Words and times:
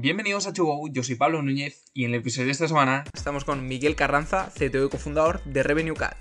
Bienvenidos 0.00 0.46
a 0.46 0.52
Chugo, 0.52 0.86
yo 0.92 1.02
soy 1.02 1.16
Pablo 1.16 1.42
Núñez 1.42 1.82
y 1.92 2.04
en 2.04 2.14
el 2.14 2.20
episodio 2.20 2.46
de 2.46 2.52
esta 2.52 2.68
semana 2.68 3.02
estamos 3.14 3.44
con 3.44 3.66
Miguel 3.66 3.96
Carranza, 3.96 4.48
CTO 4.54 4.84
y 4.84 4.88
cofundador 4.90 5.42
de 5.42 5.64
Revenue 5.64 5.96
Cat. 5.96 6.14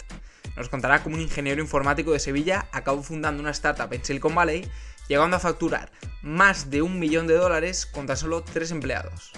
Nos 0.56 0.68
contará 0.68 1.04
cómo 1.04 1.16
un 1.16 1.22
ingeniero 1.22 1.62
informático 1.62 2.12
de 2.12 2.18
Sevilla 2.18 2.68
acabó 2.72 3.04
fundando 3.04 3.40
una 3.40 3.52
startup 3.52 3.94
en 3.94 4.04
Silicon 4.04 4.34
Valley, 4.34 4.68
llegando 5.08 5.38
a 5.38 5.40
facturar 5.40 5.92
más 6.24 6.72
de 6.72 6.82
un 6.82 6.98
millón 6.98 7.28
de 7.28 7.36
dólares 7.36 7.86
con 7.86 8.08
tan 8.08 8.18
solo 8.18 8.44
tres 8.44 8.72
empleados. 8.72 9.32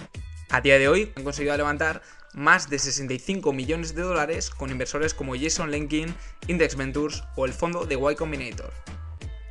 A 0.48 0.62
día 0.62 0.78
de 0.78 0.88
hoy 0.88 1.12
han 1.16 1.24
conseguido 1.24 1.54
levantar 1.58 2.00
más 2.32 2.70
de 2.70 2.78
65 2.78 3.52
millones 3.52 3.94
de 3.94 4.00
dólares 4.00 4.48
con 4.48 4.70
inversores 4.70 5.12
como 5.12 5.36
Jason 5.36 5.70
Lenkin, 5.70 6.14
Index 6.46 6.76
Ventures 6.76 7.24
o 7.36 7.44
el 7.44 7.52
fondo 7.52 7.84
de 7.84 7.96
Y 7.96 8.14
Combinator. 8.14 8.72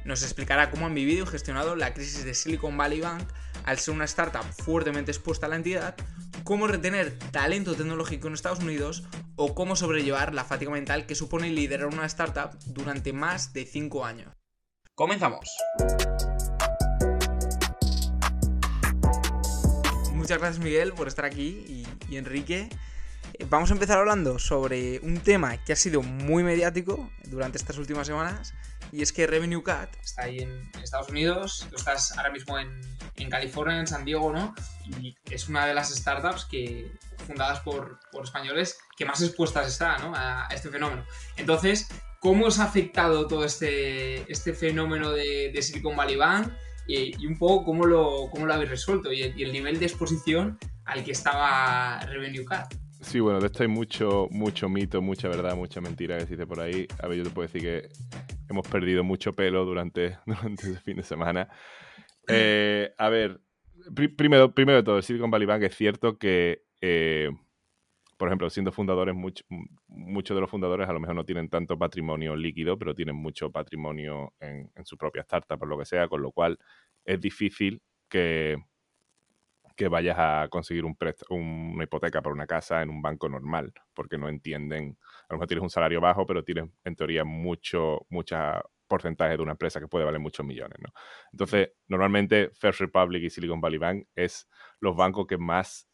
Nos 0.04 0.24
explicará 0.24 0.72
cómo 0.72 0.88
han 0.88 0.96
vivido 0.96 1.26
y 1.26 1.28
gestionado 1.28 1.76
la 1.76 1.94
crisis 1.94 2.26
de 2.26 2.34
Silicon 2.34 2.76
Valley 2.76 3.02
Bank 3.02 3.28
al 3.70 3.78
ser 3.78 3.94
una 3.94 4.06
startup 4.06 4.44
fuertemente 4.64 5.12
expuesta 5.12 5.46
a 5.46 5.50
la 5.50 5.56
entidad, 5.56 5.96
cómo 6.44 6.66
retener 6.66 7.20
talento 7.32 7.76
tecnológico 7.76 8.28
en 8.28 8.34
Estados 8.34 8.62
Unidos 8.62 9.04
o 9.36 9.54
cómo 9.54 9.76
sobrellevar 9.76 10.34
la 10.34 10.44
fatiga 10.44 10.72
mental 10.72 11.06
que 11.06 11.14
supone 11.14 11.52
liderar 11.52 11.86
una 11.86 12.08
startup 12.08 12.58
durante 12.66 13.14
más 13.14 13.54
de 13.54 13.66
5 13.66 14.06
años. 14.06 14.34
comenzamos. 14.96 15.48
Muchas 20.14 20.40
gracias 20.40 20.58
Miguel 20.64 20.94
por 20.94 21.08
estar 21.08 21.26
aquí 21.26 21.64
y, 21.68 21.88
y 22.12 22.18
Enrique. 22.18 22.70
Eh, 23.36 23.46
Vamos 23.48 23.70
a 23.70 23.74
empezar 23.74 24.00
hablando 24.00 24.40
sobre 24.40 25.00
un 25.02 25.20
tema 25.20 25.64
que 25.64 25.74
ha 25.74 25.76
sido 25.76 26.02
muy 26.02 26.44
mediático 26.44 27.12
durante 27.26 27.60
estas 27.60 27.78
últimas 27.78 28.08
semanas 28.08 28.56
y 28.92 29.02
es 29.02 29.14
que 29.14 29.28
Revenue 29.28 29.64
Cat 29.64 29.90
está 30.04 30.24
ahí 30.24 30.40
en, 30.40 30.70
Estados 30.82 31.10
Unidos, 31.10 31.68
tú 31.70 31.76
estás 31.76 32.18
ahora 32.18 32.32
mismo 32.32 32.58
en, 32.58 32.70
California, 33.30 33.80
en 33.80 33.86
San 33.86 34.06
Diego, 34.06 34.32
¿no? 34.32 34.56
Y 35.02 35.14
es 35.30 35.50
una 35.50 35.66
de 35.66 35.74
las 35.74 35.94
startups 35.94 36.46
que 36.46 36.90
fundadas 37.28 37.60
por, 37.60 38.00
españoles 38.24 38.78
que 38.98 39.06
más 39.06 39.22
expuestas 39.22 39.68
está, 39.68 39.98
¿no? 39.98 40.14
A, 40.16 40.48
este 40.52 40.70
fenómeno. 40.70 41.04
Entonces, 41.36 41.90
¿cómo 42.22 42.46
os 42.46 42.60
ha 42.60 42.64
afectado 42.64 43.28
todo 43.28 43.44
este, 43.44 44.32
este 44.32 44.54
fenómeno 44.54 45.12
de, 45.12 45.58
Silicon 45.62 45.98
Valley 45.98 46.16
Bank? 46.16 46.54
Y, 46.88 47.26
un 47.28 47.38
poco 47.38 47.66
cómo 47.66 47.86
lo, 47.86 48.30
cómo 48.32 48.46
lo 48.46 48.54
habéis 48.54 48.70
resuelto 48.70 49.12
el, 49.12 49.38
y 49.38 49.44
el 49.44 49.52
nivel 49.52 49.80
de 49.80 49.86
exposición 49.86 50.58
al 50.86 51.04
que 51.04 51.12
estaba 51.12 52.00
Revenue 52.00 52.46
Cat. 52.46 52.74
Sí, 53.02 53.20
bueno, 53.22 53.40
de 53.40 53.48
esto 53.48 53.64
hay 53.64 53.70
mucho, 53.70 54.28
mucho 54.32 54.68
mito, 54.68 55.02
mucha 55.02 55.30
verdad, 55.30 55.56
mucha 55.56 55.80
mentira 55.80 56.18
que 56.18 56.26
dice 56.26 56.46
por 56.46 56.60
ahí. 56.60 56.86
A 57.02 57.08
ver, 57.08 57.20
yo 57.20 57.24
te 57.24 57.30
puedo 57.30 57.48
decir 57.48 57.62
que 57.62 57.90
hemos 58.50 58.68
perdido 58.68 59.04
mucho 59.04 59.34
pelo 59.36 59.64
durante, 59.66 60.18
durante 60.26 60.76
fin 60.80 60.98
de 60.98 61.04
semana. 61.04 61.48
Eh, 62.28 62.92
a 62.98 63.10
ver, 63.10 63.40
pri- 63.96 64.10
primero, 64.10 64.54
primero 64.54 64.78
de 64.78 64.84
todo, 64.84 65.02
Silicon 65.02 65.32
Valley 65.32 65.48
Bank 65.48 65.64
es 65.64 65.76
cierto 65.76 66.18
que, 66.18 66.64
eh, 66.82 67.32
por 68.18 68.28
ejemplo, 68.28 68.50
siendo 68.50 68.72
fundadores, 68.74 69.16
muchos 69.88 70.36
de 70.36 70.42
los 70.42 70.50
fundadores 70.50 70.90
a 70.90 70.94
lo 70.94 71.00
mejor 71.00 71.16
no 71.16 71.26
tienen 71.26 71.50
tanto 71.50 71.78
patrimonio 71.80 72.36
líquido, 72.36 72.78
pero 72.78 72.94
tienen 72.96 73.16
mucho 73.16 73.52
patrimonio 73.52 74.34
en, 74.42 74.72
en 74.76 74.86
su 74.86 74.98
propia 74.98 75.22
startup, 75.22 75.58
por 75.58 75.70
lo 75.70 75.78
que 75.80 75.86
sea, 75.86 76.08
con 76.10 76.22
lo 76.22 76.32
cual 76.32 76.60
es 77.06 77.20
difícil 77.22 77.82
que, 78.10 78.58
que 79.80 79.88
vayas 79.88 80.18
a 80.20 80.50
conseguir 80.50 80.84
un 80.84 80.98
una 81.30 81.84
hipoteca 81.86 82.22
por 82.22 82.34
una 82.34 82.46
casa 82.46 82.82
en 82.82 82.90
un 82.90 83.02
banco 83.02 83.30
normal, 83.30 83.72
porque 83.94 84.18
no 84.18 84.28
entienden, 84.28 84.98
a 85.00 85.28
lo 85.30 85.38
mejor 85.38 85.48
tienes 85.48 85.64
un 85.64 85.70
salario 85.70 86.02
bajo, 86.02 86.26
pero 86.26 86.44
tienes 86.44 86.66
en 86.84 86.96
teoría 86.98 87.24
mucho, 87.24 88.06
mucha 88.10 88.62
porcentaje 88.90 89.38
de 89.38 89.42
una 89.42 89.54
empresa 89.54 89.80
que 89.80 89.88
puede 89.88 90.04
valer 90.04 90.20
muchos 90.20 90.46
millones, 90.46 90.78
¿no? 90.82 90.90
Entonces, 91.32 91.70
normalmente 91.88 92.50
First 92.56 92.82
Republic 92.82 93.24
y 93.24 93.30
Silicon 93.30 93.62
Valley 93.62 93.78
Bank 93.78 94.08
es 94.16 94.50
los 94.82 94.98
bancos 94.98 95.26
que 95.28 95.38
más 95.38 95.88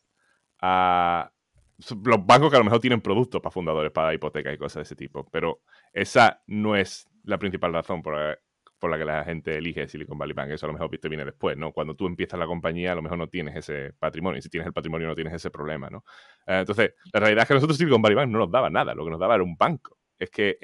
ah, 0.63 1.31
los 1.77 2.25
bancos 2.25 2.49
que 2.49 2.55
a 2.55 2.59
lo 2.59 2.65
mejor 2.65 2.79
tienen 2.79 3.01
productos 3.01 3.39
para 3.39 3.51
fundadores, 3.51 3.91
para 3.91 4.15
hipotecas 4.15 4.55
y 4.55 4.57
cosas 4.57 4.77
de 4.77 4.81
ese 4.81 4.95
tipo, 4.95 5.29
pero 5.29 5.61
esa 5.93 6.41
no 6.47 6.75
es 6.75 7.07
la 7.23 7.37
principal 7.37 7.71
razón 7.71 8.01
por 8.01 8.15
la, 8.15 8.35
por 8.85 8.91
la 8.91 8.99
que 8.99 9.05
la 9.05 9.23
gente 9.23 9.57
elige 9.57 9.87
Silicon 9.87 10.15
Valley 10.15 10.35
Bank. 10.35 10.51
Eso 10.51 10.67
a 10.67 10.69
lo 10.69 10.73
mejor 10.73 10.95
te 10.95 11.09
viene 11.09 11.25
después, 11.25 11.57
¿no? 11.57 11.71
Cuando 11.71 11.95
tú 11.95 12.05
empiezas 12.05 12.39
la 12.39 12.45
compañía, 12.45 12.91
a 12.91 12.95
lo 12.95 13.01
mejor 13.01 13.17
no 13.17 13.27
tienes 13.27 13.55
ese 13.55 13.93
patrimonio. 13.97 14.37
Y 14.37 14.43
si 14.43 14.49
tienes 14.49 14.67
el 14.67 14.73
patrimonio, 14.73 15.07
no 15.07 15.15
tienes 15.15 15.33
ese 15.33 15.49
problema, 15.49 15.89
¿no? 15.89 16.03
Eh, 16.45 16.59
entonces, 16.59 16.93
la 17.11 17.19
realidad 17.19 17.41
es 17.41 17.47
que 17.47 17.53
nosotros 17.55 17.79
Silicon 17.79 17.99
Valley 17.99 18.15
Bank 18.15 18.29
no 18.29 18.37
nos 18.37 18.51
daba 18.51 18.69
nada. 18.69 18.93
Lo 18.93 19.03
que 19.03 19.09
nos 19.09 19.19
daba 19.19 19.33
era 19.33 19.43
un 19.43 19.57
banco. 19.57 19.97
Es 20.19 20.29
que 20.29 20.59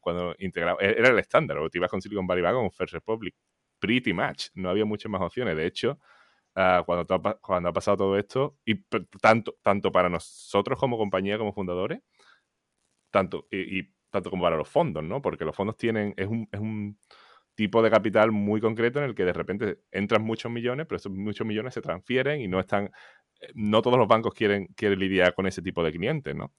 cuando 0.00 0.34
integraba, 0.38 0.80
era 0.80 1.10
el 1.10 1.18
estándar. 1.18 1.58
O 1.58 1.68
te 1.68 1.76
ibas 1.76 1.90
con 1.90 2.00
Silicon 2.00 2.26
Valley 2.26 2.42
Bank 2.42 2.56
o 2.56 2.60
con 2.60 2.70
First 2.72 2.94
Republic. 2.94 3.34
Pretty 3.78 4.14
much. 4.14 4.46
No 4.54 4.70
había 4.70 4.86
muchas 4.86 5.12
más 5.12 5.20
opciones. 5.20 5.54
De 5.54 5.66
hecho, 5.66 5.98
ah, 6.54 6.82
cuando, 6.86 7.68
ha 7.68 7.72
pasado 7.74 7.98
todo 7.98 8.16
esto, 8.16 8.56
y 8.64 8.76
tanto, 9.20 9.58
tanto 9.60 9.92
para 9.92 10.08
nosotros 10.08 10.78
como 10.78 10.96
compañía, 10.96 11.36
como 11.36 11.52
fundadores, 11.52 12.00
tanto, 13.10 13.46
y, 13.50 13.82
tanto 14.08 14.30
como 14.30 14.44
para 14.44 14.56
los 14.56 14.68
fondos, 14.68 15.04
¿no? 15.04 15.20
Porque 15.20 15.44
los 15.44 15.54
fondos 15.54 15.76
tienen, 15.76 16.14
es 16.16 16.26
un 16.26 16.98
tipo 17.60 17.82
de 17.82 17.90
capital 17.90 18.32
muy 18.32 18.58
concreto 18.58 19.00
en 19.00 19.04
el 19.04 19.14
que 19.14 19.22
de 19.22 19.34
repente 19.34 19.80
entran 19.90 20.22
muchos 20.22 20.50
millones, 20.50 20.86
pero 20.88 20.96
esos 20.96 21.12
muchos 21.12 21.46
millones 21.46 21.74
se 21.74 21.82
transfieren 21.82 22.40
y 22.40 22.48
no 22.48 22.58
están, 22.58 22.86
eh, 23.38 23.50
no 23.54 23.82
todos 23.82 23.98
los 23.98 24.08
bancos 24.08 24.32
quieren, 24.32 24.68
quieren 24.74 24.98
lidiar 24.98 25.34
con 25.34 25.46
ese 25.46 25.60
tipo 25.60 25.84
de 25.84 25.92
clientes, 25.92 26.34
¿no? 26.34 26.54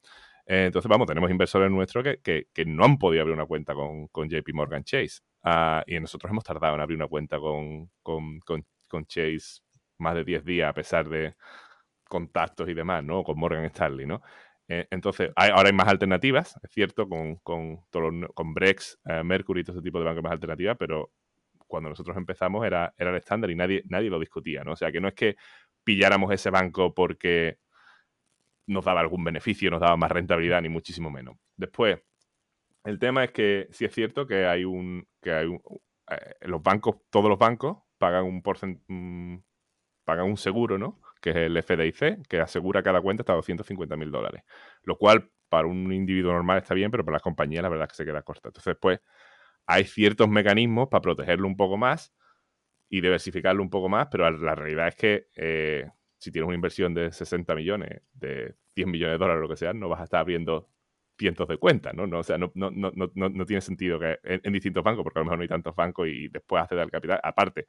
Eh, 0.45 0.66
entonces, 0.67 0.88
vamos, 0.88 1.07
tenemos 1.07 1.31
inversores 1.31 1.72
nuestros 1.72 2.03
que, 2.22 2.50
que, 2.53 2.66
no 2.66 2.85
han 2.85 3.00
podido 3.00 3.23
abrir 3.23 3.35
una 3.35 3.47
cuenta 3.47 3.73
con, 3.73 4.09
JP 4.13 4.53
Morgan 4.53 4.84
Chase. 4.84 5.22
Ah, 5.41 5.84
y 5.88 6.00
nosotros 6.00 6.29
hemos 6.29 6.44
tardado 6.44 6.75
en 6.75 6.81
abrir 6.81 6.97
una 6.97 7.07
cuenta 7.07 7.39
con, 7.39 7.89
con, 8.03 8.39
con 8.39 9.06
Chase 9.07 9.62
más 9.97 10.13
de 10.13 10.23
10 10.23 10.45
días 10.45 10.69
a 10.69 10.73
pesar 10.73 11.09
de 11.09 11.33
contactos 12.07 12.69
y 12.69 12.75
demás, 12.75 13.03
¿no? 13.03 13.23
Con 13.23 13.39
Morgan 13.39 13.66
Stanley, 13.66 14.06
¿no? 14.06 14.22
Eh, 14.68 14.88
entonces, 14.92 15.32
hay, 15.36 15.50
ahora 15.52 15.70
hay 15.70 15.74
más 15.76 15.88
alternativas, 15.88 16.58
es 16.64 16.72
cierto, 16.72 17.08
con, 17.10 17.36
con, 17.38 18.54
Brex, 18.54 19.00
eh, 19.06 19.24
Mercury 19.24 19.62
y 19.62 19.64
todo 19.64 19.76
ese 19.78 19.84
tipo 19.84 20.00
de 20.00 20.06
bancos 20.06 20.24
más 20.24 20.32
alternativas, 20.32 20.78
pero 20.80 21.12
cuando 21.68 21.90
nosotros 21.90 22.16
empezamos 22.18 22.66
era, 22.66 22.94
era 22.98 23.10
el 23.12 23.18
estándar 23.18 23.50
y 23.52 23.56
nadie, 23.56 23.84
nadie 23.88 24.10
lo 24.10 24.20
discutía, 24.20 24.64
¿no? 24.64 24.74
O 24.74 24.76
sea, 24.76 24.92
que 24.92 25.02
no 25.02 25.08
es 25.08 25.14
que 25.14 25.36
pilláramos 25.84 26.32
ese 26.34 26.50
banco 26.50 26.94
porque 26.94 27.58
nos 28.68 28.86
daba 28.86 29.02
algún 29.02 29.24
beneficio, 29.24 29.70
nos 29.70 29.82
daba 29.82 29.98
más 29.98 30.12
rentabilidad, 30.12 30.62
ni 30.62 30.70
muchísimo 30.70 31.10
menos. 31.10 31.36
Después, 31.56 32.00
el 32.84 33.00
tema 33.00 33.24
es 33.24 33.32
que 33.32 33.68
sí 33.72 33.86
es 33.86 33.94
cierto 33.94 34.28
que 34.28 34.46
hay 34.46 34.66
un. 34.66 35.08
que 35.22 35.32
hay 35.32 35.46
un, 35.48 35.62
eh, 36.10 36.36
los 36.42 36.62
bancos, 36.64 36.98
todos 37.10 37.30
los 37.30 37.38
bancos 37.38 37.78
pagan 37.98 38.26
un 38.26 38.42
porcen- 38.42 38.82
mm, 38.88 39.38
pagan 40.06 40.26
un 40.26 40.38
seguro, 40.38 40.78
¿no? 40.78 41.00
Que 41.22 41.30
es 41.32 41.36
el 41.38 41.58
FDIC, 41.58 42.24
que 42.28 42.40
asegura 42.42 42.84
cada 42.84 43.02
cuenta 43.02 43.22
hasta 43.24 43.34
250 43.34 43.98
mil 43.98 44.12
dólares. 44.12 44.44
Lo 44.84 44.98
cual, 44.98 45.32
para 45.50 45.68
un 45.68 45.92
individuo 45.94 46.34
normal 46.34 46.59
está 46.59 46.74
bien, 46.74 46.92
pero 46.92 47.06
para 47.06 47.16
las 47.16 47.22
compañías 47.24 47.64
la 47.64 47.70
verdad 47.70 47.86
es 47.86 47.92
que 47.94 47.98
se 47.98 48.06
queda 48.06 48.24
corta. 48.24 48.50
Entonces, 48.50 48.76
pues, 48.82 49.00
hay 49.68 49.86
ciertos 49.86 50.30
mecanismos 50.30 50.90
para 50.90 51.02
protegerlo 51.02 51.48
un 51.48 51.58
poco 51.58 51.78
más 51.78 52.14
y 52.90 53.02
diversificarlo 53.02 53.64
un 53.64 53.70
poco 53.70 53.90
más, 53.90 54.08
pero 54.12 54.30
la 54.31 54.56
realidad 54.56 54.88
es 54.90 54.96
que 54.96 55.28
eh, 55.36 55.88
si 56.18 56.31
tienes 56.31 56.48
una 56.48 56.56
inversión 56.56 56.94
de 56.94 57.12
60 57.12 57.56
millones, 57.56 58.02
de 58.14 58.56
10 58.76 58.88
millones 58.88 59.14
de 59.16 59.18
dólares, 59.20 59.42
lo 59.42 59.50
que 59.50 59.56
sea, 59.58 59.74
no 59.74 59.88
vas 59.90 60.02
a 60.02 60.04
estar 60.06 60.20
abriendo 60.20 60.70
cientos 61.18 61.48
de 61.48 61.58
cuentas, 61.58 61.94
¿no? 61.94 62.08
no 62.08 62.20
o 62.20 62.24
sea, 62.24 62.38
no, 62.38 62.52
no, 62.56 62.72
no, 62.72 62.92
no, 63.16 63.30
no- 63.30 63.46
tiene 63.46 63.62
sentido 63.62 64.00
que 64.00 64.20
en, 64.24 64.52
distintos 64.54 64.84
bancos, 64.84 65.04
porque 65.04 65.20
a 65.20 65.22
lo 65.22 65.26
mejor 65.26 65.38
no 65.38 65.42
hay 65.44 65.48
tantos 65.48 65.76
bancos 65.76 66.08
y 66.08 66.28
después 66.30 66.62
acceder 66.64 66.84
al 66.84 66.92
capital. 66.92 67.20
Aparte, 67.24 67.68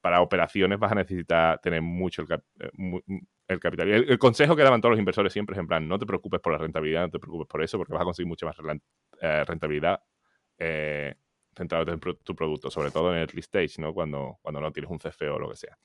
para 0.00 0.20
operaciones 0.20 0.78
vas 0.78 0.92
a 0.92 0.96
necesitar 0.96 1.60
tener 1.60 1.82
mucho 1.82 2.22
el, 2.22 2.28
eh, 2.60 3.20
el 3.48 3.60
capital. 3.60 3.88
El, 3.88 4.18
consejo 4.18 4.54
que 4.54 4.62
daban 4.62 4.80
todos 4.80 4.92
los 4.92 4.98
inversores 4.98 5.32
siempre 5.32 5.54
es 5.54 5.60
en 5.60 5.66
plan, 5.66 5.88
no 5.88 5.98
te 5.98 6.06
preocupes 6.06 6.40
por 6.40 6.52
la 6.52 6.58
rentabilidad, 6.58 7.02
no 7.02 7.10
te 7.10 7.18
preocupes 7.18 7.48
por 7.48 7.62
eso, 7.62 7.78
porque 7.78 7.92
vas 7.92 8.02
a 8.02 8.04
conseguir 8.04 8.28
mucha 8.28 8.46
más 8.46 8.56
eh, 9.20 9.44
rentabilidad 9.44 10.00
eh, 10.58 11.14
centrado 11.56 11.90
en 11.92 12.00
tu 12.00 12.36
producto, 12.36 12.70
sobre 12.70 12.90
todo 12.90 13.10
en 13.10 13.16
el 13.16 13.22
early 13.22 13.40
stage, 13.40 13.74
¿no? 13.78 13.92
Cuando, 13.92 14.38
cuando 14.42 14.60
no 14.60 14.72
tienes 14.72 14.90
un 14.90 14.98
CFO 14.98 15.34
o 15.34 15.38
lo 15.38 15.50
que 15.50 15.56
sea. 15.56 15.76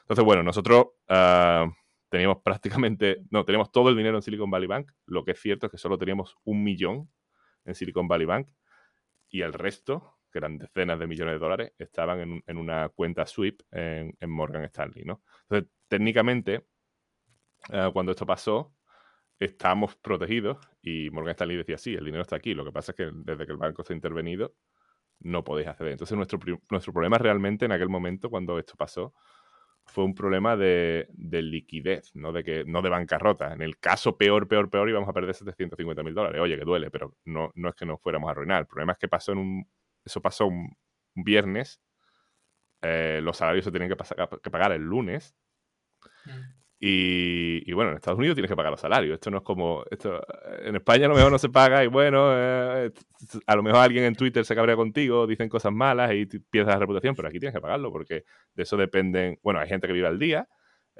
Entonces, 0.00 0.24
bueno, 0.24 0.42
nosotros 0.42 0.86
ah, 1.08 1.70
teníamos 2.08 2.38
prácticamente, 2.44 3.22
no, 3.30 3.44
teníamos 3.44 3.70
todo 3.70 3.90
el 3.90 3.96
dinero 3.96 4.16
en 4.16 4.22
Silicon 4.22 4.50
Valley 4.50 4.66
Bank. 4.66 4.90
Lo 5.06 5.24
que 5.24 5.32
es 5.32 5.40
cierto 5.40 5.66
es 5.66 5.72
que 5.72 5.78
solo 5.78 5.98
teníamos 5.98 6.36
un 6.44 6.64
millón 6.64 7.10
en 7.64 7.74
Silicon 7.74 8.08
Valley 8.08 8.26
Bank 8.26 8.48
y 9.28 9.42
el 9.42 9.52
resto, 9.52 10.16
que 10.30 10.38
eran 10.38 10.58
decenas 10.58 10.98
de 10.98 11.06
millones 11.06 11.34
de 11.34 11.38
dólares, 11.38 11.72
estaban 11.78 12.20
en, 12.20 12.44
en 12.46 12.56
una 12.56 12.88
cuenta 12.90 13.26
sweep 13.26 13.60
en, 13.70 14.16
en 14.18 14.30
Morgan 14.30 14.64
Stanley, 14.64 15.04
¿no? 15.04 15.22
Entonces, 15.42 15.70
técnicamente, 15.88 16.66
ah, 17.72 17.90
cuando 17.92 18.12
esto 18.12 18.26
pasó, 18.26 18.74
estábamos 19.38 19.96
protegidos 19.96 20.58
y 20.82 21.10
Morgan 21.10 21.32
Stanley 21.32 21.56
decía, 21.56 21.78
sí, 21.78 21.94
el 21.94 22.04
dinero 22.04 22.22
está 22.22 22.36
aquí. 22.36 22.54
Lo 22.54 22.64
que 22.64 22.72
pasa 22.72 22.92
es 22.92 22.96
que 22.96 23.10
desde 23.12 23.46
que 23.46 23.52
el 23.52 23.58
banco 23.58 23.82
se 23.82 23.92
ha 23.92 23.96
intervenido, 23.96 24.54
no 25.20 25.44
podéis 25.44 25.68
acceder. 25.68 25.92
Entonces, 25.92 26.16
nuestro, 26.16 26.38
nuestro 26.70 26.92
problema 26.92 27.18
realmente 27.18 27.64
en 27.64 27.72
aquel 27.72 27.88
momento, 27.88 28.30
cuando 28.30 28.58
esto 28.58 28.74
pasó, 28.76 29.14
fue 29.84 30.04
un 30.04 30.14
problema 30.14 30.56
de, 30.56 31.08
de 31.12 31.42
liquidez, 31.42 32.14
no 32.14 32.32
de, 32.32 32.44
que, 32.44 32.64
no 32.64 32.82
de 32.82 32.90
bancarrota. 32.90 33.52
En 33.52 33.62
el 33.62 33.78
caso 33.78 34.16
peor, 34.16 34.46
peor, 34.46 34.70
peor, 34.70 34.88
íbamos 34.88 35.08
a 35.08 35.12
perder 35.12 35.34
750 35.34 36.02
mil 36.02 36.14
dólares. 36.14 36.40
Oye, 36.40 36.56
que 36.56 36.64
duele, 36.64 36.90
pero 36.90 37.16
no, 37.24 37.50
no 37.54 37.68
es 37.70 37.74
que 37.74 37.86
nos 37.86 38.00
fuéramos 38.00 38.28
a 38.28 38.32
arruinar. 38.32 38.60
El 38.60 38.66
problema 38.66 38.92
es 38.92 38.98
que 38.98 39.08
pasó 39.08 39.32
en 39.32 39.38
un, 39.38 39.70
eso 40.04 40.20
pasó 40.20 40.46
un, 40.46 40.76
viernes, 41.14 41.80
eh, 42.82 43.20
los 43.22 43.36
salarios 43.36 43.64
se 43.64 43.72
tenían 43.72 43.90
que, 43.90 43.96
pasar- 43.96 44.40
que 44.40 44.50
pagar 44.50 44.72
el 44.72 44.82
lunes, 44.82 45.34
Mm. 46.24 46.60
Y, 46.82 47.62
y, 47.70 47.74
bueno, 47.74 47.90
en 47.90 47.96
Estados 47.96 48.18
Unidos 48.18 48.34
tienes 48.36 48.48
que 48.50 48.56
pagar 48.56 48.70
los 48.70 48.80
salarios. 48.80 49.14
Esto 49.14 49.30
no 49.30 49.38
es 49.38 49.42
como. 49.44 49.84
Esto, 49.90 50.18
en 50.62 50.76
España 50.76 51.06
a 51.06 51.08
lo 51.10 51.14
mejor 51.14 51.30
no 51.30 51.38
se 51.38 51.50
paga 51.50 51.84
y 51.84 51.88
bueno, 51.88 52.30
eh, 52.34 52.90
a 53.46 53.56
lo 53.56 53.62
mejor 53.62 53.80
alguien 53.80 54.04
en 54.04 54.14
Twitter 54.14 54.46
se 54.46 54.54
cabrea 54.54 54.76
contigo, 54.76 55.26
dicen 55.26 55.50
cosas 55.50 55.72
malas 55.72 56.10
y 56.14 56.24
pierdes 56.24 56.72
la 56.72 56.78
reputación, 56.80 57.14
pero 57.14 57.28
aquí 57.28 57.38
tienes 57.38 57.54
que 57.54 57.60
pagarlo 57.60 57.92
porque 57.92 58.24
de 58.54 58.62
eso 58.62 58.78
dependen. 58.78 59.38
Bueno, 59.42 59.60
hay 59.60 59.68
gente 59.68 59.86
que 59.86 59.92
vive 59.92 60.06
al 60.06 60.18
día, 60.18 60.48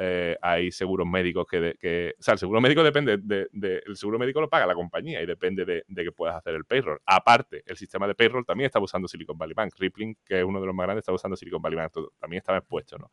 eh, 0.02 0.34
hay 0.40 0.72
seguros 0.72 1.06
médicos 1.06 1.46
que, 1.46 1.76
que, 1.78 2.14
O 2.18 2.22
sea, 2.22 2.32
el 2.32 2.38
seguro 2.38 2.58
médico 2.62 2.82
depende. 2.82 3.18
De, 3.18 3.48
de, 3.52 3.82
el 3.84 3.96
seguro 3.96 4.18
médico 4.18 4.40
lo 4.40 4.48
paga 4.48 4.66
la 4.66 4.74
compañía 4.74 5.20
y 5.20 5.26
depende 5.26 5.66
de, 5.66 5.84
de, 5.86 6.04
que 6.04 6.10
puedas 6.10 6.36
hacer 6.36 6.54
el 6.54 6.64
payroll. 6.64 6.98
Aparte, 7.04 7.62
el 7.66 7.76
sistema 7.76 8.06
de 8.06 8.14
payroll 8.14 8.46
también 8.46 8.66
está 8.66 8.80
usando 8.80 9.06
Silicon 9.06 9.36
Valley 9.36 9.52
Bank. 9.54 9.74
Rippling, 9.76 10.16
que 10.24 10.38
es 10.38 10.44
uno 10.44 10.58
de 10.58 10.66
los 10.66 10.74
más 10.74 10.84
grandes, 10.86 11.02
está 11.02 11.12
usando 11.12 11.36
Silicon 11.36 11.60
Valley 11.60 11.76
Bank. 11.76 11.92
También 12.18 12.38
estaba 12.38 12.56
expuesto, 12.56 12.96
¿no? 12.96 13.10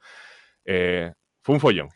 Eh, 0.64 1.12
fue 1.42 1.56
un 1.56 1.60
follón 1.60 1.90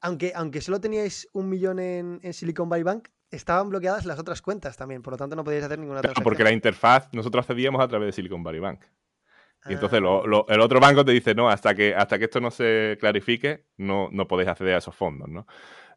aunque, 0.00 0.32
aunque 0.34 0.60
solo 0.60 0.80
teníais 0.80 1.28
un 1.32 1.48
millón 1.48 1.78
en, 1.78 2.20
en, 2.22 2.32
Silicon 2.32 2.68
Valley 2.68 2.84
Bank, 2.84 3.08
estaban 3.30 3.68
bloqueadas 3.68 4.06
las 4.06 4.18
otras 4.18 4.42
cuentas 4.42 4.76
también, 4.76 5.02
por 5.02 5.12
lo 5.12 5.16
tanto 5.18 5.36
no 5.36 5.44
podíais 5.44 5.64
hacer 5.64 5.78
ninguna 5.78 6.00
transacción. 6.00 6.24
Porque 6.24 6.42
la 6.42 6.52
interfaz, 6.52 7.12
nosotros 7.12 7.44
accedíamos 7.44 7.82
a 7.82 7.88
través 7.88 8.06
de 8.06 8.12
Silicon 8.12 8.42
Valley 8.42 8.60
Bank. 8.60 8.80
Y 9.66 9.74
entonces 9.74 10.00
lo, 10.00 10.26
lo, 10.26 10.46
el 10.48 10.60
otro 10.60 10.80
banco 10.80 11.04
te 11.04 11.12
dice, 11.12 11.34
no, 11.34 11.50
hasta 11.50 11.74
que, 11.74 11.94
hasta 11.94 12.18
que 12.18 12.24
esto 12.24 12.40
no 12.40 12.50
se 12.50 12.96
clarifique, 12.98 13.66
no, 13.76 14.08
no 14.10 14.26
podéis 14.26 14.48
acceder 14.48 14.74
a 14.74 14.78
esos 14.78 14.94
fondos, 14.94 15.28
¿no? 15.28 15.46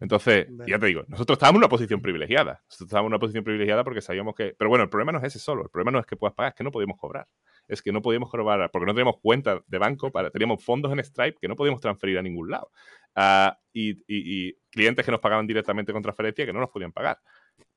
Entonces, 0.02 0.48
vale. 0.50 0.70
ya 0.70 0.78
te 0.80 0.88
digo, 0.88 1.04
nosotros 1.08 1.38
estábamos 1.38 1.60
en 1.60 1.64
una 1.64 1.70
posición 1.70 2.02
privilegiada. 2.02 2.62
Nosotros 2.66 2.88
estábamos 2.88 3.08
en 3.08 3.14
una 3.14 3.20
posición 3.20 3.44
privilegiada 3.46 3.86
porque 3.86 4.02
sabíamos 4.02 4.36
que... 4.36 4.54
Pero 4.58 4.70
bueno, 4.70 4.84
el 4.84 4.90
problema 4.90 5.14
no 5.14 5.20
es 5.20 5.24
ese 5.24 5.40
solo. 5.40 5.64
El 5.64 5.70
problema 5.70 5.92
no 5.92 6.00
es 6.00 6.06
que 6.06 6.18
puedas 6.18 6.36
pagar, 6.36 6.52
es 6.52 6.56
que 6.58 6.64
no 6.66 6.72
podíamos 6.72 6.98
cobrar. 6.98 7.28
Es 7.70 7.82
que 7.82 7.94
no 7.94 8.02
podíamos 8.02 8.30
cobrar 8.30 8.70
porque 8.70 8.86
no 8.86 8.94
teníamos 8.94 9.22
cuenta 9.22 9.62
de 9.66 9.78
banco, 9.78 10.12
para, 10.12 10.30
teníamos 10.30 10.62
fondos 10.62 10.92
en 10.92 11.02
Stripe 11.02 11.38
que 11.40 11.48
no 11.48 11.56
podíamos 11.56 11.80
transferir 11.80 12.18
a 12.18 12.22
ningún 12.22 12.52
lado. 12.52 12.70
Uh, 13.16 13.56
y, 13.72 13.92
y, 13.92 14.50
y, 14.50 14.58
clientes 14.70 15.06
que 15.06 15.12
nos 15.12 15.22
pagaban 15.22 15.48
directamente 15.48 15.94
con 15.94 16.02
transferencia 16.02 16.46
que 16.46 16.52
no 16.52 16.60
nos 16.60 16.70
podían 16.70 16.92
pagar. 16.92 17.20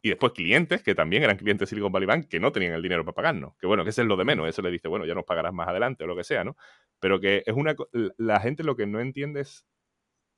Y 0.02 0.10
después 0.10 0.32
clientes 0.32 0.82
que 0.82 0.94
también 0.94 1.24
eran 1.24 1.36
clientes 1.36 1.66
de 1.66 1.70
Silicon 1.70 1.90
Valley 1.90 2.06
Bank 2.06 2.28
que 2.28 2.38
no 2.38 2.52
tenían 2.52 2.74
el 2.74 2.82
dinero 2.82 3.04
para 3.04 3.14
pagarnos. 3.14 3.56
Que 3.58 3.66
bueno, 3.66 3.82
que 3.82 3.90
es 3.90 3.98
lo 3.98 4.16
de 4.16 4.24
menos. 4.24 4.48
Eso 4.48 4.62
le 4.62 4.70
dice, 4.70 4.86
bueno, 4.86 5.04
ya 5.04 5.14
nos 5.14 5.24
pagarás 5.24 5.52
más 5.52 5.66
adelante 5.66 6.04
o 6.04 6.06
lo 6.06 6.14
que 6.14 6.22
sea, 6.22 6.44
¿no? 6.44 6.56
Pero 7.00 7.18
que 7.18 7.42
es 7.44 7.54
una... 7.54 7.74
La 8.16 8.38
gente 8.38 8.62
lo 8.62 8.76
que 8.76 8.86
no 8.86 9.00
entiende 9.00 9.40
es 9.40 9.66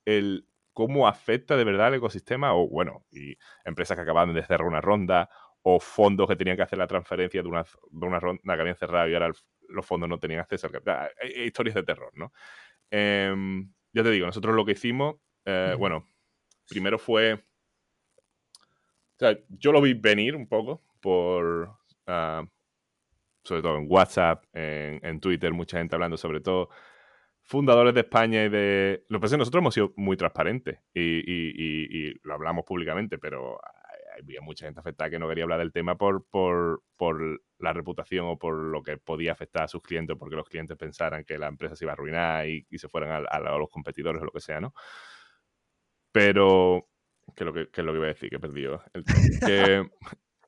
el 0.05 0.47
cómo 0.73 1.07
afecta 1.07 1.55
de 1.55 1.65
verdad 1.65 1.89
el 1.89 1.95
ecosistema 1.95 2.53
o, 2.55 2.67
bueno, 2.67 3.05
y 3.11 3.37
empresas 3.63 3.95
que 3.95 4.01
acaban 4.01 4.33
de 4.33 4.43
cerrar 4.43 4.65
una 4.65 4.81
ronda 4.81 5.29
o 5.61 5.79
fondos 5.79 6.27
que 6.27 6.35
tenían 6.35 6.57
que 6.57 6.63
hacer 6.63 6.79
la 6.79 6.87
transferencia 6.87 7.43
de 7.43 7.47
una, 7.47 7.63
de 7.63 8.07
una 8.07 8.19
ronda 8.19 8.55
que 8.55 8.61
habían 8.61 8.77
cerrado 8.77 9.07
y 9.09 9.13
ahora 9.13 9.27
el, 9.27 9.33
los 9.67 9.85
fondos 9.85 10.09
no 10.09 10.17
tenían 10.17 10.39
acceso 10.39 10.67
al 10.67 10.73
capital. 10.73 11.11
Hay, 11.21 11.31
hay 11.33 11.43
historias 11.43 11.75
de 11.75 11.83
terror, 11.83 12.11
¿no? 12.15 12.31
Eh, 12.89 13.35
ya 13.93 14.03
te 14.03 14.09
digo, 14.09 14.25
nosotros 14.25 14.55
lo 14.55 14.65
que 14.65 14.71
hicimos, 14.71 15.17
eh, 15.45 15.75
bueno, 15.77 16.07
primero 16.67 16.97
fue... 16.97 17.45
O 19.19 19.25
sea, 19.25 19.37
yo 19.49 19.73
lo 19.73 19.81
vi 19.81 19.93
venir 19.93 20.35
un 20.35 20.47
poco 20.47 20.81
por... 21.01 21.77
Uh, 22.07 22.47
sobre 23.43 23.61
todo 23.61 23.77
en 23.77 23.87
WhatsApp, 23.89 24.45
en, 24.53 25.19
Twitter, 25.19 25.51
mucha 25.53 25.79
gente 25.79 25.95
hablando, 25.95 26.17
sobre 26.17 26.39
todo 26.39 26.69
fundadores 27.41 27.93
de 27.95 28.01
España 28.01 28.45
y 28.45 28.49
de... 28.49 29.05
Lo 29.09 29.17
que 29.17 29.21
pasa 29.21 29.33
es 29.33 29.37
que 29.37 29.39
nosotros 29.39 29.61
hemos 29.61 29.73
sido 29.73 29.93
muy 29.97 30.15
transparentes 30.15 30.79
y, 30.93 32.13
lo 32.23 32.33
hablamos 32.33 32.63
públicamente, 32.65 33.17
pero 33.17 33.59
había 34.17 34.41
mucha 34.41 34.65
gente 34.65 34.81
afectada 34.81 35.09
que 35.09 35.19
no 35.19 35.27
quería 35.27 35.45
hablar 35.45 35.59
del 35.59 35.71
tema 35.71 35.97
por, 35.97 36.27
la 37.57 37.73
reputación 37.73 38.27
o 38.27 38.37
por 38.37 38.53
lo 38.53 38.83
que 38.83 38.97
podía 38.97 39.31
afectar 39.31 39.63
a 39.63 39.67
sus 39.67 39.81
clientes, 39.81 40.15
porque 40.17 40.35
los 40.35 40.47
clientes 40.47 40.77
pensaran 40.77 41.25
que 41.25 41.37
la 41.37 41.47
empresa 41.47 41.75
se 41.75 41.85
iba 41.85 41.91
a 41.91 41.95
arruinar 41.95 42.47
y, 42.47 42.67
y 42.69 42.77
se 42.77 42.87
fueran 42.87 43.11
a, 43.11 43.27
a, 43.27 43.57
los 43.57 43.69
competidores 43.69 44.21
o 44.21 44.25
lo 44.25 44.31
que 44.31 44.41
sea, 44.41 44.61
¿no? 44.61 44.73
Pero, 46.11 46.87
¿qué 47.35 47.43
es 47.43 47.45
lo 47.45 47.53
que, 47.53 47.69
qué 47.69 47.81
es 47.81 47.85
lo 47.85 47.91
que 47.91 47.97
iba 47.97 48.05
a 48.05 48.09
decir? 48.09 48.29
Que 48.29 48.35
he 48.35 48.39
perdido 48.39 48.81
el 48.93 49.03
que, 49.45 49.89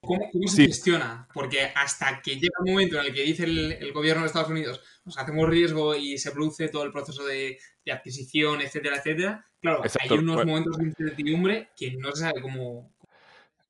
¿Cómo, 0.02 0.30
cómo 0.32 0.48
se 0.48 0.56
sí. 0.56 0.66
gestiona? 0.66 1.28
Porque 1.32 1.72
hasta 1.76 2.22
que 2.22 2.36
llega 2.36 2.56
un 2.66 2.72
momento 2.72 3.00
en 3.00 3.06
el 3.06 3.14
que 3.14 3.22
dice 3.22 3.44
el, 3.44 3.74
el, 3.74 3.94
gobierno 3.94 4.22
de 4.22 4.28
Estados 4.28 4.50
Unidos, 4.50 4.82
nos 5.06 5.18
hacemos 5.18 5.48
riesgo 5.48 5.96
y 5.96 6.18
se 6.18 6.32
produce 6.32 6.70
todo 6.70 6.84
el 6.84 6.92
proceso 6.92 7.24
de, 7.24 7.60
de 7.86 7.92
adquisición, 7.92 8.62
etcétera, 8.62 8.98
etcétera, 8.98 9.46
claro, 9.62 9.84
Exacto. 9.84 10.16
hay 10.16 10.20
unos 10.20 10.38
bueno. 10.38 10.52
momentos 10.52 10.78
de 10.78 10.86
incertidumbre 10.86 11.70
que 11.78 11.96
no 11.98 12.12
se 12.14 12.24
sabe 12.24 12.42
cómo... 12.42 12.92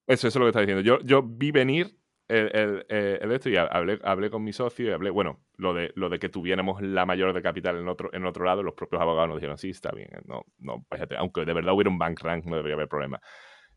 Eso, 0.07 0.27
eso 0.27 0.27
es 0.27 0.35
lo 0.35 0.45
que 0.45 0.49
está 0.49 0.61
diciendo. 0.61 0.81
Yo, 0.81 0.99
yo 1.03 1.21
vi 1.21 1.51
venir 1.51 1.97
el, 2.31 2.85
el, 2.89 3.19
el, 3.21 3.31
esto 3.31 3.49
y 3.49 3.57
hablé, 3.57 3.99
hablé 4.03 4.29
con 4.29 4.43
mi 4.43 4.53
socio 4.53 4.87
y 4.87 4.91
hablé, 4.91 5.09
bueno, 5.09 5.39
lo 5.57 5.73
de, 5.73 5.91
lo 5.95 6.09
de 6.09 6.19
que 6.19 6.29
tuviéramos 6.29 6.81
la 6.81 7.05
mayor 7.05 7.33
de 7.33 7.41
capital 7.41 7.77
en 7.77 7.87
otro, 7.87 8.09
en 8.13 8.25
otro 8.25 8.45
lado, 8.45 8.63
los 8.63 8.73
propios 8.73 9.01
abogados 9.01 9.29
nos 9.29 9.37
dijeron, 9.37 9.57
sí, 9.57 9.69
está 9.69 9.91
bien, 9.91 10.09
no, 10.25 10.45
no, 10.59 10.85
fíjate, 10.91 11.17
aunque 11.17 11.45
de 11.45 11.53
verdad 11.53 11.73
hubiera 11.73 11.89
un 11.89 11.97
bank 11.97 12.21
rank, 12.21 12.45
no 12.45 12.55
debería 12.55 12.75
haber 12.75 12.87
problema. 12.87 13.19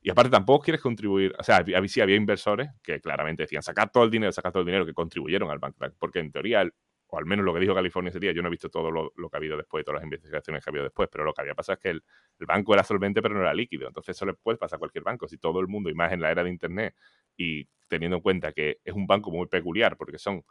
Y 0.00 0.10
aparte 0.10 0.30
tampoco 0.30 0.64
quieres 0.64 0.82
contribuir, 0.82 1.34
o 1.38 1.42
sea, 1.42 1.56
había, 1.56 1.82
sí 1.88 2.00
había 2.00 2.16
inversores 2.16 2.68
que 2.82 3.00
claramente 3.00 3.44
decían 3.44 3.62
sacar 3.62 3.90
todo 3.90 4.04
el 4.04 4.10
dinero, 4.10 4.30
sacar 4.32 4.52
todo 4.52 4.60
el 4.60 4.66
dinero 4.66 4.84
que 4.86 4.92
contribuyeron 4.92 5.50
al 5.50 5.58
bank 5.58 5.76
rank, 5.78 5.94
porque 5.98 6.20
en 6.20 6.30
teoría, 6.30 6.60
el, 6.60 6.74
o 7.06 7.18
al 7.18 7.26
menos 7.26 7.44
lo 7.44 7.54
que 7.54 7.60
dijo 7.60 7.74
California 7.74 8.10
ese 8.10 8.20
día, 8.20 8.32
yo 8.32 8.42
no 8.42 8.48
he 8.48 8.50
visto 8.50 8.68
todo 8.68 8.90
lo, 8.90 9.12
lo, 9.16 9.30
que 9.30 9.36
ha 9.36 9.38
habido 9.38 9.56
después, 9.56 9.84
todas 9.84 10.00
las 10.00 10.04
investigaciones 10.04 10.62
que 10.62 10.68
ha 10.68 10.72
habido 10.72 10.84
después, 10.84 11.08
pero 11.10 11.24
lo 11.24 11.32
que 11.32 11.40
había 11.40 11.54
pasado 11.54 11.74
es 11.74 11.80
que 11.80 11.90
el, 11.90 12.04
el, 12.38 12.46
banco 12.46 12.74
era 12.74 12.84
solvente 12.84 13.22
pero 13.22 13.34
no 13.34 13.40
era 13.40 13.54
líquido, 13.54 13.86
entonces 13.88 14.16
eso 14.16 14.26
le 14.26 14.34
puede 14.34 14.58
pasar 14.58 14.76
a 14.76 14.78
cualquier 14.78 15.04
banco, 15.04 15.26
si 15.26 15.38
todo 15.38 15.60
el 15.60 15.68
mundo, 15.68 15.88
y 15.88 15.94
más 15.94 16.12
en 16.12 16.20
la 16.20 16.30
era 16.30 16.44
de 16.44 16.50
Internet, 16.50 16.94
y 17.36 17.68
teniendo 17.88 18.16
en 18.16 18.22
cuenta 18.22 18.52
que 18.52 18.78
es 18.84 18.94
un 18.94 19.06
banco 19.06 19.30
muy 19.30 19.46
peculiar, 19.46 19.96
porque 19.96 20.18
son 20.18 20.44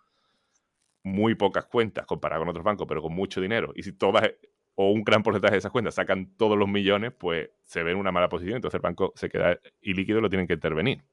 muy 1.04 1.36
pocas 1.36 1.66
cuentas 1.66 2.06
comparado 2.06 2.42
con 2.42 2.50
otros 2.50 2.64
bancos, 2.64 2.88
pero 2.88 3.02
con 3.02 3.14
mucho 3.14 3.42
dinero, 3.42 3.74
y 3.76 3.84
si 3.84 3.94
todas 3.94 4.32
o 4.76 4.92
un 4.92 5.04
gran 5.04 5.22
porcentaje 5.22 5.54
de 5.54 5.60
esas 5.60 5.72
cuentas 5.72 5.96
sacan 5.96 6.36
todos 6.36 6.58
los 6.58 6.68
millones, 6.68 7.12
pues 7.18 7.50
se 7.64 7.84
ve 7.84 7.92
en 7.92 7.98
una 7.98 8.12
mala 8.12 8.30
posición, 8.30 8.56
entonces 8.56 8.76
el 8.76 8.82
banco 8.82 9.14
se 9.16 9.30
queda 9.30 9.60
ilíquido 9.82 10.20
y 10.20 10.22
lo 10.22 10.30
tienen 10.30 10.48
que 10.48 10.54
intervenir. 10.54 11.04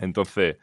Entonces, 0.00 0.56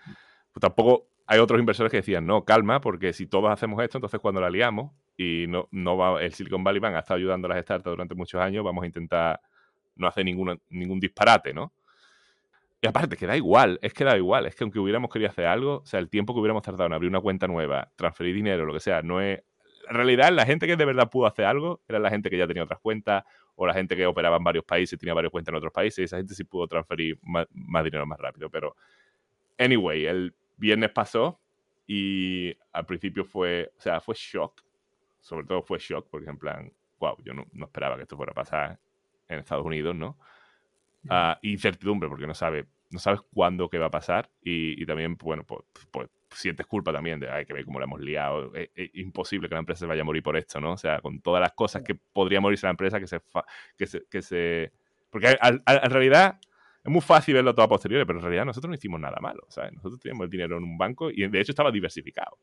pues 0.51 0.61
tampoco 0.61 1.07
hay 1.27 1.39
otros 1.39 1.59
inversores 1.59 1.91
que 1.91 1.97
decían, 1.97 2.25
no, 2.25 2.43
calma, 2.43 2.81
porque 2.81 3.13
si 3.13 3.27
todos 3.27 3.51
hacemos 3.51 3.81
esto, 3.83 3.99
entonces 3.99 4.19
cuando 4.19 4.41
la 4.41 4.49
liamos 4.49 4.91
y 5.15 5.45
no, 5.47 5.67
no 5.71 5.95
va, 5.95 6.21
el 6.21 6.33
Silicon 6.33 6.63
Valley 6.63 6.79
Bank 6.79 6.95
ha 6.95 6.99
estado 6.99 7.19
ayudando 7.19 7.47
a 7.47 7.49
las 7.55 7.63
startups 7.63 7.91
durante 7.91 8.15
muchos 8.15 8.41
años, 8.41 8.65
vamos 8.65 8.83
a 8.83 8.87
intentar 8.87 9.39
no 9.95 10.07
hacer 10.07 10.25
ninguna, 10.25 10.57
ningún 10.69 10.99
disparate, 10.99 11.53
¿no? 11.53 11.71
Y 12.81 12.87
aparte, 12.87 13.17
que 13.17 13.27
da 13.27 13.35
igual, 13.35 13.77
es 13.81 13.93
que 13.93 14.05
da 14.05 14.15
igual, 14.15 14.45
es 14.45 14.55
que 14.55 14.63
aunque 14.63 14.79
hubiéramos 14.79 15.11
querido 15.11 15.29
hacer 15.29 15.45
algo, 15.45 15.79
o 15.79 15.85
sea, 15.85 15.99
el 15.99 16.09
tiempo 16.09 16.33
que 16.33 16.39
hubiéramos 16.39 16.63
tardado 16.63 16.85
en 16.85 16.93
abrir 16.93 17.09
una 17.09 17.19
cuenta 17.19 17.47
nueva, 17.47 17.91
transferir 17.97 18.33
dinero, 18.33 18.65
lo 18.65 18.73
que 18.73 18.79
sea, 18.79 19.01
no 19.01 19.19
es 19.19 19.43
en 19.89 19.95
realidad 19.95 20.31
la 20.31 20.45
gente 20.45 20.67
que 20.67 20.75
de 20.75 20.85
verdad 20.85 21.09
pudo 21.09 21.25
hacer 21.25 21.45
algo 21.45 21.81
era 21.87 21.99
la 21.99 22.09
gente 22.09 22.29
que 22.29 22.37
ya 22.37 22.47
tenía 22.47 22.63
otras 22.63 22.79
cuentas 22.79 23.23
o 23.55 23.65
la 23.65 23.73
gente 23.73 23.95
que 23.95 24.05
operaba 24.05 24.37
en 24.37 24.43
varios 24.43 24.63
países, 24.63 24.97
tenía 24.99 25.13
varias 25.13 25.31
cuentas 25.31 25.51
en 25.51 25.57
otros 25.57 25.73
países 25.73 25.99
y 25.99 26.03
esa 26.03 26.17
gente 26.17 26.33
sí 26.33 26.43
pudo 26.43 26.67
transferir 26.67 27.17
más, 27.23 27.47
más 27.51 27.83
dinero 27.83 28.05
más 28.05 28.19
rápido. 28.19 28.49
Pero, 28.49 28.75
anyway, 29.57 30.05
el 30.05 30.33
viernes 30.55 30.91
pasó 30.91 31.39
y 31.87 32.55
al 32.71 32.85
principio 32.85 33.25
fue, 33.25 33.73
o 33.77 33.81
sea, 33.81 33.99
fue 33.99 34.15
shock. 34.15 34.63
Sobre 35.19 35.45
todo 35.45 35.61
fue 35.63 35.79
shock 35.79 36.07
porque 36.09 36.29
en 36.29 36.37
plan, 36.37 36.71
wow, 36.99 37.17
yo 37.23 37.33
no, 37.33 37.45
no 37.51 37.65
esperaba 37.65 37.97
que 37.97 38.03
esto 38.03 38.15
fuera 38.15 38.31
a 38.31 38.35
pasar 38.35 38.79
en 39.27 39.39
Estados 39.39 39.65
Unidos, 39.65 39.95
¿no? 39.95 40.17
Uh, 41.05 41.35
incertidumbre 41.41 42.09
porque 42.09 42.27
no 42.27 42.33
sabe 42.33 42.67
no 42.91 42.99
sabes 42.99 43.21
cuándo 43.33 43.69
qué 43.69 43.77
va 43.77 43.87
a 43.87 43.91
pasar 43.91 44.29
y, 44.41 44.81
y 44.81 44.85
también 44.85 45.15
bueno 45.17 45.43
pues, 45.43 45.63
pues, 45.91 46.09
sientes 46.31 46.65
culpa 46.65 46.93
también 46.93 47.19
de, 47.19 47.29
ay, 47.29 47.45
que 47.45 47.53
ve 47.53 47.63
cómo 47.65 47.79
la 47.79 47.85
hemos 47.85 47.99
liado. 48.01 48.53
Es, 48.55 48.69
es, 48.75 48.89
imposible 48.93 49.49
que 49.49 49.55
la 49.55 49.59
empresa 49.59 49.79
se 49.79 49.85
vaya 49.85 50.01
a 50.01 50.05
morir 50.05 50.23
por 50.23 50.37
esto, 50.37 50.59
¿no? 50.59 50.73
O 50.73 50.77
sea, 50.77 51.01
con 51.01 51.21
todas 51.21 51.41
las 51.41 51.53
cosas 51.53 51.83
que 51.83 51.95
podría 51.95 52.39
morirse 52.39 52.67
la 52.67 52.71
empresa, 52.71 52.99
que 52.99 53.07
se... 53.07 53.19
Que 53.77 53.87
se, 53.87 54.03
que 54.09 54.21
se... 54.21 54.71
Porque 55.09 55.37
en 55.41 55.89
realidad 55.91 56.39
es 56.83 56.91
muy 56.91 57.01
fácil 57.01 57.33
verlo 57.33 57.53
todo 57.53 57.65
a 57.65 57.69
posteriori, 57.69 58.05
pero 58.05 58.19
en 58.19 58.23
realidad 58.23 58.45
nosotros 58.45 58.69
no 58.69 58.75
hicimos 58.75 58.99
nada 58.99 59.17
malo, 59.19 59.45
¿sabes? 59.49 59.73
Nosotros 59.73 59.99
teníamos 59.99 60.25
el 60.25 60.29
dinero 60.29 60.57
en 60.57 60.63
un 60.63 60.77
banco 60.77 61.09
y 61.09 61.27
de 61.27 61.41
hecho 61.41 61.51
estaba 61.51 61.71
diversificado. 61.71 62.37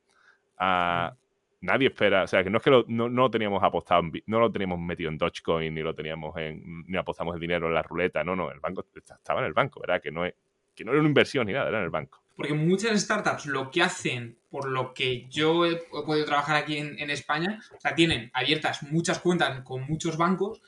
Uh, 0.59 1.15
nadie 1.61 1.89
espera, 1.89 2.25
o 2.25 2.27
sea, 2.27 2.45
que 2.45 2.51
no 2.51 2.59
es 2.59 2.65
que 2.65 2.71
lo, 2.71 2.85
no, 2.89 3.09
no, 3.09 3.23
lo 3.23 3.31
teníamos 3.31 3.63
apostado, 3.63 4.03
no 4.27 4.41
lo 4.41 4.51
teníamos 4.51 4.79
metido 4.79 5.11
en 5.11 5.19
Dogecoin, 5.19 5.75
ni 5.75 5.83
lo 5.83 5.95
teníamos 5.95 6.37
en, 6.37 6.85
ni 6.87 6.97
apostamos 6.97 7.35
el 7.35 7.41
dinero 7.41 7.69
en 7.69 7.75
la 7.75 7.83
ruleta, 7.83 8.23
no, 8.25 8.37
no, 8.37 8.51
el 8.51 8.61
banco 8.61 8.85
estaba 8.95 9.41
en 9.41 9.47
el 9.47 9.53
banco, 9.53 9.81
¿verdad? 9.81 10.01
Que 10.01 10.11
no, 10.11 10.25
es, 10.25 10.35
que 10.75 10.85
no 10.85 10.93
era 10.93 11.01
una 11.01 11.09
inversión 11.09 11.47
ni 11.47 11.53
nada, 11.53 11.69
era 11.69 11.79
en 11.79 11.85
el 11.85 11.91
banco. 11.91 12.23
Porque 12.37 12.53
muchas 12.53 13.01
startups 13.01 13.47
lo 13.47 13.71
que 13.71 13.83
hacen, 13.83 14.39
por 14.51 14.69
lo 14.69 14.93
que 14.93 15.27
yo 15.29 15.65
he, 15.65 15.73
he 15.73 16.03
podido 16.05 16.27
trabajar 16.27 16.57
aquí 16.57 16.77
en, 16.77 16.99
en, 16.99 17.11
España, 17.11 17.61
o 17.75 17.81
sea, 17.81 17.95
tienen 17.95 18.31
abiertas 18.35 18.83
muchas 18.83 19.19
cuentas 19.21 19.63
con 19.63 19.87
muchos 19.87 20.19
bancos, 20.19 20.61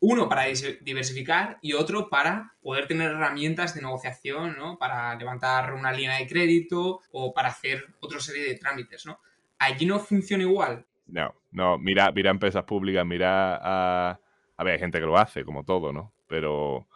uno 0.00 0.30
para 0.30 0.46
diversificar 0.80 1.58
y 1.60 1.74
otro 1.74 2.08
para 2.08 2.54
poder 2.62 2.86
tener 2.86 3.10
herramientas 3.10 3.74
de 3.74 3.82
negociación, 3.82 4.56
¿no? 4.56 4.78
Para 4.78 5.14
levantar 5.14 5.74
una 5.74 5.92
línea 5.92 6.16
de 6.16 6.26
crédito 6.26 7.00
o 7.12 7.34
para 7.34 7.48
hacer 7.48 7.84
otra 8.00 8.18
serie 8.18 8.44
de 8.44 8.54
trámites, 8.54 9.04
¿no? 9.04 9.20
Allí 9.60 9.84
no 9.84 9.98
funciona 10.00 10.42
igual. 10.42 10.86
No, 11.06 11.34
no, 11.52 11.78
mira, 11.78 12.10
mira 12.12 12.30
empresas 12.30 12.64
públicas, 12.64 13.04
mira 13.06 13.58
a... 13.62 14.20
A 14.56 14.64
ver, 14.64 14.74
hay 14.74 14.78
gente 14.78 14.98
que 14.98 15.06
lo 15.06 15.16
hace, 15.16 15.44
como 15.44 15.64
todo, 15.64 15.92
¿no? 15.92 16.12
Pero 16.26 16.86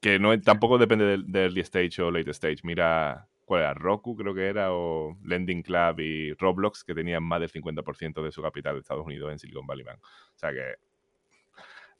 que 0.00 0.18
no 0.18 0.38
tampoco 0.40 0.78
depende 0.78 1.04
del, 1.04 1.24
early 1.34 1.60
stage 1.60 2.02
o 2.02 2.10
late 2.10 2.30
stage. 2.30 2.58
Mira, 2.62 3.28
¿cuál 3.44 3.62
era? 3.62 3.74
Roku 3.74 4.16
creo 4.16 4.34
que 4.34 4.46
era, 4.46 4.72
o 4.72 5.16
Lending 5.24 5.62
Club 5.62 6.00
y 6.00 6.32
Roblox, 6.34 6.84
que 6.84 6.94
tenían 6.94 7.22
más 7.22 7.40
del 7.40 7.50
50% 7.50 8.22
de 8.22 8.32
su 8.32 8.42
capital 8.42 8.74
de 8.74 8.80
Estados 8.80 9.06
Unidos 9.06 9.30
en 9.32 9.38
Silicon 9.38 9.66
Valley 9.66 9.84
Bank. 9.84 10.00
O 10.02 10.38
sea 10.38 10.52
que... 10.52 10.74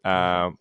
Uh, 0.05 0.57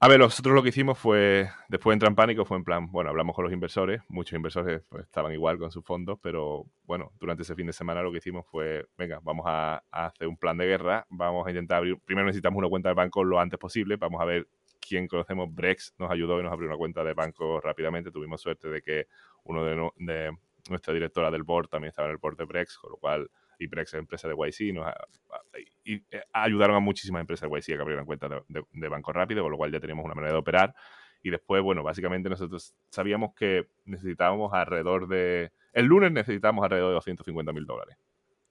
A 0.00 0.08
ver, 0.08 0.18
nosotros 0.18 0.54
lo 0.54 0.62
que 0.62 0.70
hicimos 0.70 0.98
fue, 0.98 1.48
después 1.68 1.92
de 1.92 1.94
entrar 1.94 2.10
en 2.10 2.16
pánico, 2.16 2.44
fue 2.46 2.56
en 2.56 2.64
plan, 2.64 2.90
bueno, 2.90 3.10
hablamos 3.10 3.36
con 3.36 3.44
los 3.44 3.52
inversores, 3.52 4.00
muchos 4.08 4.34
inversores 4.34 4.82
pues, 4.88 5.04
estaban 5.04 5.32
igual 5.32 5.58
con 5.58 5.70
sus 5.70 5.84
fondos, 5.84 6.18
pero 6.22 6.64
bueno, 6.84 7.12
durante 7.20 7.42
ese 7.42 7.54
fin 7.54 7.66
de 7.66 7.74
semana 7.74 8.00
lo 8.00 8.10
que 8.10 8.18
hicimos 8.18 8.46
fue, 8.46 8.86
venga, 8.96 9.20
vamos 9.22 9.44
a, 9.46 9.82
hacer 9.90 10.26
un 10.26 10.38
plan 10.38 10.56
de 10.56 10.66
guerra, 10.66 11.06
vamos 11.10 11.46
a 11.46 11.50
intentar 11.50 11.78
abrir, 11.78 11.98
primero 12.00 12.26
necesitamos 12.26 12.58
una 12.58 12.68
cuenta 12.68 12.88
de 12.88 12.94
banco 12.94 13.24
lo 13.24 13.38
antes 13.38 13.58
posible, 13.58 13.96
vamos 13.96 14.22
a 14.22 14.24
ver 14.24 14.48
quién 14.80 15.06
conocemos, 15.06 15.54
Brex 15.54 15.94
nos 15.98 16.10
ayudó 16.10 16.40
y 16.40 16.42
nos 16.42 16.52
abrió 16.52 16.68
una 16.68 16.78
cuenta 16.78 17.04
de 17.04 17.12
banco 17.12 17.60
rápidamente, 17.60 18.10
tuvimos 18.10 18.40
suerte 18.40 18.68
de 18.68 18.80
que 18.80 19.06
uno 19.44 19.64
de, 19.64 19.90
de 19.98 20.32
nuestra 20.70 20.94
directora 20.94 21.30
del 21.30 21.42
board 21.42 21.68
también 21.68 21.90
estaba 21.90 22.08
en 22.08 22.12
el 22.12 22.18
board 22.18 22.38
de 22.38 22.44
Brex, 22.44 22.78
con 22.78 22.92
lo 22.92 22.96
cual, 22.96 23.30
y 23.62 23.80
es 23.80 23.94
empresa 23.94 24.28
de 24.28 24.34
YC, 24.34 24.72
nos, 24.74 24.86
a- 24.86 24.90
a- 24.90 25.42
y, 25.84 25.94
eh, 26.10 26.22
ayudaron 26.32 26.76
a 26.76 26.80
muchísimas 26.80 27.20
empresas 27.20 27.48
de 27.50 27.56
YC 27.56 27.72
a 27.74 27.76
que 27.76 27.82
abrieran 27.82 28.06
cuenta 28.06 28.28
de, 28.28 28.42
de- 28.48 28.64
de 28.72 28.88
banco 28.88 29.12
rápido, 29.12 29.42
con 29.42 29.50
lo 29.52 29.56
cual 29.56 29.72
ya 29.72 29.80
teníamos 29.80 30.04
una 30.04 30.14
manera 30.14 30.32
de 30.32 30.38
operar. 30.38 30.74
Y 31.22 31.30
después, 31.30 31.62
bueno, 31.62 31.82
básicamente 31.82 32.28
nosotros 32.28 32.74
sabíamos 32.90 33.34
que 33.34 33.68
necesitábamos 33.84 34.52
alrededor 34.52 35.06
de... 35.08 35.52
El 35.72 35.86
lunes 35.86 36.10
necesitábamos 36.12 36.64
alrededor 36.64 36.88
de 36.90 36.94
250 36.94 37.52
mil 37.52 37.64
dólares 37.64 37.96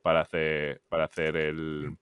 para 0.01 0.22
hacer, 0.22 0.82
para 0.89 1.03
hacer 1.06 1.36
el... 1.36 1.98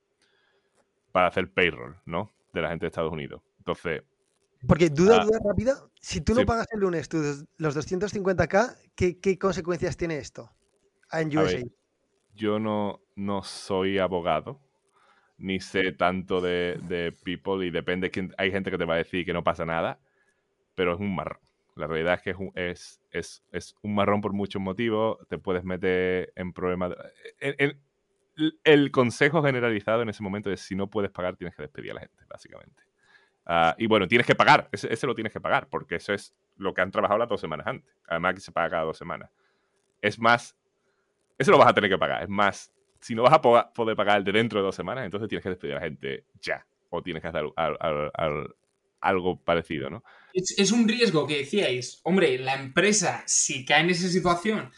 Para 1.11 1.27
hacer 1.27 1.51
payroll, 1.51 1.97
¿no? 2.05 2.31
De 2.53 2.61
la 2.61 2.69
gente 2.69 2.85
de 2.85 2.87
Estados 2.89 3.11
Unidos. 3.11 3.41
Entonces, 3.57 4.03
Porque 4.67 4.89
duda, 4.89 5.21
Ah. 5.21 5.25
duda 5.25 5.39
rápida. 5.43 5.73
Si 6.01 6.21
tú 6.21 6.33
no 6.33 6.41
Sí. 6.41 6.45
pagas 6.45 6.67
el 6.71 6.81
lunes 6.81 7.07
tus- 7.09 7.45
los 7.57 7.75
250k, 7.75 8.75
¿qué, 8.95 9.19
qué 9.19 9.39
consecuencias 9.39 9.95
tiene 9.97 10.17
esto 10.17 10.51
en 11.11 11.35
A 11.37 11.41
USA? 11.41 11.57
ver, 11.57 11.65
yo 12.35 12.59
no, 12.59 13.01
no 13.15 13.43
soy 13.43 13.99
abogado, 13.99 14.59
ni 15.37 15.59
sé 15.59 15.91
tanto 15.93 16.41
de, 16.41 16.79
de 16.87 17.11
people, 17.23 17.65
y 17.65 17.71
depende 17.71 18.11
quién. 18.11 18.33
Hay 18.37 18.51
gente 18.51 18.71
que 18.71 18.77
te 18.77 18.85
va 18.85 18.95
a 18.95 18.97
decir 18.97 19.25
que 19.25 19.33
no 19.33 19.43
pasa 19.43 19.65
nada, 19.65 19.99
pero 20.75 20.93
es 20.93 20.99
un 20.99 21.15
marrón. 21.15 21.39
La 21.75 21.87
realidad 21.87 22.15
es 22.15 22.21
que 22.21 22.29
es 22.31 22.37
un, 22.37 22.51
es, 22.55 23.01
es, 23.11 23.43
es 23.51 23.75
un 23.83 23.95
marrón 23.95 24.21
por 24.21 24.33
muchos 24.33 24.61
motivos. 24.61 25.17
Te 25.29 25.37
puedes 25.37 25.63
meter 25.63 26.33
en 26.35 26.53
problemas. 26.53 26.93
en- 27.39 27.81
el 28.63 28.91
consejo 28.91 29.43
generalizado 29.43 30.01
en 30.01 30.09
ese 30.09 30.23
momento 30.23 30.51
es: 30.51 30.61
si 30.61 30.75
no 30.75 30.89
puedes 30.89 31.11
pagar, 31.11 31.35
tienes 31.35 31.55
que 31.55 31.63
despedir 31.63 31.91
a 31.91 31.95
la 31.95 31.99
gente, 32.01 32.23
básicamente. 32.29 32.83
Ah, 33.45 33.75
y 33.77 33.87
bueno, 33.87 34.07
tienes 34.07 34.27
que 34.27 34.35
pagar, 34.35 34.69
ese, 34.71 34.93
ese 34.93 35.07
lo 35.07 35.15
tienes 35.15 35.33
que 35.33 35.41
pagar, 35.41 35.69
porque 35.69 35.95
eso 35.95 36.13
es 36.13 36.35
lo 36.57 36.73
que 36.73 36.81
han 36.81 36.91
trabajado 36.91 37.19
las 37.19 37.29
dos 37.29 37.41
semanas 37.41 37.67
antes. 37.67 37.93
Además, 38.07 38.35
que 38.35 38.41
se 38.41 38.51
paga 38.51 38.71
cada 38.71 38.83
dos 38.83 38.97
semanas. 38.97 39.31
Es 40.01 40.19
más, 40.19 40.57
eso 41.39 41.51
lo 41.51 41.57
vas 41.57 41.69
a 41.69 41.73
tener 41.73 41.89
que 41.89 41.97
pagar. 41.97 42.21
Es 42.23 42.29
más, 42.29 42.71
si 42.99 43.15
no 43.15 43.23
vas 43.23 43.33
a 43.33 43.41
po- 43.41 43.73
poder 43.73 43.95
pagar 43.95 44.17
el 44.17 44.23
de 44.23 44.31
dentro 44.33 44.59
de 44.59 44.65
dos 44.65 44.75
semanas, 44.75 45.05
entonces 45.05 45.27
tienes 45.29 45.41
que 45.43 45.49
despedir 45.49 45.73
a 45.73 45.79
la 45.79 45.85
gente 45.85 46.25
ya. 46.41 46.65
O 46.89 47.01
tienes 47.01 47.21
que 47.21 47.29
hacer 47.29 47.45
al- 47.55 47.77
al- 47.79 48.11
al- 48.13 48.55
algo 49.01 49.39
parecido, 49.39 49.89
¿no? 49.89 50.03
Es, 50.33 50.71
un 50.71 50.87
riesgo 50.87 51.25
que 51.25 51.37
decíais, 51.37 52.01
hombre, 52.03 52.37
la 52.37 52.55
empresa, 52.55 53.23
si 53.25 53.65
cae 53.65 53.81
en 53.81 53.89
esa 53.89 54.09
situación, 54.09 54.71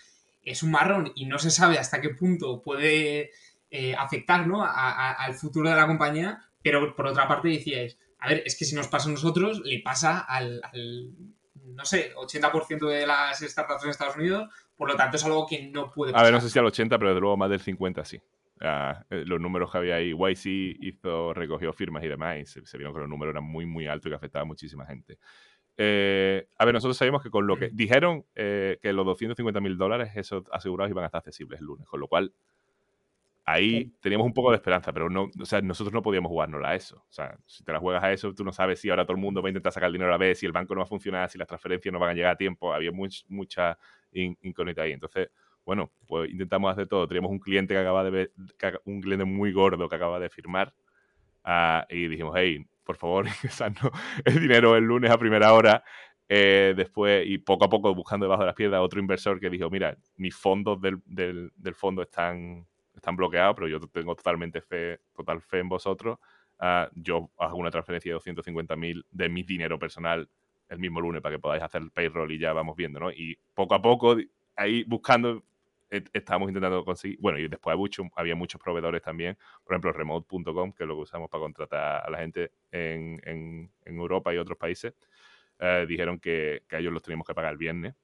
es 0.43 0.63
un 0.63 0.71
marrón 0.71 1.11
y 1.15 1.25
no 1.25 1.39
se 1.39 1.49
sabe 1.51 1.77
hasta 1.79 1.99
qué 2.01 2.09
punto 2.09 2.61
puede 2.61 3.31
eh, 3.71 3.95
afectar 3.97 4.45
¿no? 4.47 4.63
a- 4.63 5.11
al 5.13 5.33
futuro 5.33 5.69
de 5.69 5.75
la 5.75 5.87
compañía, 5.87 6.39
pero 6.61 6.95
por 6.95 7.07
otra 7.07 7.27
parte 7.27 7.47
decíais, 7.47 7.97
a 8.19 8.27
ver, 8.29 8.43
es 8.45 8.55
que 8.57 8.65
si 8.65 8.75
nos 8.75 8.87
pasa 8.87 9.07
a 9.09 9.11
nosotros, 9.13 9.61
le 9.61 9.79
pasa 9.79 10.19
al, 10.19 10.61
al, 10.63 11.09
no 11.75 11.85
sé, 11.85 12.13
80% 12.15 12.87
de 12.87 13.07
las 13.07 13.39
startups 13.39 13.83
en 13.85 13.89
Estados 13.89 14.15
Unidos, 14.17 14.49
por 14.81 14.89
lo 14.89 14.95
tanto 14.95 15.15
es 15.17 15.23
algo 15.25 15.45
que 15.45 15.67
no 15.67 15.91
puede 15.91 16.09
A 16.09 16.13
pasar. 16.13 16.25
ver, 16.25 16.33
no 16.33 16.41
sé 16.41 16.49
si 16.49 16.57
al 16.57 16.65
80, 16.65 16.97
pero 16.97 17.09
desde 17.11 17.21
luego 17.21 17.37
más 17.37 17.51
del 17.51 17.59
50 17.59 18.03
sí. 18.03 18.19
Ah, 18.61 19.05
eh, 19.11 19.23
los 19.27 19.39
números 19.39 19.71
que 19.71 19.77
había 19.77 19.93
ahí, 19.97 20.11
YC 20.11 20.75
hizo, 20.81 21.35
recogió 21.35 21.71
firmas 21.71 22.03
y 22.03 22.07
demás, 22.07 22.39
y 22.39 22.45
se, 22.47 22.65
se 22.65 22.77
vieron 22.79 22.91
que 22.95 22.99
los 23.01 23.07
números 23.09 23.33
eran 23.33 23.43
muy, 23.43 23.67
muy 23.67 23.85
altos 23.85 24.07
y 24.07 24.09
que 24.09 24.15
afectaba 24.15 24.41
a 24.41 24.45
muchísima 24.45 24.87
gente. 24.87 25.19
Eh, 25.77 26.47
a 26.57 26.65
ver, 26.65 26.73
nosotros 26.73 26.97
sabíamos 26.97 27.21
que 27.21 27.29
con 27.29 27.45
lo 27.45 27.57
que 27.57 27.69
dijeron 27.71 28.25
eh, 28.33 28.79
que 28.81 28.91
los 28.91 29.05
250 29.05 29.61
mil 29.61 29.77
dólares, 29.77 30.13
esos 30.15 30.45
asegurados 30.51 30.89
iban 30.89 31.03
a 31.03 31.07
estar 31.07 31.19
accesibles 31.19 31.59
el 31.59 31.67
lunes, 31.67 31.87
con 31.87 31.99
lo 31.99 32.07
cual 32.07 32.33
ahí 33.45 33.91
teníamos 33.99 34.25
un 34.27 34.33
poco 34.33 34.49
de 34.51 34.57
esperanza, 34.57 34.93
pero 34.93 35.09
no, 35.09 35.29
o 35.39 35.45
sea, 35.45 35.61
nosotros 35.61 35.93
no 35.93 36.01
podíamos 36.01 36.29
jugárnosla 36.29 36.69
a 36.69 36.75
eso. 36.75 36.97
O 36.97 37.11
sea, 37.11 37.37
si 37.45 37.63
te 37.63 37.71
la 37.71 37.79
juegas 37.79 38.03
a 38.03 38.11
eso, 38.11 38.33
tú 38.33 38.43
no 38.43 38.51
sabes 38.51 38.79
si 38.79 38.89
ahora 38.89 39.03
todo 39.05 39.13
el 39.15 39.21
mundo 39.21 39.41
va 39.41 39.49
a 39.49 39.51
intentar 39.51 39.71
sacar 39.73 39.87
el 39.87 39.93
dinero 39.93 40.09
a 40.09 40.13
la 40.13 40.17
vez, 40.17 40.39
si 40.39 40.45
el 40.45 40.51
banco 40.51 40.73
no 40.73 40.79
va 40.79 40.85
a 40.85 40.87
funcionar, 40.87 41.29
si 41.29 41.37
las 41.37 41.47
transferencias 41.47 41.91
no 41.91 41.99
van 41.99 42.09
a 42.11 42.13
llegar 42.13 42.31
a 42.33 42.35
tiempo. 42.37 42.73
Había 42.73 42.91
much- 42.91 43.25
mucha 43.27 43.77
incógnita 44.13 44.83
ahí. 44.83 44.91
Entonces, 44.91 45.29
bueno, 45.65 45.91
pues 46.07 46.29
intentamos 46.29 46.71
hacer 46.71 46.87
todo. 46.87 47.07
Teníamos 47.07 47.31
un 47.31 47.39
cliente 47.39 47.73
que 47.73 47.79
acaba 47.79 48.03
de 48.03 48.09
ver, 48.09 48.31
un 48.85 49.01
cliente 49.01 49.25
muy 49.25 49.51
gordo 49.51 49.87
que 49.87 49.95
acaba 49.95 50.19
de 50.19 50.29
firmar 50.29 50.73
ah, 51.43 51.85
y 51.89 52.07
dijimos, 52.07 52.33
hey, 52.37 52.65
por 52.83 52.97
favor, 52.97 53.25
ingresadnos 53.43 53.91
el 54.25 54.39
dinero 54.39 54.75
el 54.75 54.83
lunes 54.83 55.11
a 55.11 55.17
primera 55.17 55.53
hora. 55.53 55.83
Eh, 56.33 56.73
después, 56.77 57.27
y 57.27 57.39
poco 57.39 57.65
a 57.65 57.69
poco 57.69 57.93
buscando 57.93 58.25
debajo 58.25 58.43
de 58.43 58.47
las 58.47 58.55
piedras, 58.55 58.79
otro 58.81 59.01
inversor 59.01 59.39
que 59.39 59.49
dijo, 59.49 59.69
mira, 59.69 59.97
mis 60.15 60.33
fondos 60.33 60.79
del, 60.79 61.01
del, 61.05 61.75
fondo 61.75 62.01
están, 62.01 62.65
están 62.95 63.17
bloqueados, 63.17 63.53
pero 63.55 63.67
yo 63.67 63.81
tengo 63.87 64.15
totalmente 64.15 64.61
fe, 64.61 65.01
total 65.13 65.41
fe 65.41 65.59
en 65.59 65.67
vosotros. 65.67 66.19
Ah, 66.57 66.89
yo 66.95 67.31
hago 67.37 67.57
una 67.57 67.69
transferencia 67.69 68.11
de 68.11 68.13
250 68.13 68.75
mil 68.77 69.05
de 69.11 69.27
mi 69.27 69.43
dinero 69.43 69.77
personal 69.77 70.29
el 70.71 70.79
mismo 70.79 71.01
lunes 71.01 71.21
para 71.21 71.35
que 71.35 71.39
podáis 71.39 71.61
hacer 71.61 71.81
el 71.81 71.91
payroll 71.91 72.31
y 72.31 72.39
ya 72.39 72.53
vamos 72.53 72.77
viendo, 72.77 72.99
¿no? 72.99 73.11
Y 73.11 73.37
poco 73.53 73.75
a 73.75 73.81
poco, 73.81 74.15
ahí 74.55 74.83
buscando, 74.85 75.43
eh, 75.89 76.01
estábamos 76.13 76.49
intentando 76.49 76.85
conseguir, 76.85 77.19
bueno, 77.19 77.37
y 77.39 77.49
después 77.49 77.73
había, 77.73 77.81
mucho- 77.81 78.09
había 78.15 78.35
muchos 78.35 78.61
proveedores 78.61 79.01
también, 79.01 79.37
por 79.65 79.73
ejemplo, 79.73 79.91
remote.com, 79.91 80.71
que 80.71 80.83
es 80.83 80.87
lo 80.87 80.95
que 80.95 81.01
usamos 81.01 81.29
para 81.29 81.41
contratar 81.41 82.07
a 82.07 82.09
la 82.09 82.17
gente 82.19 82.51
en, 82.71 83.69
Europa 83.85 84.33
y 84.33 84.37
otros 84.37 84.57
países, 84.57 84.93
eh, 85.59 85.85
dijeron 85.87 86.19
que, 86.19 86.63
ellos 86.71 86.93
los 86.93 87.03
teníamos 87.03 87.27
que 87.27 87.33
pagar 87.33 87.51
el 87.51 87.57
viernes, 87.57 87.95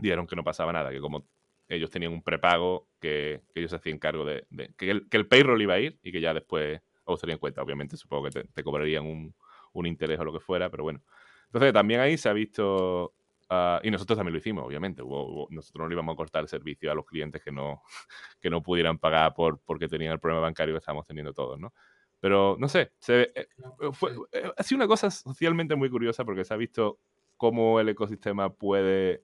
dijeron 0.00 0.26
que 0.26 0.36
no 0.36 0.42
pasaba 0.42 0.72
nada, 0.72 0.90
que 0.90 1.00
como 1.00 1.26
ellos 1.68 1.90
tenían 1.90 2.12
un 2.12 2.22
prepago, 2.22 2.88
que, 2.98 3.42
ellos 3.54 3.70
se 3.70 3.76
hacían 3.76 3.98
cargo 3.98 4.24
de, 4.24 4.46
que, 4.78 4.90
el, 4.90 5.08
que 5.10 5.18
el 5.18 5.26
payroll 5.28 5.60
iba 5.60 5.74
a 5.74 5.80
ir 5.80 5.98
y 6.02 6.12
que 6.12 6.20
ya 6.22 6.32
después 6.32 6.80
os 7.04 7.20
tenían 7.20 7.36
en 7.36 7.40
cuenta, 7.40 7.62
obviamente, 7.62 7.98
supongo 7.98 8.30
que 8.30 8.42
te, 8.42 8.64
cobrarían 8.64 9.04
un 9.04 9.86
interés 9.86 10.18
o 10.18 10.24
lo 10.24 10.32
que 10.32 10.40
fuera, 10.40 10.70
pero 10.70 10.84
bueno. 10.84 11.02
Entonces 11.54 11.72
también 11.72 12.00
ahí 12.00 12.18
se 12.18 12.28
ha 12.28 12.32
visto, 12.32 13.14
ah, 13.48 13.80
y 13.84 13.90
nosotros 13.90 14.16
también 14.18 14.32
lo 14.34 14.38
hicimos, 14.38 14.64
obviamente, 14.66 15.02
hubo- 15.02 15.26
hubo- 15.28 15.46
nosotros 15.50 15.82
no 15.84 15.88
le 15.88 15.94
íbamos 15.94 16.14
a 16.14 16.16
cortar 16.16 16.42
el 16.42 16.48
servicio 16.48 16.90
a 16.90 16.94
los 16.94 17.06
clientes 17.06 17.42
que 17.42 17.52
no, 17.52 17.82
que 18.40 18.50
no 18.50 18.62
pudieran 18.62 18.98
pagar 18.98 19.34
por, 19.34 19.60
porque 19.64 19.88
tenían 19.88 20.12
el 20.12 20.20
problema 20.20 20.42
bancario 20.42 20.74
que 20.74 20.78
estábamos 20.78 21.06
teniendo 21.06 21.32
todos, 21.34 21.58
¿no? 21.60 21.72
Pero 22.20 22.56
no 22.58 22.68
sé, 22.68 22.92
se, 22.98 23.32
eh, 23.34 23.48
fue- 23.92 24.12
eh, 24.32 24.50
ha 24.56 24.62
sido 24.62 24.78
una 24.78 24.88
cosa 24.88 25.10
socialmente 25.10 25.76
muy 25.76 25.90
curiosa 25.90 26.24
porque 26.24 26.44
se 26.44 26.54
ha 26.54 26.56
visto 26.56 26.98
cómo 27.36 27.80
el 27.80 27.88
ecosistema 27.90 28.52
puede 28.54 29.22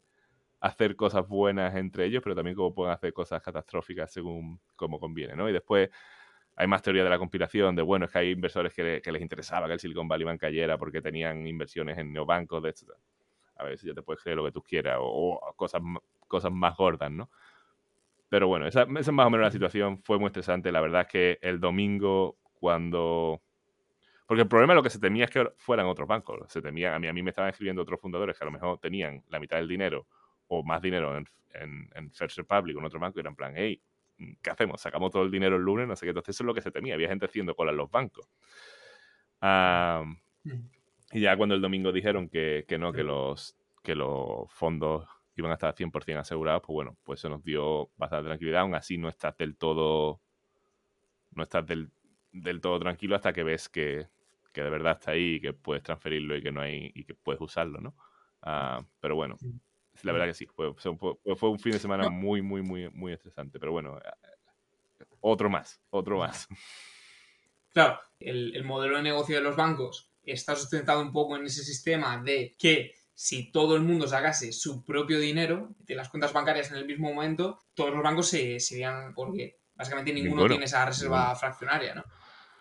hacer 0.60 0.96
cosas 0.96 1.26
buenas 1.28 1.75
entre 1.76 2.06
ellos, 2.06 2.22
pero 2.22 2.34
también 2.37 2.56
cómo 2.56 2.75
pueden 2.75 2.92
hacer 2.94 3.12
cosas 3.12 3.42
catastróficas 3.42 4.12
según 4.12 4.60
cómo 4.76 5.00
conviene, 5.00 5.34
¿no? 5.37 5.49
Y 5.49 5.52
después 5.52 5.90
hay 6.57 6.66
más 6.66 6.83
teoría 6.83 7.04
de 7.04 7.11
la 7.11 7.19
conspiración, 7.19 7.75
de 7.76 7.83
bueno, 7.83 8.07
es 8.07 8.12
que 8.12 8.19
hay 8.19 8.30
inversores 8.30 8.75
que, 8.75 8.83
le- 8.83 9.02
que 9.02 9.12
les 9.12 9.23
interesaba 9.23 9.66
que 9.66 9.75
el 9.75 9.80
Silicon 9.80 10.09
Valley 10.09 10.25
Bank 10.26 10.40
cayera 10.40 10.76
porque 10.78 11.00
tenían 11.02 11.47
inversiones 11.47 11.97
en 11.99 12.12
neobancos, 12.12 12.62
de 12.62 12.71
esto. 12.71 12.92
A 13.57 13.64
ver 13.64 13.78
si 13.78 13.87
ya 13.87 13.95
te 13.95 14.02
puedes 14.02 14.23
creer 14.23 14.37
lo 14.38 14.45
que 14.45 14.52
tú 14.52 14.62
quieras, 14.62 14.99
o, 15.00 15.35
o 15.35 15.52
cosas, 15.54 15.83
cosas 16.28 16.52
más 16.52 16.76
gordas, 16.76 17.11
¿no? 17.11 17.30
Pero 18.28 18.47
bueno, 18.47 18.66
esa, 18.66 18.83
esa 18.83 18.99
es 19.00 19.12
más 19.12 19.26
o 19.26 19.30
menos 19.30 19.45
la 19.45 19.50
situación, 19.50 19.99
fue 20.02 20.19
muy 20.19 20.26
estresante. 20.28 20.71
La 20.71 20.80
verdad 20.80 21.02
es 21.02 21.09
que 21.09 21.38
el 21.42 21.59
domingo, 21.61 22.38
cuando... 22.54 23.42
Porque 24.26 24.42
el 24.42 24.49
problema 24.49 24.75
lo 24.75 24.83
que 24.83 24.90
se 24.90 25.00
temía 25.00 25.25
es 25.25 25.30
que 25.30 25.50
fueran 25.57 25.87
otros 25.87 26.07
bancos. 26.07 26.40
Se 26.52 26.62
temía, 26.62 26.95
a 26.95 26.99
mí, 27.00 27.09
a 27.09 27.12
mí 27.12 27.23
me 27.23 27.30
estaban 27.30 27.50
escribiendo 27.50 27.83
otros 27.83 28.00
fundadores 28.00 28.38
que 28.38 28.45
a 28.45 28.47
lo 28.47 28.52
mejor 28.52 28.78
tenían 28.78 29.25
la 29.28 29.40
mitad 29.40 29.57
del 29.57 29.66
dinero 29.66 30.07
o 30.47 30.62
más 30.62 30.80
dinero 30.80 31.16
en, 31.16 31.26
en, 31.54 31.90
en 31.95 32.12
First 32.12 32.38
Republic 32.38 32.76
en 32.78 32.85
otro 32.85 33.00
banco 33.00 33.19
y 33.19 33.23
eran 33.23 33.35
plan, 33.35 33.52
hey, 33.57 33.83
¿qué 34.43 34.50
hacemos? 34.50 34.81
¿Sacamos 34.81 35.11
todo 35.11 35.23
el 35.25 35.31
dinero 35.31 35.57
el 35.57 35.62
lunes? 35.62 35.89
No 35.89 35.97
sé 35.97 36.07
qué. 36.07 36.11
Entonces 36.11 36.37
eso 36.37 36.45
es 36.45 36.47
lo 36.47 36.55
que 36.55 36.62
se 36.62 36.71
temía. 36.71 36.95
Había 36.95 37.09
gente 37.09 37.27
haciendo 37.27 37.55
cola 37.55 37.71
en 37.73 37.79
los 37.79 37.91
bancos. 37.91 38.29
Ah, 39.41 40.05
Mm. 40.45 40.71
y 41.12 41.21
ya 41.21 41.37
cuando 41.37 41.55
el 41.55 41.61
domingo 41.61 41.93
dijeron 41.93 42.29
que, 42.29 42.65
que 42.67 42.79
no, 42.79 42.93
que 42.93 43.05
los, 43.05 43.57
que 43.83 43.95
los 43.95 44.50
fondos 44.53 45.07
iban 45.37 45.50
a 45.50 45.55
estar 45.55 45.75
100% 45.75 46.19
asegurados, 46.21 46.62
pues 46.67 46.75
bueno, 46.75 46.97
pues 47.05 47.21
eso 47.21 47.29
nos 47.29 47.43
dio 47.45 47.91
bastante 47.97 48.27
tranquilidad. 48.29 48.62
Aún 48.62 48.75
así 48.75 48.97
no 48.99 49.09
estás 49.09 49.37
del 49.37 49.57
todo, 49.57 50.21
no 51.33 51.43
estás 51.43 51.67
del, 51.67 51.91
del 52.33 52.61
todo 52.61 52.79
tranquilo 52.81 53.17
hasta 53.17 53.33
que 53.33 53.43
ves 53.43 53.69
que, 53.69 54.09
que 54.53 54.62
de 54.62 54.71
verdad 54.71 54.93
está 54.99 55.12
ahí 55.12 55.35
y 55.37 55.41
que 55.41 55.53
puedes 55.53 55.83
transferirlo 55.83 56.37
y 56.37 56.43
que 56.43 56.53
no 56.53 56.61
hay 56.61 56.91
y 56.95 57.05
que 57.05 57.15
puedes 57.15 57.41
usarlo, 57.41 57.81
¿no? 57.81 57.95
Ah, 58.43 58.83
pero 59.00 59.15
bueno, 59.15 59.37
la 60.02 60.12
verdad 60.12 60.26
que 60.26 60.35
sí, 60.35 60.47
fue, 60.47 60.73
fue, 60.75 61.50
un 61.50 61.59
fin 61.59 61.73
de 61.73 61.78
semana 61.78 62.04
No. 62.04 62.11
muy, 62.11 62.42
muy, 62.42 62.62
muy, 62.62 62.88
muy 62.90 63.12
estresante. 63.12 63.59
Pero 63.59 63.73
bueno, 63.73 63.99
otro 65.21 65.50
más, 65.50 65.80
otro 65.90 66.19
más. 66.19 66.49
Claro, 67.73 68.00
el, 68.19 68.57
el 68.57 68.64
modelo 68.64 68.97
de 68.97 69.02
negocio 69.02 69.37
de 69.37 69.42
los 69.42 69.57
bancos 69.57 70.11
está 70.25 70.57
sustentado 70.57 71.00
un 71.00 71.12
poco 71.12 71.37
en 71.37 71.47
ese 71.47 71.62
sistema 71.62 72.23
de 72.23 72.54
que 72.59 72.95
si 73.14 73.52
todo 73.52 73.76
el 73.76 73.83
mundo 73.83 74.07
sacase 74.07 74.50
su 74.50 74.83
propio 74.83 75.19
dinero 75.21 75.75
de 75.80 75.95
las 75.95 76.09
cuentas 76.09 76.33
bancarias 76.33 76.71
en 76.71 76.78
el 76.78 76.87
mismo 76.87 77.12
momento, 77.12 77.59
todos 77.75 77.92
los 77.92 78.02
bancos 78.02 78.28
se, 78.28 78.59
se 78.61 78.76
irían 78.76 79.12
porque 79.14 79.59
básicamente 79.75 80.12
ninguno 80.12 80.47
tiene 80.47 80.64
esa 80.64 80.87
reserva 80.87 81.35
fraccionaria, 81.37 81.95
¿no? 81.95 82.04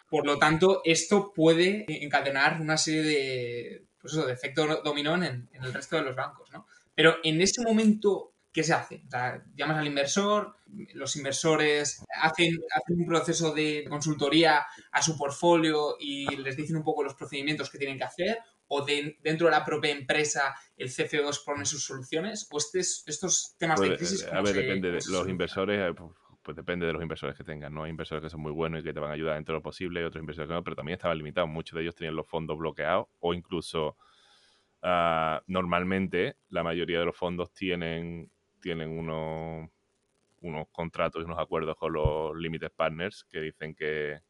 Por 0.10 0.25
lo 0.25 0.38
tanto, 0.38 0.81
esto 0.84 1.31
puede 1.34 1.86
encadenar 1.88 2.60
una 2.60 2.77
serie 2.77 3.03
de, 3.03 3.86
pues 4.01 4.13
eso, 4.13 4.25
de 4.25 4.34
efecto 4.34 4.81
dominó 4.84 5.15
en, 5.15 5.50
en 5.53 5.63
el 5.63 5.74
resto 5.74 5.96
de 5.96 6.01
los 6.01 6.15
bancos, 6.15 6.51
¿no? 6.51 6.67
Pero 7.00 7.15
en 7.24 7.39
ese 7.39 7.62
momento, 7.62 8.34
¿qué 8.51 8.62
se 8.62 8.74
hace? 8.74 9.03
O 9.08 9.10
sea, 9.10 9.41
llamas 9.56 9.77
al 9.77 9.88
inversor, 9.88 10.53
los 10.96 11.15
inversores 11.15 12.03
hacen, 12.22 12.58
hacen 12.75 13.00
un 13.00 13.06
proceso 13.08 13.53
de 13.53 13.86
consultoría 13.89 14.65
a 14.91 15.01
su 15.01 15.18
portfolio 15.18 15.96
y 15.98 16.25
les 16.36 16.58
dicen 16.58 16.75
un 16.75 16.84
poco 16.84 17.01
los 17.06 17.15
procedimientos 17.15 17.70
que 17.70 17.77
tienen 17.77 17.98
que 17.98 18.03
hacer, 18.03 18.39
o 18.68 18.84
de, 18.84 19.18
dentro 19.24 19.48
de 19.48 19.51
la 19.51 19.63
propia 19.63 19.91
empresa 19.91 20.53
el 20.75 20.89
CFO 20.89 21.32
pone 21.46 21.63
sus 21.65 21.86
soluciones, 21.86 22.50
o 22.51 22.58
estos, 22.58 23.03
estos 23.08 23.56
temas 23.58 23.79
de 23.79 23.88
Pues, 23.88 23.98
crisis... 24.00 24.24
eh, 24.24 24.25
a 24.25 24.29
¿cómo 24.32 24.44
ver, 24.44 24.56
se- 24.56 24.62
depende 24.62 24.91
de 24.91 25.01
se 25.01 25.12
los 25.12 25.29
inversores, 25.29 25.79
eh, 25.79 25.94
pues, 25.96 26.12
pues 26.44 26.58
depende 26.58 26.86
de 26.86 26.91
los 26.91 27.01
inversores 27.01 27.38
que 27.38 27.46
tengan, 27.46 27.74
¿no? 27.74 27.84
Hay 27.86 27.91
inversores 27.91 28.22
que 28.22 28.29
son 28.29 28.41
muy 28.41 28.51
buenos 28.51 28.82
y 28.82 28.84
que 28.84 28.94
te 28.94 29.00
van 29.00 29.12
a 29.12 29.13
ayudar 29.13 29.36
dentro 29.36 29.53
de 29.53 29.60
lo 29.60 29.63
posible, 29.63 30.01
y 30.01 30.03
otros 30.03 30.20
inversores 30.22 30.50
que 30.50 30.53
no, 30.53 30.63
pero 30.65 30.75
también 30.75 30.98
estaban 30.98 31.18
limitados. 31.18 31.50
Muchos 31.50 31.77
de 31.77 31.84
ellos 31.84 31.96
tenían 31.96 32.15
los 32.18 32.27
fondos 32.27 32.58
bloqueados 32.58 33.08
o 33.20 33.34
incluso 33.34 33.96
ah, 34.81 35.41
normalmente 35.48 36.38
la 36.50 36.63
mayoría 36.63 37.00
de 37.00 37.05
los 37.05 37.15
fondos 37.17 37.53
tienen, 37.53 38.29
tienen 38.59 38.89
unos, 38.89 39.69
unos 40.41 40.67
contratos 40.71 41.21
y 41.21 41.25
unos 41.25 41.39
acuerdos 41.39 41.75
con 41.75 41.93
los 41.93 42.36
limited 42.38 42.71
partners 42.71 43.25
que 43.29 43.41
dicen 43.41 43.75
que, 43.75 44.21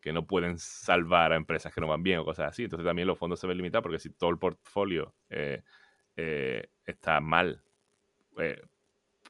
que 0.00 0.12
no 0.12 0.26
pueden 0.26 0.58
salvar 0.58 1.32
a 1.32 1.36
empresas 1.36 1.72
que 1.72 1.80
no 1.80 1.86
van 1.86 2.02
bien 2.02 2.18
o 2.18 2.24
cosas 2.24 2.50
así. 2.50 2.64
Entonces 2.64 2.84
también 2.84 3.08
los 3.08 3.18
fondos 3.18 3.40
se 3.40 3.46
ven 3.46 3.56
limitados 3.56 3.82
porque 3.82 3.98
si 3.98 4.10
todo 4.10 4.30
el 4.30 4.38
portfolio 4.38 5.14
eh, 5.30 5.62
eh, 6.16 6.68
está 6.84 7.20
mal 7.20 7.62
eh, 8.38 8.60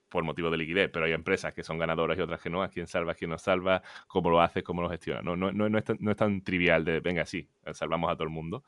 por 0.09 0.25
motivo 0.25 0.51
de 0.51 0.57
liquidez, 0.57 0.91
pero 0.91 1.05
hay 1.05 1.13
empresas 1.13 1.55
que 1.55 1.63
son 1.63 1.79
ganadoras 1.79 2.19
y 2.19 2.23
otras 2.23 2.41
que 2.41 2.51
no, 2.51 2.63
a 2.63 2.69
quién 2.69 2.87
salva, 2.87 3.13
a 3.13 3.15
quién 3.15 3.31
no 3.31 3.39
salva, 3.39 3.83
cómo 4.07 4.31
lo 4.31 4.41
haces, 4.41 4.63
cómo 4.63 4.83
lo 4.83 4.89
gestionas. 4.91 5.25
No, 5.25 5.37
no, 5.37 5.53
no, 5.53 5.69
no 5.69 5.79
es, 5.79 5.85
no 6.01 6.11
es 6.11 6.17
tan 6.17 6.43
trivial 6.43 6.85
de, 6.85 7.01
venga, 7.01 7.25
sí, 7.27 7.49
salvamos 7.73 8.11
a 8.11 8.15
todo 8.15 8.25
el 8.25 8.31
mundo. 8.31 8.65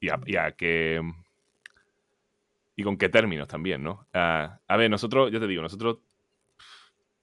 Y, 0.00 0.08
y 2.76 2.82
con 2.82 2.96
qué 2.96 3.08
términos 3.08 3.48
también, 3.48 3.82
¿no? 3.82 4.06
Ah, 4.12 4.60
a 4.66 4.76
ver, 4.76 4.90
nosotros, 4.90 5.30
yo 5.30 5.40
te 5.40 5.46
digo, 5.46 5.62
nosotros 5.62 5.98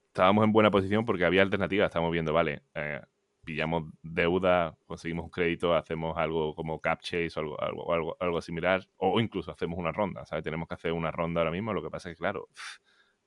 estábamos 0.06 0.44
en 0.44 0.52
buena 0.52 0.70
posición 0.70 1.04
porque 1.04 1.24
había 1.24 1.42
alternativas. 1.42 1.86
Estábamos 1.86 2.12
viendo, 2.12 2.32
vale, 2.32 2.62
eh, 2.74 3.00
pillamos 3.44 3.84
deuda, 4.02 4.76
conseguimos 4.86 5.24
un 5.24 5.30
crédito, 5.30 5.74
hacemos 5.74 6.16
algo 6.16 6.54
como 6.54 6.80
cap 6.80 7.00
chase 7.00 7.32
o 7.36 7.40
algo, 7.40 7.60
algo, 7.60 7.92
algo, 7.92 8.16
algo 8.20 8.40
similar, 8.40 8.86
o 8.96 9.20
incluso 9.20 9.50
hacemos 9.50 9.78
una 9.78 9.92
ronda, 9.92 10.24
¿sabes? 10.26 10.44
Tenemos 10.44 10.68
que 10.68 10.74
hacer 10.74 10.92
una 10.92 11.10
ronda 11.10 11.40
ahora 11.40 11.50
mismo, 11.50 11.72
lo 11.72 11.82
que 11.82 11.90
pasa 11.90 12.10
es 12.10 12.16
que, 12.16 12.20
claro, 12.20 12.48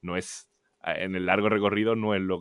no 0.01 0.15
es, 0.17 0.47
en 0.93 1.15
el 1.15 1.25
largo 1.25 1.49
recorrido 1.49 1.95
no 1.95 2.13
es 2.13 2.21
lo 2.21 2.39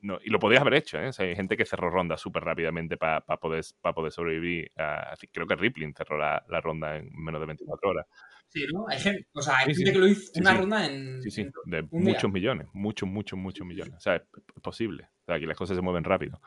no, 0.00 0.18
y 0.22 0.30
lo 0.30 0.38
podías 0.38 0.60
haber 0.60 0.74
hecho, 0.74 0.98
¿eh? 0.98 1.08
O 1.08 1.12
sea, 1.12 1.26
hay 1.26 1.36
gente 1.36 1.56
que 1.56 1.64
cerró 1.64 1.88
ronda 1.88 2.16
súper 2.16 2.42
rápidamente 2.44 2.96
para 2.96 3.20
poder, 3.20 3.64
para 3.80 3.94
poder 3.94 4.12
sobrevivir. 4.12 4.70
a- 4.76 5.14
creo 5.32 5.46
que 5.46 5.54
Rippling 5.56 5.94
cerró 5.94 6.18
la, 6.18 6.44
la 6.48 6.60
ronda 6.60 6.96
en 6.96 7.08
menos 7.14 7.40
de 7.40 7.46
24 7.46 7.90
horas. 7.90 8.06
Sí, 8.48 8.66
¿no? 8.72 8.86
Hay 8.88 8.98
gente, 8.98 9.26
o 9.32 9.40
sea, 9.40 9.58
hay 9.58 9.66
Sí, 9.66 9.74
sí. 9.76 9.84
gente 9.84 9.92
que 9.92 9.98
lo 10.00 10.06
hizo 10.08 10.30
una 10.40 10.50
sí. 10.50 10.56
ronda 10.58 10.86
en... 10.86 11.22
Sí, 11.22 11.30
sí, 11.30 11.46
de 11.64 11.82
día. 11.82 11.88
muchos 11.92 12.30
millones, 12.32 12.66
muchos, 12.72 13.08
muchos, 13.08 13.38
muchos 13.38 13.66
millones. 13.66 13.94
O 13.96 14.00
sea, 14.00 14.16
es, 14.16 14.22
es 14.56 14.60
posible. 14.62 15.04
O 15.22 15.24
sea, 15.26 15.36
aquí 15.36 15.46
las 15.46 15.56
cosas 15.56 15.76
se 15.76 15.82
mueven 15.82 16.04
rápido. 16.04 16.40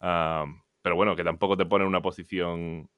Am, 0.00 0.62
pero 0.80 0.94
bueno, 0.96 1.14
que 1.16 1.24
tampoco 1.24 1.56
te 1.56 1.66
pone 1.66 1.82
en 1.84 1.88
una 1.88 2.00
posición. 2.02 2.88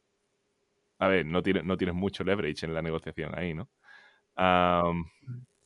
A 0.99 1.09
ver, 1.09 1.27
no 1.27 1.43
tienes, 1.43 1.65
no 1.65 1.77
tienes 1.77 1.95
mucho 1.95 2.25
leverage 2.25 2.65
en 2.67 2.75
la 2.75 2.83
negociación 2.83 3.37
ahí, 3.37 3.55
¿no? 3.55 3.69
Am, 4.37 5.05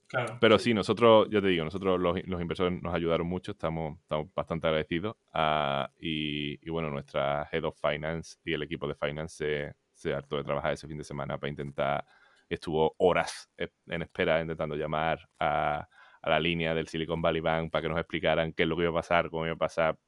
Claro. 0.09 0.39
pero 0.41 0.59
sí, 0.59 0.73
nosotros, 0.73 1.29
yo 1.31 1.43
te 1.43 1.49
digo, 1.49 1.65
nosotros 1.65 2.01
los, 2.01 2.27
los 2.27 2.41
inversores 2.41 2.81
nos 2.83 2.95
ayudaron 2.95 3.27
mucho, 3.27 3.53
estamos, 3.53 3.99
estamos 4.01 4.33
bastante 4.35 4.67
agradecidos. 4.67 5.17
ah, 5.35 5.91
y, 5.99 6.65
y 6.67 6.71
bueno, 6.71 6.91
nuestra 6.91 7.49
Head 7.53 7.65
of 7.65 7.79
Finance 7.81 8.37
y 8.45 8.55
el 8.55 8.63
equipo 8.63 8.89
de 8.89 8.95
Finance 8.95 9.37
se, 9.37 9.75
se 9.93 10.15
hartó 10.15 10.37
de 10.37 10.45
trabajar 10.45 10.73
ese 10.73 10.89
fin 10.89 10.97
de 10.99 11.05
semana 11.05 11.39
para 11.39 11.51
intentar, 11.51 12.05
estuvo 12.49 12.95
horas 12.99 13.51
e- 13.59 13.69
en 13.89 14.03
espera 14.03 14.41
intentando 14.41 14.77
llamar 14.77 15.29
a, 15.39 15.87
a 16.23 16.31
la 16.31 16.41
línea 16.41 16.75
del 16.75 16.89
Silicon 16.89 17.21
Valley 17.21 17.41
Bank 17.43 17.71
para 17.71 17.83
que 17.83 17.89
nos 17.91 17.99
explicaran 17.99 18.53
qué 18.55 18.63
es 18.63 18.69
lo 18.69 18.77
que 18.77 18.83
iba 18.85 18.91
a 18.93 18.95
pasar, 18.95 19.29
cómo 19.29 19.45
iba 19.45 19.55
a 19.55 19.59
pasar, 19.59 19.99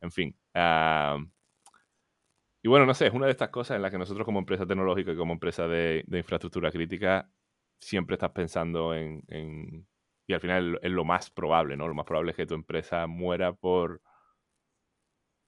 en 0.00 0.10
fin. 0.12 0.36
ah, 0.54 1.18
y 2.62 2.68
bueno, 2.68 2.86
no 2.86 2.94
sé, 2.94 3.06
es 3.06 3.12
una 3.12 3.26
de 3.26 3.32
estas 3.32 3.50
cosas 3.50 3.76
en 3.76 3.82
las 3.82 3.90
que 3.90 3.98
nosotros 3.98 4.24
como 4.24 4.40
empresa 4.40 4.66
tecnológica 4.66 5.12
y 5.12 5.16
como 5.16 5.32
empresa 5.32 5.68
de, 5.68 6.02
de 6.06 6.18
infraestructura 6.18 6.70
crítica 6.70 7.30
siempre 7.80 8.14
estás 8.14 8.30
pensando 8.32 8.94
en, 8.94 9.22
en- 9.28 9.86
Y 10.26 10.34
al 10.34 10.40
final 10.40 10.78
es 10.82 10.90
lo 10.90 11.04
más 11.04 11.30
probable, 11.30 11.76
¿no? 11.76 11.88
Lo 11.88 11.94
más 11.94 12.06
probable 12.06 12.32
es 12.32 12.36
que 12.36 12.46
tu 12.46 12.54
empresa 12.54 13.06
muera 13.06 13.52
por... 13.54 14.02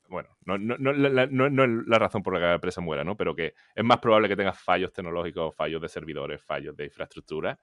Bueno, 0.09 0.29
no, 0.45 0.59
no, 0.59 0.77
no, 0.79 0.93
la, 0.93 1.27
no- 1.27 1.49
no 1.51 1.65
es 1.65 1.87
la 1.87 1.99
razón 1.99 2.23
por 2.23 2.35
la 2.35 2.41
que 2.41 2.47
la 2.47 2.55
empresa 2.55 2.81
muera, 2.81 3.05
¿no? 3.05 3.17
Pero 3.17 3.35
que 3.37 3.55
es 3.75 3.85
más 3.85 3.99
probable 3.99 4.29
que 4.29 4.35
tengas 4.37 4.59
fallos 4.61 4.93
tecnológicos, 4.93 5.55
fallos 5.55 5.81
de 5.81 5.89
servidores, 5.89 6.43
fallos 6.43 6.77
de 6.77 6.87
infraestructura. 6.87 7.59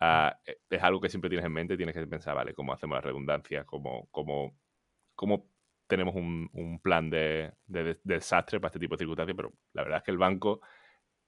Ah, 0.00 0.36
e- 0.46 0.58
es 0.70 0.82
algo 0.82 1.00
que 1.00 1.08
siempre 1.10 1.30
tienes 1.30 1.46
en 1.46 1.52
mente, 1.52 1.76
tienes 1.76 1.94
que 1.94 2.06
pensar, 2.06 2.34
vale, 2.36 2.54
¿cómo 2.54 2.72
hacemos 2.74 2.96
la 2.96 3.02
redundancia? 3.02 3.64
¿Cómo, 3.64 4.08
cómo, 4.10 4.56
cómo 5.14 5.48
tenemos 5.88 6.14
un, 6.16 6.50
un 6.54 6.80
plan 6.80 7.10
de, 7.10 7.52
de- 7.66 7.84
de 7.84 8.00
desastre 8.04 8.60
para 8.60 8.70
este 8.70 8.80
tipo 8.80 8.94
de 8.96 9.00
circunstancias? 9.00 9.36
Pero 9.36 9.52
la 9.74 9.82
verdad 9.84 9.98
es 9.98 10.04
que 10.04 10.12
el 10.12 10.18
banco 10.18 10.60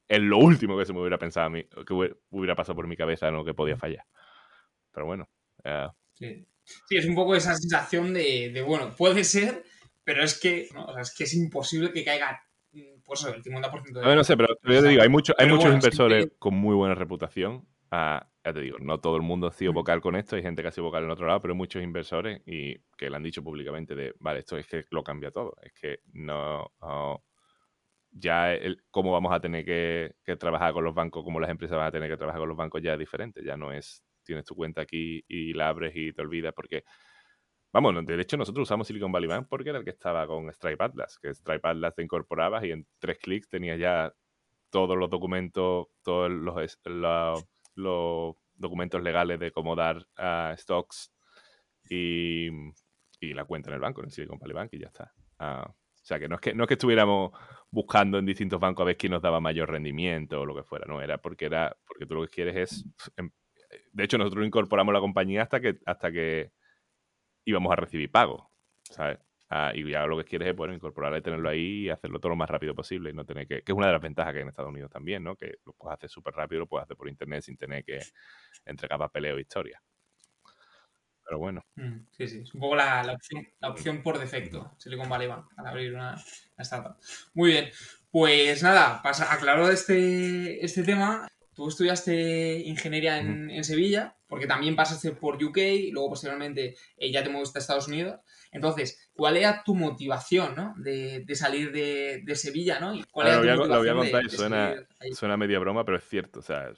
es 0.08 0.20
lo 0.20 0.38
último 0.38 0.76
que 0.78 0.84
se 0.84 0.92
me 0.92 1.00
hubiera 1.00 1.18
pensado 1.18 1.46
a 1.46 1.50
mí, 1.50 1.64
que 1.64 1.92
hubiera- 2.30 2.54
pasado 2.54 2.76
por 2.76 2.86
mi 2.86 2.96
cabeza, 2.96 3.30
¿no? 3.30 3.44
Que 3.44 3.54
podía 3.54 3.76
fallar. 3.76 4.04
Pero 4.92 5.06
bueno, 5.06 5.28
eh, 5.64 5.88
Sí. 6.12 6.46
Sí, 6.88 6.96
es 6.96 7.04
un 7.06 7.14
poco 7.14 7.34
esa 7.34 7.54
sensación 7.56 8.14
de, 8.14 8.50
de, 8.50 8.62
bueno, 8.62 8.94
puede 8.96 9.22
ser, 9.24 9.64
pero 10.02 10.22
es 10.22 10.38
que, 10.40 10.68
¿no? 10.72 10.86
O 10.86 10.92
sea, 10.94 11.02
es 11.02 11.14
que 11.14 11.24
es 11.24 11.34
imposible 11.34 11.92
que 11.92 12.02
caiga, 12.04 12.42
mm, 12.72 13.02
pues 13.04 13.22
el 13.24 13.42
50% 13.42 13.98
de... 14.00 14.04
A 14.04 14.08
ver, 14.08 14.16
no 14.16 14.24
sé, 14.24 14.34
pero, 14.36 14.48
yo 14.62 14.82
te 14.82 14.88
digo, 14.88 15.02
hay, 15.02 15.08
mucho, 15.10 15.34
hay 15.36 15.44
Pero 15.44 15.56
muchos 15.56 15.64
bueno, 15.70 15.76
inversores 15.76 16.28
con 16.38 16.54
muy 16.54 16.74
buena 16.74 16.94
reputación. 16.94 17.66
Ah, 17.90 18.26
ya 18.42 18.52
te 18.54 18.60
digo, 18.60 18.78
no 18.80 18.98
todo 18.98 19.16
el 19.16 19.22
mundo 19.22 19.46
ha 19.46 19.52
sido 19.52 19.72
Mm. 19.72 19.74
vocal 19.74 20.00
con 20.00 20.16
esto, 20.16 20.36
hay 20.36 20.42
gente 20.42 20.62
que 20.62 20.68
ha 20.68 20.72
sido 20.72 20.84
vocal 20.84 21.04
en 21.04 21.10
otro 21.10 21.26
lado, 21.26 21.40
pero 21.40 21.52
hay 21.52 21.58
muchos 21.58 21.82
inversores 21.82 22.40
y 22.46 22.78
que 22.96 23.10
le 23.10 23.16
han 23.16 23.22
dicho 23.22 23.42
públicamente 23.44 23.94
de, 23.94 24.14
vale, 24.20 24.38
esto 24.40 24.56
es 24.56 24.66
que 24.66 24.84
lo 24.90 25.02
cambia 25.04 25.30
todo, 25.30 25.54
es 25.62 25.72
que 25.74 25.98
no... 26.14 26.72
no- 26.80 27.22
ya 28.14 28.54
el, 28.54 28.82
cómo 28.90 29.12
vamos 29.12 29.32
a 29.32 29.40
tener 29.40 29.64
que, 29.64 30.36
trabajar 30.36 30.72
con 30.72 30.84
los 30.84 30.94
bancos, 30.94 31.24
cómo 31.24 31.40
las 31.40 31.50
empresas 31.50 31.76
van 31.76 31.88
a 31.88 31.90
tener 31.90 32.08
que 32.08 32.16
trabajar 32.16 32.40
con 32.40 32.48
los 32.48 32.56
bancos 32.56 32.80
ya 32.80 32.94
es 32.94 32.98
diferente, 32.98 33.44
ya 33.44 33.56
no 33.56 33.72
es, 33.72 34.04
tienes 34.22 34.44
tu 34.44 34.54
cuenta 34.54 34.82
aquí 34.82 35.24
y 35.28 35.52
la 35.52 35.68
abres 35.68 35.92
y 35.94 36.12
te 36.12 36.22
olvidas 36.22 36.54
porque... 36.54 36.84
Vamos, 37.72 38.06
de 38.06 38.20
hecho 38.20 38.36
nosotros 38.36 38.68
usamos 38.68 38.86
Silicon 38.86 39.10
Valley 39.10 39.28
Bank 39.28 39.48
porque 39.50 39.70
era 39.70 39.80
el 39.80 39.84
que 39.84 39.90
estaba 39.90 40.28
con 40.28 40.48
Stripe 40.52 40.84
Atlas, 40.84 41.18
que 41.18 41.34
Stripe 41.34 41.68
Atlas 41.68 41.92
te 41.96 42.04
incorporabas 42.04 42.62
y 42.62 42.70
en 42.70 42.86
tres 43.00 43.18
clics 43.18 43.48
tenías 43.48 43.80
ya 43.80 44.14
todos 44.70 44.96
los 44.96 45.10
documentos, 45.10 45.88
todos 46.04 46.30
los, 46.30 46.78
documentos 48.54 49.02
legales 49.02 49.40
de 49.40 49.50
cómo 49.50 49.74
dar 49.74 50.06
a 50.16 50.54
stocks 50.56 51.12
y, 51.90 52.48
y 53.18 53.34
la 53.34 53.44
cuenta 53.44 53.70
en 53.70 53.74
el 53.74 53.80
banco, 53.80 54.04
en 54.04 54.10
Silicon 54.10 54.38
Valley 54.38 54.54
Bank 54.54 54.68
y 54.74 54.78
ya 54.78 54.86
está. 54.86 55.12
Ah, 55.40 55.74
o 56.04 56.06
sea, 56.06 56.18
que 56.18 56.28
no 56.28 56.34
es 56.34 56.40
que 56.42 56.54
no 56.54 56.64
es 56.64 56.68
que 56.68 56.74
estuviéramos 56.74 57.32
buscando 57.70 58.18
en 58.18 58.26
distintos 58.26 58.60
bancos 58.60 58.82
a 58.82 58.86
ver 58.86 58.98
quién 58.98 59.12
nos 59.12 59.22
daba 59.22 59.40
mayor 59.40 59.70
rendimiento 59.70 60.42
o 60.42 60.44
lo 60.44 60.54
que 60.54 60.62
fuera, 60.62 60.84
no, 60.86 61.00
era 61.00 61.16
porque 61.16 61.46
era 61.46 61.74
porque 61.86 62.04
tú 62.04 62.14
lo 62.14 62.22
que 62.24 62.28
quieres 62.28 62.56
es 62.56 62.84
em, 63.16 63.30
de 63.92 64.04
hecho 64.04 64.18
nosotros 64.18 64.46
incorporamos 64.46 64.92
la 64.92 65.00
compañía 65.00 65.42
hasta 65.42 65.60
que 65.60 65.78
hasta 65.86 66.12
que 66.12 66.52
íbamos 67.46 67.72
a 67.72 67.76
recibir 67.76 68.10
pago, 68.10 68.50
¿sabes? 68.90 69.18
Ah, 69.48 69.72
y 69.74 69.88
ya 69.90 70.06
lo 70.06 70.18
que 70.18 70.24
quieres 70.24 70.48
es 70.48 70.56
bueno, 70.56 70.74
incorporarlo 70.74 71.16
y 71.18 71.22
tenerlo 71.22 71.48
ahí 71.48 71.84
y 71.86 71.90
hacerlo 71.90 72.18
todo 72.20 72.30
lo 72.30 72.36
más 72.36 72.50
rápido 72.50 72.74
posible 72.74 73.10
y 73.10 73.14
no 73.14 73.24
tener 73.24 73.46
que 73.46 73.62
que 73.62 73.72
es 73.72 73.76
una 73.76 73.86
de 73.86 73.92
las 73.94 74.02
ventajas 74.02 74.32
que 74.32 74.38
hay 74.40 74.42
en 74.42 74.48
Estados 74.48 74.70
Unidos 74.70 74.90
también, 74.90 75.24
¿no? 75.24 75.36
Que 75.36 75.54
lo 75.64 75.72
puedes 75.72 75.96
hacer 75.96 76.10
súper 76.10 76.34
rápido, 76.34 76.60
lo 76.60 76.66
puedes 76.66 76.84
hacer 76.84 76.96
por 76.98 77.08
internet 77.08 77.42
sin 77.42 77.56
tener 77.56 77.82
que 77.84 78.00
entregar 78.66 78.98
papeleo 78.98 79.38
e 79.38 79.40
historia. 79.40 79.80
Pero 81.34 81.40
bueno. 81.40 81.60
Mm, 81.74 82.06
Sí, 82.16 82.28
sí, 82.28 82.40
es 82.44 82.54
un 82.54 82.60
poco 82.60 82.76
la, 82.76 83.02
la 83.02 83.14
opción, 83.14 83.44
la 83.60 83.70
opción 83.70 84.02
por 84.02 84.18
defecto, 84.20 84.72
Silicon 84.78 85.08
Valley 85.08 85.26
Bank, 85.26 85.46
al 85.56 85.66
abrir 85.66 85.92
una, 85.92 86.10
una 86.12 86.62
startup. 86.62 86.96
Muy 87.34 87.50
bien, 87.50 87.70
pues 88.12 88.62
nada, 88.62 89.02
pasa, 89.02 89.32
aclarado 89.32 89.70
este, 89.72 90.64
este 90.64 90.84
tema, 90.84 91.26
tú 91.54 91.68
estudiaste 91.68 92.60
ingeniería 92.60 93.18
en, 93.18 93.50
en 93.50 93.64
Sevilla, 93.64 94.16
porque 94.28 94.46
también 94.46 94.76
pasaste 94.76 95.10
por 95.12 95.42
UK, 95.42 95.58
y 95.58 95.90
luego 95.90 96.10
posteriormente 96.10 96.76
eh, 96.96 97.10
ya 97.10 97.24
te 97.24 97.30
moviste 97.30 97.58
a 97.58 97.62
Estados 97.62 97.88
Unidos. 97.88 98.20
Entonces, 98.52 99.10
¿cuál 99.12 99.36
era 99.36 99.64
tu 99.64 99.74
motivación 99.74 100.54
¿no? 100.54 100.74
de, 100.76 101.24
de 101.24 101.34
salir 101.34 101.72
de, 101.72 102.22
de 102.24 102.36
Sevilla? 102.36 102.78
¿no? 102.78 102.94
¿Y 102.94 103.02
cuál 103.10 103.26
era 103.26 103.40
tu 103.40 103.64
lo 103.68 103.78
voy 103.78 103.88
a 103.88 103.94
motivación 103.94 103.96
contar 103.96 104.20
de- 104.20 104.26
y 104.26 104.30
de 104.30 104.36
suena-? 104.36 104.74
Suena 105.16 105.36
media 105.36 105.58
broma, 105.58 105.84
pero 105.84 105.96
es 105.98 106.04
cierto. 106.04 106.38
O 106.38 106.42
sea, 106.42 106.70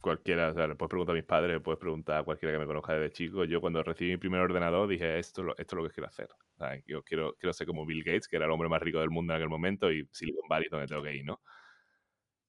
cualquiera, 0.00 0.50
o 0.50 0.54
sea, 0.54 0.66
le 0.68 0.74
puedes 0.76 0.90
preguntar 0.90 1.14
a 1.14 1.16
mis 1.16 1.24
padres, 1.24 1.52
le 1.54 1.60
puedes 1.60 1.78
preguntar 1.80 2.18
a 2.18 2.22
cualquiera 2.24 2.52
que 2.54 2.58
me 2.60 2.66
conozca 2.66 2.94
desde 2.94 3.12
chico. 3.12 3.44
Yo 3.44 3.60
cuando 3.60 3.82
recibí 3.82 4.10
mi 4.12 4.16
primer 4.18 4.40
ordenador 4.40 4.88
dije, 4.88 5.18
esto, 5.18 5.42
esto 5.58 5.76
es 5.76 5.82
lo 5.82 5.88
que 5.88 5.94
quiero 5.94 6.08
hacer. 6.08 6.28
O 6.32 6.58
sea, 6.58 6.80
yo 6.86 7.02
quiero, 7.02 7.34
quiero 7.38 7.52
ser 7.52 7.66
como 7.66 7.84
Bill 7.86 8.04
Gates, 8.04 8.28
que 8.28 8.36
era 8.36 8.46
el 8.46 8.50
hombre 8.52 8.68
más 8.68 8.82
rico 8.82 9.00
del 9.00 9.10
mundo 9.10 9.32
en 9.32 9.36
aquel 9.38 9.48
momento, 9.50 9.90
y 9.92 10.08
Silicon 10.12 10.48
Valley 10.48 10.68
donde 10.70 10.86
tengo 10.88 11.02
que 11.02 11.14
ir, 11.16 11.24
¿no? 11.24 11.40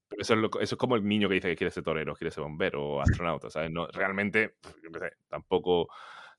Pero 0.10 0.22
eso 0.22 0.34
es, 0.36 0.40
lo- 0.40 0.48
eso 0.62 0.76
es 0.76 0.80
como 0.80 0.96
el 0.96 1.04
niño 1.08 1.28
que 1.28 1.36
dice 1.36 1.50
que 1.50 1.56
quiere 1.58 1.72
ser 1.72 1.84
torero, 1.84 2.16
quiere 2.16 2.32
ser 2.32 2.44
bombero 2.44 2.84
o 2.84 3.02
astronauta, 3.02 3.50
¿sabes? 3.50 3.72
No, 3.72 3.88
realmente, 3.88 4.56
yo 4.82 4.90
sé, 5.00 5.12
tampoco, 5.28 5.90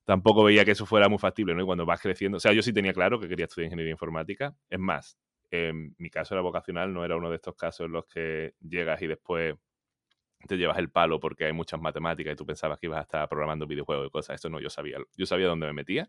tampoco 0.05 0.45
veía 0.45 0.65
que 0.65 0.71
eso 0.73 0.87
fuera 0.87 1.09
muy 1.09 1.19
factible, 1.19 1.55
¿no? 1.55 1.63
Y 1.63 1.67
cuando 1.67 1.85
vas 1.87 2.01
creciendo, 2.01 2.39
o 2.39 2.41
sea, 2.41 2.53
yo 2.53 2.63
sí 2.63 2.73
tenía 2.73 2.93
claro 2.95 3.21
que 3.21 3.29
quería 3.29 3.45
estudiar 3.47 3.67
ingeniería 3.67 3.93
informática. 3.93 4.55
Es 4.71 4.79
más, 4.79 5.19
en 5.51 5.95
mi 5.99 6.09
caso 6.11 6.35
era 6.35 6.43
vocacional, 6.43 6.93
no 6.95 7.05
era 7.05 7.17
uno 7.17 7.29
de 7.31 7.37
estos 7.37 7.55
casos 7.57 7.87
en 7.87 7.93
los 7.93 8.07
que 8.07 8.55
llegas 8.61 9.03
y 9.03 9.07
después 9.07 9.55
te 10.47 10.57
llevas 10.57 10.79
el 10.79 10.91
palo 10.91 11.21
porque 11.21 11.45
hay 11.47 11.53
muchas 11.53 11.81
matemáticas 11.81 12.33
y 12.33 12.37
tú 12.37 12.47
pensabas 12.47 12.79
que 12.79 12.87
ibas 12.87 12.99
a 13.01 13.03
estar 13.03 13.29
programando 13.29 13.67
videojuegos 13.67 14.07
y 14.09 14.11
cosas. 14.11 14.37
Esto 14.37 14.49
no, 14.51 14.61
yo 14.61 14.71
sabía, 14.71 14.99
yo 15.17 15.27
sabía 15.27 15.47
dónde 15.49 15.67
me 15.67 15.73
metía. 15.73 16.09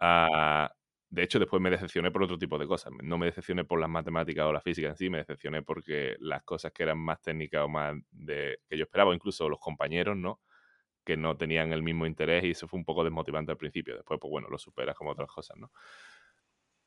Ah, 0.00 0.72
de 1.10 1.22
hecho, 1.22 1.38
después 1.38 1.60
me 1.62 1.70
decepcioné 1.70 2.10
por 2.10 2.22
otro 2.22 2.38
tipo 2.38 2.58
de 2.58 2.66
cosas. 2.66 2.92
No 3.02 3.18
me 3.18 3.26
decepcioné 3.26 3.64
por 3.64 3.78
las 3.80 3.88
matemáticas 3.90 4.46
o 4.46 4.52
la 4.52 4.60
física 4.60 4.88
en 4.88 4.96
sí, 4.96 5.10
me 5.10 5.18
decepcioné 5.18 5.62
porque 5.62 6.16
las 6.20 6.42
cosas 6.44 6.72
que 6.72 6.82
eran 6.84 6.98
más 6.98 7.20
técnicas 7.20 7.62
o 7.64 7.68
más 7.68 7.96
de 8.10 8.58
que 8.68 8.78
yo 8.78 8.84
esperaba, 8.84 9.14
incluso 9.14 9.48
los 9.48 9.60
compañeros, 9.60 10.16
¿no? 10.16 10.40
Que 11.04 11.16
no 11.16 11.36
tenían 11.36 11.72
el 11.72 11.82
mismo 11.82 12.06
interés 12.06 12.44
y 12.44 12.50
eso 12.52 12.68
fue 12.68 12.78
un 12.78 12.84
poco 12.86 13.04
desmotivante 13.04 13.52
al 13.52 13.58
principio. 13.58 13.96
Después, 13.96 14.20
pues 14.20 14.30
bueno, 14.30 14.48
lo 14.50 14.58
superas 14.58 14.96
como 14.96 15.12
otras 15.12 15.28
cosas, 15.30 15.56
¿no? 15.58 15.72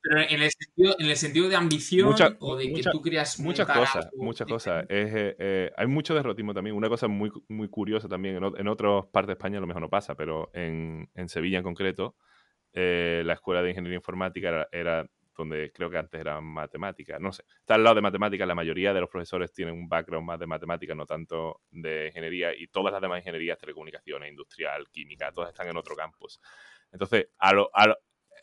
Pero 0.08 0.22
en 0.22 0.42
el 0.42 0.52
sentido, 0.52 0.96
en 1.00 1.06
el 1.08 1.18
sentido 1.18 1.50
de 1.50 1.56
ambición 1.56 2.14
o 2.40 2.56
de 2.56 2.72
que 2.72 2.84
tú 2.92 3.02
querías 3.02 3.40
muchas 3.40 3.68
cosas, 3.68 4.10
muchas 4.16 4.48
cosas. 4.48 4.86
Eh, 4.88 5.36
eh, 5.40 5.72
hay 5.76 5.88
mucho 5.88 6.14
derrotismo 6.14 6.54
también. 6.54 6.76
Una 6.76 6.90
cosa 6.90 7.08
muy, 7.08 7.32
muy 7.48 7.68
curiosa 7.70 8.08
también, 8.08 8.36
en, 8.36 8.68
otras 8.68 9.06
partes 9.12 9.28
de 9.28 9.34
España 9.34 9.58
a 9.58 9.62
lo 9.62 9.68
mejor 9.68 9.82
no 9.82 9.90
pasa, 9.90 10.16
pero 10.16 10.52
en, 10.54 11.10
en 11.16 11.28
Sevilla 11.28 11.58
en 11.58 11.64
concreto, 11.64 12.16
eh, 12.74 13.24
la 13.26 13.34
escuela 13.34 13.64
de 13.64 13.70
ingeniería 13.70 13.96
informática 13.96 14.68
era, 14.72 15.10
donde 15.36 15.72
creo 15.72 15.90
que 15.90 15.98
antes 15.98 16.20
era 16.20 16.40
matemática, 16.40 17.18
no 17.20 17.32
sé, 17.32 17.44
está 17.60 17.76
al 17.76 17.84
lado 17.84 17.96
de 17.96 18.02
matemáticas, 18.02 18.48
la 18.48 18.54
mayoría 18.54 18.94
de 18.94 19.00
los 19.00 19.10
profesores 19.10 19.52
tienen 19.54 19.74
un 19.74 19.90
background 19.90 20.28
más 20.28 20.40
de 20.40 20.46
matemáticas, 20.46 20.96
no 20.96 21.06
tanto 21.06 21.62
de 21.72 22.08
ingeniería, 22.08 22.54
y 22.54 22.68
todas 22.68 22.92
las 22.92 23.02
demás 23.02 23.20
ingenierías, 23.20 23.58
telecomunicaciones, 23.58 24.30
industrial, 24.30 24.88
química, 24.92 25.32
todas 25.32 25.50
están 25.50 25.68
en 25.70 25.78
otro 25.78 25.96
campus. 25.96 26.40
Entonces, 26.92 27.30
a 27.40 27.54
lo, 27.54 27.70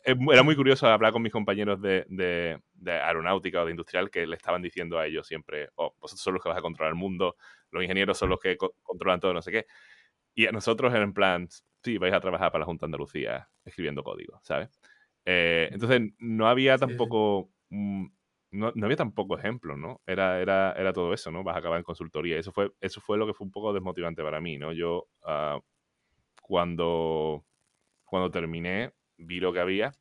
era 0.03 0.43
muy 0.43 0.55
curioso 0.55 0.87
hablar 0.87 1.13
con 1.13 1.21
mis 1.21 1.31
compañeros 1.31 1.81
de, 1.81 2.05
de, 2.09 2.91
aeronáutica 2.91 3.61
o 3.61 3.65
de 3.65 3.71
industrial 3.71 4.09
que 4.09 4.27
le 4.27 4.35
estaban 4.35 4.61
diciendo 4.61 4.99
a 4.99 5.05
ellos 5.05 5.25
siempre, 5.25 5.69
oh, 5.75 5.95
vosotros 5.99 6.21
son 6.21 6.33
los 6.33 6.43
que 6.43 6.49
vas 6.49 6.57
a 6.57 6.61
controlar 6.61 6.91
el 6.91 6.99
mundo, 6.99 7.37
los 7.71 7.83
ingenieros 7.83 8.17
son 8.17 8.29
los 8.29 8.39
que 8.39 8.57
controlan 8.57 9.19
todo, 9.19 9.33
no 9.33 9.41
sé 9.41 9.51
qué. 9.51 9.65
Y 10.35 10.47
a 10.47 10.51
nosotros 10.51 10.93
en 10.93 11.13
plan, 11.13 11.47
sí, 11.83 11.97
vais 11.97 12.13
a 12.13 12.19
trabajar 12.19 12.51
para 12.51 12.61
la 12.61 12.65
Junta 12.65 12.85
de 12.85 12.87
Andalucía 12.87 13.49
escribiendo 13.63 14.03
código, 14.03 14.39
¿sabes? 14.43 14.69
Eh, 15.25 15.69
entonces 15.71 16.01
no 16.19 16.47
había 16.47 16.77
tampoco... 16.77 17.49
no, 17.69 18.71
no, 18.75 18.85
había 18.85 18.97
tampoco 18.97 19.37
ejemplos, 19.37 19.77
¿no? 19.77 20.01
Era, 20.05 20.41
era, 20.41 20.73
era 20.73 20.93
todo 20.93 21.13
eso, 21.13 21.31
¿no? 21.31 21.43
Vas 21.43 21.55
a 21.55 21.59
acabar 21.59 21.77
en 21.77 21.83
consultoría. 21.83 22.37
Eso 22.37 22.51
fue, 22.51 22.71
eso 22.81 23.01
fue 23.01 23.17
lo 23.17 23.25
que 23.25 23.33
fue 23.33 23.45
un 23.45 23.51
poco 23.51 23.73
desmotivante 23.73 24.21
para 24.21 24.41
mí, 24.41 24.57
¿no? 24.57 24.73
Yo, 24.73 25.07
uh, 25.23 25.59
cuando, 26.41 27.45
cuando 28.03 28.29
terminé, 28.29 28.93
vi 29.17 29.39
lo 29.39 29.53
que 29.53 29.59
había 29.59 29.93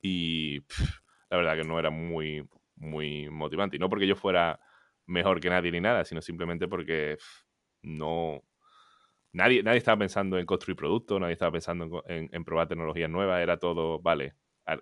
y 0.00 0.60
la 1.30 1.36
verdad 1.36 1.56
que 1.56 1.64
no 1.64 1.78
era 1.78 1.90
muy, 1.90 2.46
muy 2.76 3.28
motivante. 3.30 3.76
Y 3.76 3.78
no 3.78 3.88
porque 3.88 4.06
yo 4.06 4.16
fuera 4.16 4.60
mejor 5.06 5.40
que 5.40 5.50
nadie 5.50 5.72
ni 5.72 5.80
nada, 5.80 6.04
sino 6.04 6.20
simplemente 6.20 6.68
porque 6.68 7.18
no... 7.82 8.42
Nadie, 9.32 9.62
nadie 9.62 9.78
estaba 9.78 9.98
pensando 9.98 10.38
en 10.38 10.46
construir 10.46 10.76
productos, 10.76 11.20
nadie 11.20 11.34
estaba 11.34 11.52
pensando 11.52 12.02
en, 12.06 12.44
probar 12.44 12.66
tecnologías 12.66 13.10
nuevas, 13.10 13.42
era 13.42 13.58
todo, 13.58 14.00
vale, 14.00 14.34
eh, 14.66 14.80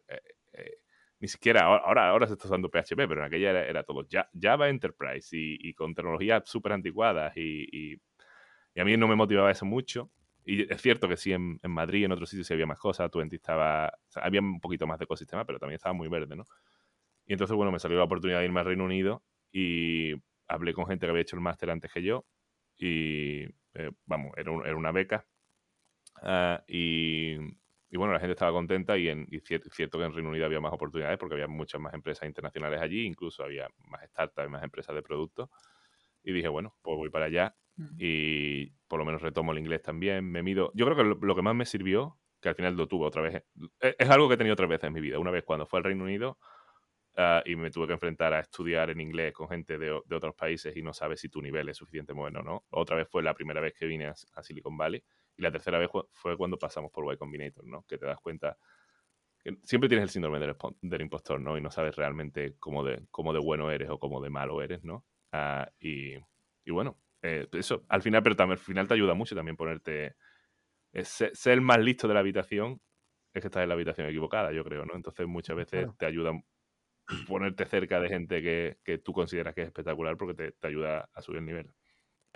eh, 0.53 0.79
ni 1.19 1.27
siquiera 1.29 1.65
ahora, 1.65 2.09
ahora 2.09 2.27
se 2.29 2.35
está 2.35 2.47
usando 2.47 2.71
PHP, 2.71 3.09
pero 3.09 3.21
en 3.21 3.27
aquella 3.27 3.51
era, 3.65 3.83
todo 3.83 4.07
Java 4.41 4.69
Enterprise 4.69 5.29
y, 5.33 5.75
con 5.75 5.95
tecnologías 5.95 6.43
súper 6.47 6.73
anticuadas 6.73 7.37
y, 7.37 7.67
y, 7.73 8.81
a 8.81 8.85
mí 8.85 8.97
no 8.97 9.09
me 9.09 9.17
motivaba 9.17 9.51
eso 9.51 9.65
mucho. 9.65 10.11
Y 10.49 10.73
es 10.73 10.81
cierto 10.81 11.09
que 11.09 11.17
sí, 11.17 11.33
en, 11.33 11.59
en 11.61 11.71
Madrid, 11.73 12.05
en 12.05 12.13
otros 12.13 12.31
sitios 12.31 12.47
sí 12.47 12.55
había 12.55 12.67
más 12.67 12.79
cosas, 12.79 13.11
Twenty 13.11 13.35
estaba, 13.35 13.93
había 14.15 14.41
un 14.41 14.61
poquito 14.61 14.87
más 14.87 14.97
de 14.97 15.05
ecosistema, 15.05 15.45
pero 15.45 15.59
también 15.59 15.75
estaba 15.75 15.93
muy 15.93 16.07
verde, 16.07 16.37
¿no? 16.37 16.45
Y 17.27 17.33
entonces, 17.33 17.57
bueno, 17.57 17.73
me 17.73 17.81
salió 17.81 17.99
la 17.99 18.05
oportunidad 18.05 18.39
de 18.39 18.45
irme 18.45 18.61
al 18.61 18.67
Reino 18.67 18.85
Unido 18.85 19.25
y 19.51 20.15
hablé 20.47 20.73
con 20.73 20.87
gente 20.87 21.05
que 21.05 21.11
había 21.11 21.23
hecho 21.23 21.35
el 21.35 21.43
máster 21.43 21.69
antes 21.71 21.93
que 21.93 22.01
yo 22.01 22.25
y, 22.79 23.43
eh, 23.75 23.91
vamos, 24.07 24.33
era, 24.37 24.53
era, 24.65 24.77
una 24.77 24.93
beca. 24.93 25.27
Ah, 26.23 26.63
y, 26.69 27.35
y, 27.91 27.97
bueno, 27.97 28.13
la 28.13 28.21
gente 28.21 28.35
estaba 28.35 28.53
contenta 28.53 28.97
y, 28.97 29.09
en, 29.09 29.27
y 29.29 29.41
cierto, 29.41 29.69
cierto, 29.71 29.99
que 29.99 30.05
en 30.05 30.13
Reino 30.15 30.31
Unido 30.31 30.47
había 30.47 30.61
más 30.61 30.73
oportunidades 30.73 31.19
porque 31.19 31.35
había 31.35 31.49
muchas 31.49 31.81
más 31.81 31.93
empresas 31.93 32.29
internacionales 32.29 32.81
allí, 32.81 33.05
incluso 33.05 33.43
había 33.43 33.69
más 33.79 34.05
startups 34.11 34.49
más 34.49 34.63
empresas 34.63 34.95
de 34.95 35.03
productos. 35.03 35.51
Y 36.23 36.33
dije, 36.33 36.47
bueno, 36.49 36.77
pues 36.83 36.97
voy 36.97 37.11
para 37.11 37.25
allá 37.27 37.57
y 37.99 38.71
por 38.89 38.99
lo 38.99 39.05
menos 39.05 39.23
retomo 39.23 39.53
el 39.53 39.59
inglés 39.59 39.83
también. 39.83 40.31
Me 40.31 40.43
mido. 40.43 40.71
Yo 40.75 40.87
creo 40.87 40.97
que 40.97 41.27
lo, 41.27 41.35
que 41.35 41.43
más 41.43 41.55
me 41.55 41.67
sirvió, 41.67 42.19
que 42.41 42.49
al 42.49 42.55
final 42.55 42.77
lo 42.77 42.87
tuve 42.89 43.07
otra 43.07 43.23
vez, 43.23 43.43
e, 43.81 43.97
es, 43.99 44.11
algo 44.11 44.29
que 44.29 44.35
he 44.35 44.37
tenido 44.37 44.55
otras 44.55 44.69
veces 44.69 44.85
en 44.85 44.93
mi 44.93 45.01
vida. 45.01 45.19
Una 45.19 45.31
vez 45.31 45.45
cuando 45.45 45.67
fue 45.67 45.79
al 45.79 45.85
Reino 45.85 46.05
Unido 46.05 46.39
ah, 47.17 47.43
y 47.45 47.57
me 47.57 47.71
tuve 47.71 47.87
que 47.87 47.93
enfrentar 47.95 48.33
a 48.33 48.41
estudiar 48.41 48.91
en 48.91 49.01
inglés 49.01 49.33
con 49.33 49.49
gente 49.49 49.79
de, 49.79 50.01
de, 50.05 50.17
otros 50.17 50.35
países 50.35 50.77
y 50.77 50.83
no 50.83 50.93
sabes 50.93 51.21
si 51.21 51.29
tu 51.29 51.43
nivel 51.43 51.69
es 51.69 51.77
suficiente 51.77 52.13
bueno 52.13 52.41
o 52.41 52.43
no. 52.43 52.65
Otra 52.71 52.97
vez 52.97 53.09
fue 53.09 53.23
la 53.23 53.35
primera 53.35 53.61
vez 53.61 53.75
que 53.75 53.87
vine 53.87 54.07
a, 54.07 54.43
Silicon 54.43 54.77
Valley 54.77 55.03
y 55.37 55.43
la 55.43 55.51
tercera 55.51 55.79
vez 55.79 55.91
fue 56.13 56.37
cuando 56.37 56.59
pasamos 56.59 56.91
por 56.91 57.13
Y 57.13 57.17
Combinator, 57.17 57.65
¿no? 57.67 57.83
Que 57.83 57.99
te 57.99 58.07
das 58.07 58.21
cuenta 58.21 58.57
que 59.47 59.59
siempre 59.63 59.89
tienes 59.89 60.03
el 60.03 60.11
síndrome 60.11 60.41
del, 60.41 60.57
del, 60.81 61.03
impostor, 61.03 61.41
¿no? 61.41 61.57
Y 61.57 61.61
no 61.61 61.71
sabes 61.71 61.95
realmente 61.95 62.57
cómo 62.59 62.83
de, 62.83 63.07
cómo 63.13 63.33
de 63.33 63.39
bueno 63.39 63.71
eres 63.71 63.89
o 63.91 63.99
cómo 64.01 64.21
de 64.21 64.29
malo 64.29 64.61
eres, 64.61 64.83
¿no? 64.83 65.05
Uh, 65.33 65.65
y, 65.79 66.15
y, 66.65 66.71
bueno, 66.73 66.99
eh, 67.23 67.47
eso, 67.53 67.85
al 67.89 68.03
final, 68.03 68.23
pero 68.23 68.37
también 68.37 68.59
al 68.59 68.65
final 68.65 68.89
te 68.89 68.95
ayuda 68.95 69.15
mucho 69.15 69.35
también 69.35 69.57
ponerte. 69.57 70.17
Eh, 70.93 71.05
ser, 71.05 71.33
el 71.47 71.61
más 71.61 71.79
listo 71.79 72.09
de 72.09 72.15
la 72.15 72.21
habitación 72.21 72.81
es 73.33 73.43
que 73.43 73.49
estás 73.49 73.63
en 73.63 73.69
la 73.69 73.75
habitación 73.75 74.07
equivocada, 74.07 74.53
yo 74.53 74.65
creo, 74.65 74.87
¿no? 74.87 74.95
Entonces 74.95 75.27
muchas 75.27 75.57
veces 75.57 75.89
te 75.99 76.07
ayuda 76.07 76.33
ponerte 77.29 77.67
cerca 77.67 78.01
de 78.01 78.09
gente 78.09 78.43
que, 78.43 78.79
que, 78.83 78.99
tú 78.99 79.13
consideras 79.13 79.55
que 79.55 79.63
es 79.63 79.67
espectacular 79.69 80.17
porque 80.17 80.35
te, 80.35 80.53
te 80.53 80.67
ayuda 80.67 81.09
a 81.13 81.23
subir 81.23 81.39
el 81.39 81.47
nivel. 81.47 81.73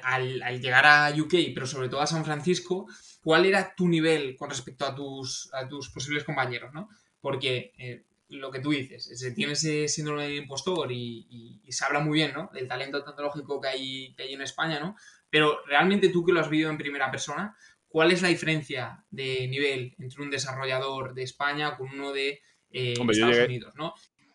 Al, 0.02 0.42
al, 0.42 0.60
llegar 0.60 0.86
a 0.86 1.10
UK, 1.10 1.52
pero 1.54 1.66
sobre 1.66 1.88
todo 1.88 2.00
a 2.00 2.06
San 2.06 2.24
Francisco, 2.24 2.86
¿cuál 3.22 3.46
era 3.46 3.74
tu 3.74 3.88
nivel 3.88 4.36
con 4.36 4.48
respecto 4.48 4.86
a 4.86 4.94
tus, 4.94 5.50
a 5.52 5.68
tus 5.68 5.90
posibles 5.90 6.24
compañeros, 6.24 6.72
¿no? 6.72 6.88
Porque 7.20 7.72
eh, 7.78 8.04
lo 8.30 8.50
que 8.50 8.60
tú 8.60 8.70
dices, 8.70 9.18
se 9.18 9.32
tiene 9.32 9.52
ese 9.52 9.88
síndrome 9.88 10.24
del 10.24 10.36
impostor 10.36 10.90
y, 10.92 11.60
se 11.68 11.84
habla 11.84 12.00
muy 12.00 12.14
bien, 12.14 12.32
¿no? 12.32 12.50
Del 12.52 12.66
talento 12.66 13.02
tecnológico 13.04 13.60
que 13.60 13.68
hay, 13.68 14.14
que 14.14 14.24
hay 14.24 14.34
en 14.34 14.42
España, 14.42 14.80
¿no? 14.80 14.96
Pero 15.28 15.60
realmente 15.66 16.08
tú 16.08 16.24
que 16.24 16.32
lo 16.32 16.40
has 16.40 16.50
vivido 16.50 16.70
en 16.70 16.78
primera 16.78 17.10
persona, 17.10 17.56
¿cuál 17.88 18.10
es 18.10 18.22
la 18.22 18.28
diferencia 18.28 19.04
de 19.10 19.46
nivel 19.48 19.94
entre 19.98 20.22
un 20.22 20.30
desarrollador 20.30 21.14
de 21.14 21.22
España 21.22 21.76
con 21.76 21.90
uno 21.90 22.12
de 22.12 22.40
eh, 22.70 22.94
Estados 22.94 23.38
Unidos, 23.38 23.74
¿no? 23.76 23.94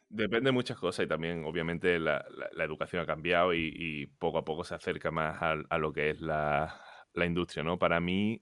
Depende 0.09 0.49
de 0.49 0.51
muchas 0.51 0.77
cosas 0.77 1.05
y 1.05 1.09
también, 1.09 1.43
obviamente, 1.45 1.99
la, 1.99 2.25
educación 2.59 3.01
ha 3.01 3.05
cambiado 3.05 3.53
y, 3.53 4.05
poco 4.19 4.37
a 4.37 4.45
poco 4.45 4.63
se 4.63 4.75
acerca 4.75 5.11
más 5.11 5.37
a, 5.41 5.77
lo 5.77 5.91
que 5.91 6.11
es 6.11 6.21
la, 6.21 6.81
la, 7.13 7.25
industria, 7.25 7.63
¿no? 7.63 7.77
Para 7.79 7.99
mí, 7.99 8.41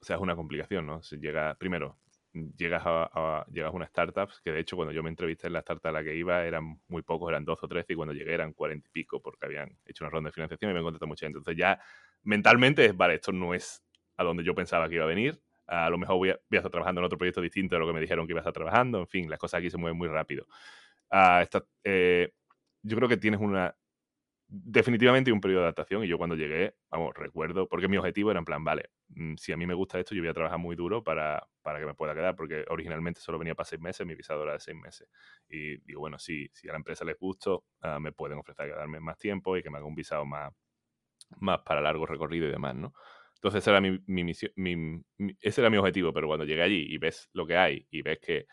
o 0.00 0.04
sea, 0.04 0.16
es 0.16 0.22
una 0.22 0.36
complicación, 0.36 0.86
¿no? 0.86 1.02
Se 1.02 1.16
llega, 1.16 1.56
primero, 1.56 1.98
llegas 2.32 2.82
a, 2.84 3.44
llegas 3.50 3.72
a 3.72 3.76
una 3.76 3.86
startup, 3.86 4.30
que 4.44 4.52
de 4.52 4.60
hecho 4.60 4.76
cuando 4.76 4.92
yo 4.92 5.02
me 5.02 5.10
entrevisté 5.10 5.48
en 5.48 5.54
la 5.54 5.60
startup 5.60 5.88
a 5.88 5.92
la 5.92 6.04
que 6.04 6.14
iba 6.14 6.44
eran 6.44 6.80
muy 6.88 7.02
pocos, 7.02 7.28
eran 7.28 7.44
12 7.44 7.66
o 7.66 7.68
13 7.68 7.92
y 7.92 7.96
cuando 7.96 8.14
llegué 8.14 8.34
eran 8.34 8.52
40 8.52 8.86
y 8.88 8.90
pico 8.90 9.20
porque 9.20 9.46
habían 9.46 9.76
hecho 9.84 10.04
una 10.04 10.10
ronda 10.10 10.28
de 10.28 10.32
financiación 10.32 10.70
y 10.70 10.74
me 10.74 10.82
contactado 10.82 11.08
mucha 11.08 11.26
gente. 11.26 11.38
Entonces 11.38 11.58
ya 11.58 11.80
mentalmente 12.22 12.84
es, 12.84 12.96
vale, 12.96 13.14
esto 13.14 13.32
no 13.32 13.54
es 13.54 13.82
a 14.16 14.24
donde 14.24 14.44
yo 14.44 14.54
pensaba 14.54 14.88
que 14.88 14.96
iba 14.96 15.04
a 15.04 15.08
venir, 15.08 15.42
a 15.66 15.88
lo 15.88 15.98
mejor 15.98 16.16
voy 16.16 16.30
a, 16.30 16.40
estar 16.50 16.70
trabajando 16.70 17.00
en 17.00 17.04
otro 17.04 17.16
proyecto 17.16 17.40
distinto 17.40 17.76
de 17.76 17.80
lo 17.80 17.86
que 17.86 17.92
me 17.92 18.00
dijeron 18.00 18.26
que 18.26 18.32
iba 18.32 18.40
a 18.40 18.42
estar 18.42 18.52
trabajando, 18.52 19.00
en 19.00 19.06
fin, 19.06 19.30
las 19.30 19.38
cosas 19.38 19.58
aquí 19.58 19.70
se 19.70 19.78
mueven 19.78 19.96
muy 19.96 20.08
rápido. 20.08 20.46
Uh, 21.10 21.44
eh, 21.84 22.32
yo 22.82 22.96
creo 22.96 23.08
que 23.08 23.16
tienes 23.16 23.40
una 23.40 23.74
definitivamente 24.52 25.30
un 25.30 25.40
periodo 25.40 25.60
de 25.60 25.66
adaptación 25.66 26.04
y 26.04 26.08
yo 26.08 26.18
cuando 26.18 26.34
llegué, 26.34 26.74
vamos, 26.90 27.14
recuerdo, 27.14 27.68
porque 27.68 27.86
mi 27.86 27.96
objetivo 27.96 28.30
era 28.30 28.40
en 28.40 28.44
plan, 28.44 28.64
vale, 28.64 28.90
mm, 29.08 29.36
si 29.36 29.52
a 29.52 29.56
mí 29.56 29.64
me 29.66 29.74
gusta 29.74 30.00
esto, 30.00 30.14
yo 30.14 30.22
voy 30.22 30.30
a 30.30 30.34
trabajar 30.34 30.58
muy 30.58 30.74
duro 30.74 31.04
para, 31.04 31.46
para 31.62 31.78
que 31.78 31.86
me 31.86 31.94
pueda 31.94 32.14
quedar, 32.14 32.34
porque 32.34 32.64
originalmente 32.68 33.20
solo 33.20 33.38
venía 33.38 33.54
para 33.54 33.66
seis 33.66 33.80
meses, 33.80 34.04
mi 34.06 34.14
visado 34.14 34.42
era 34.42 34.54
de 34.54 34.60
seis 34.60 34.76
meses. 34.76 35.08
Y 35.48 35.78
digo, 35.78 36.00
bueno, 36.00 36.18
si, 36.18 36.48
si 36.52 36.68
a 36.68 36.72
la 36.72 36.78
empresa 36.78 37.04
les 37.04 37.16
gusta, 37.16 37.52
uh, 37.52 38.00
me 38.00 38.12
pueden 38.12 38.38
ofrecer 38.38 38.66
quedarme 38.66 38.98
más 39.00 39.18
tiempo 39.18 39.56
y 39.56 39.62
que 39.62 39.70
me 39.70 39.78
haga 39.78 39.86
un 39.86 39.94
visado 39.94 40.26
más, 40.26 40.52
más 41.38 41.60
para 41.60 41.80
largo 41.80 42.06
recorrido 42.06 42.48
y 42.48 42.50
demás, 42.50 42.74
¿no? 42.74 42.92
Entonces 43.36 43.66
era 43.66 43.80
mi, 43.80 43.98
mi 44.06 44.24
misión, 44.24 44.52
mi, 44.56 45.02
ese 45.40 45.60
era 45.60 45.70
mi 45.70 45.78
objetivo, 45.78 46.12
pero 46.12 46.26
cuando 46.26 46.44
llegué 46.44 46.62
allí 46.62 46.86
y 46.88 46.98
ves 46.98 47.30
lo 47.32 47.46
que 47.46 47.56
hay 47.56 47.86
y 47.90 48.02
ves 48.02 48.18
que 48.20 48.46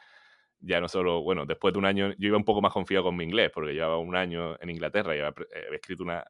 ya 0.59 0.81
no 0.81 0.87
solo, 0.87 1.21
bueno, 1.21 1.45
después 1.45 1.73
de 1.73 1.79
un 1.79 1.85
año, 1.85 2.13
yo 2.17 2.27
iba 2.27 2.37
un 2.37 2.43
poco 2.43 2.61
más 2.61 2.73
confiado 2.73 3.03
con 3.03 3.15
mi 3.15 3.23
inglés, 3.23 3.51
porque 3.53 3.73
llevaba 3.73 3.97
un 3.99 4.15
año 4.15 4.59
en 4.61 4.69
Inglaterra 4.69 5.15
y 5.15 5.19
había, 5.19 5.33
eh, 5.53 5.67
escrito 5.73 6.03
una, 6.03 6.23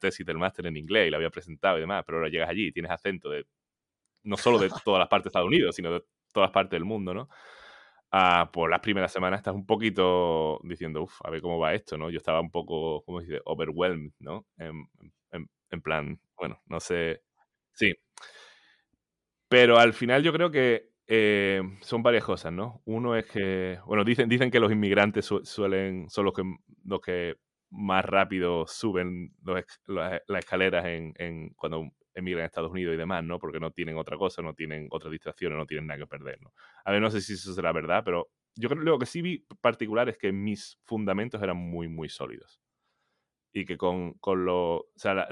tesis 0.00 0.24
del 0.24 0.38
máster 0.38 0.66
en 0.66 0.76
inglés 0.76 1.08
y 1.08 1.10
la 1.10 1.18
había 1.18 1.30
presentado 1.30 1.76
y 1.76 1.80
demás, 1.80 2.04
pero 2.06 2.18
ahora 2.18 2.30
llegas 2.30 2.48
allí 2.48 2.68
y 2.68 2.72
tienes 2.72 2.90
acento 2.90 3.28
de, 3.28 3.46
no 4.22 4.36
solo 4.36 4.58
de 4.58 4.70
todas 4.84 4.98
las 4.98 5.08
partes 5.08 5.24
de 5.24 5.28
Estados 5.28 5.48
Unidos, 5.48 5.76
sino 5.76 5.92
de 5.92 6.04
todas 6.32 6.50
partes 6.50 6.72
del 6.72 6.84
mundo, 6.84 7.14
¿no? 7.14 7.28
Ah, 8.10 8.50
por 8.52 8.70
las 8.70 8.80
primeras 8.80 9.12
semanas 9.12 9.40
estás 9.40 9.54
un 9.54 9.66
poquito 9.66 10.60
diciendo, 10.62 11.02
uff, 11.02 11.20
a 11.24 11.30
ver 11.30 11.40
cómo 11.42 11.58
va 11.58 11.74
esto, 11.74 11.98
¿no? 11.98 12.10
Yo 12.10 12.18
estaba 12.18 12.40
un 12.40 12.50
poco, 12.50 13.02
¿cómo 13.04 13.20
se 13.20 13.26
dice? 13.26 13.42
Overwhelmed, 13.44 14.12
¿no? 14.20 14.46
En, 14.56 14.86
en 15.70 15.82
plan, 15.82 16.18
bueno, 16.36 16.62
no 16.66 16.80
sé, 16.80 17.22
sí. 17.72 17.94
Pero 19.48 19.78
al 19.78 19.92
final 19.92 20.22
yo 20.22 20.32
creo 20.32 20.50
que 20.50 20.93
eh, 21.06 21.62
son 21.82 22.02
varias 22.02 22.24
cosas, 22.24 22.52
¿no? 22.52 22.80
Uno 22.86 23.16
es 23.16 23.26
que, 23.26 23.78
bueno, 23.86 24.04
dicen, 24.04 24.28
dicen 24.28 24.50
que 24.50 24.60
los 24.60 24.72
inmigrantes 24.72 25.26
suelen, 25.42 26.08
son 26.08 26.24
los 26.24 26.34
que, 26.34 26.42
los 26.84 27.00
que 27.00 27.36
más 27.70 28.04
rápido 28.04 28.66
suben 28.66 29.34
las 29.42 30.18
escaleras 30.28 30.84
en, 30.86 31.50
cuando 31.56 31.90
emigran 32.14 32.44
a 32.44 32.46
Estados 32.46 32.70
Unidos 32.70 32.94
y 32.94 32.98
demás, 32.98 33.24
¿no? 33.24 33.38
Porque 33.38 33.60
no 33.60 33.72
tienen 33.72 33.98
otra 33.98 34.16
cosa, 34.16 34.40
no 34.40 34.54
tienen 34.54 34.88
otra 34.90 35.10
distracción, 35.10 35.56
no 35.56 35.66
tienen 35.66 35.86
nada 35.86 35.98
que 35.98 36.06
perder, 36.06 36.40
¿no? 36.40 36.52
A 36.84 36.92
ver, 36.92 37.02
no 37.02 37.10
sé 37.10 37.20
si 37.20 37.34
eso 37.34 37.52
será 37.52 37.72
verdad, 37.72 38.02
pero 38.04 38.30
yo 38.56 38.68
creo 38.68 38.80
que 38.80 38.90
lo 38.90 38.98
que 38.98 39.06
sí 39.06 39.20
vi 39.20 39.44
particular 39.60 40.08
es 40.08 40.16
que 40.16 40.32
mis 40.32 40.78
fundamentos 40.84 41.42
eran 41.42 41.56
muy, 41.56 41.88
muy 41.88 42.08
sólidos. 42.08 42.62
Y 43.52 43.64
que 43.64 43.76
con, 43.76 44.14
con 44.14 44.44
lo, 44.44 44.76
o 44.76 44.92
sea, 44.96 45.28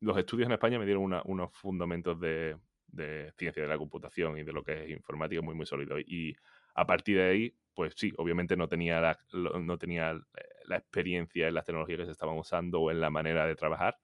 los 0.00 0.18
estudios 0.18 0.46
en 0.46 0.52
España 0.52 0.78
me 0.78 0.86
dieron 0.86 1.04
unos 1.24 1.52
fundamentos 1.52 2.18
de, 2.18 2.56
de 2.92 3.32
ciencia 3.36 3.62
de 3.62 3.68
la 3.68 3.78
computación 3.78 4.38
y 4.38 4.44
de 4.44 4.52
lo 4.52 4.62
que 4.62 4.84
es 4.84 4.90
informática 4.90 5.42
muy, 5.42 5.54
muy 5.54 5.66
sólido. 5.66 5.98
Y 5.98 6.36
a 6.74 6.86
partir 6.86 7.18
de 7.18 7.24
ahí, 7.24 7.54
pues 7.74 7.94
sí, 7.96 8.12
obviamente 8.16 8.56
no 8.56 8.68
tenía 8.68 9.00
la, 9.00 9.18
no 9.32 9.78
tenía 9.78 10.20
la 10.66 10.76
experiencia 10.76 11.48
en 11.48 11.54
las 11.54 11.64
tecnologías 11.64 12.00
que 12.00 12.06
se 12.06 12.12
estaban 12.12 12.36
usando 12.36 12.80
o 12.80 12.90
en 12.90 13.00
la 13.00 13.10
manera 13.10 13.46
de 13.46 13.56
trabajar, 13.56 13.98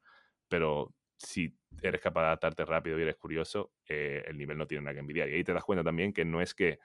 pero 0.49 0.95
si 1.17 1.55
eres 1.83 2.01
capaz 2.01 2.23
de 2.23 2.27
adaptarte 2.29 2.65
rápido 2.65 2.99
y 2.99 3.03
eres 3.03 3.17
curioso, 3.17 3.73
eh, 3.89 4.25
el 4.27 4.39
nivel 4.39 4.57
no 4.57 4.67
tiene 4.67 4.85
nada 4.85 4.95
que 4.95 5.01
envidiar. 5.01 5.29
Y 5.29 5.35
ahí 5.35 5.45
te 5.45 5.53
das 5.53 5.65
cuenta 5.65 5.85
también 5.85 6.13
que 6.13 6.25
no 6.25 6.41
es 6.41 6.55
que... 6.55 6.79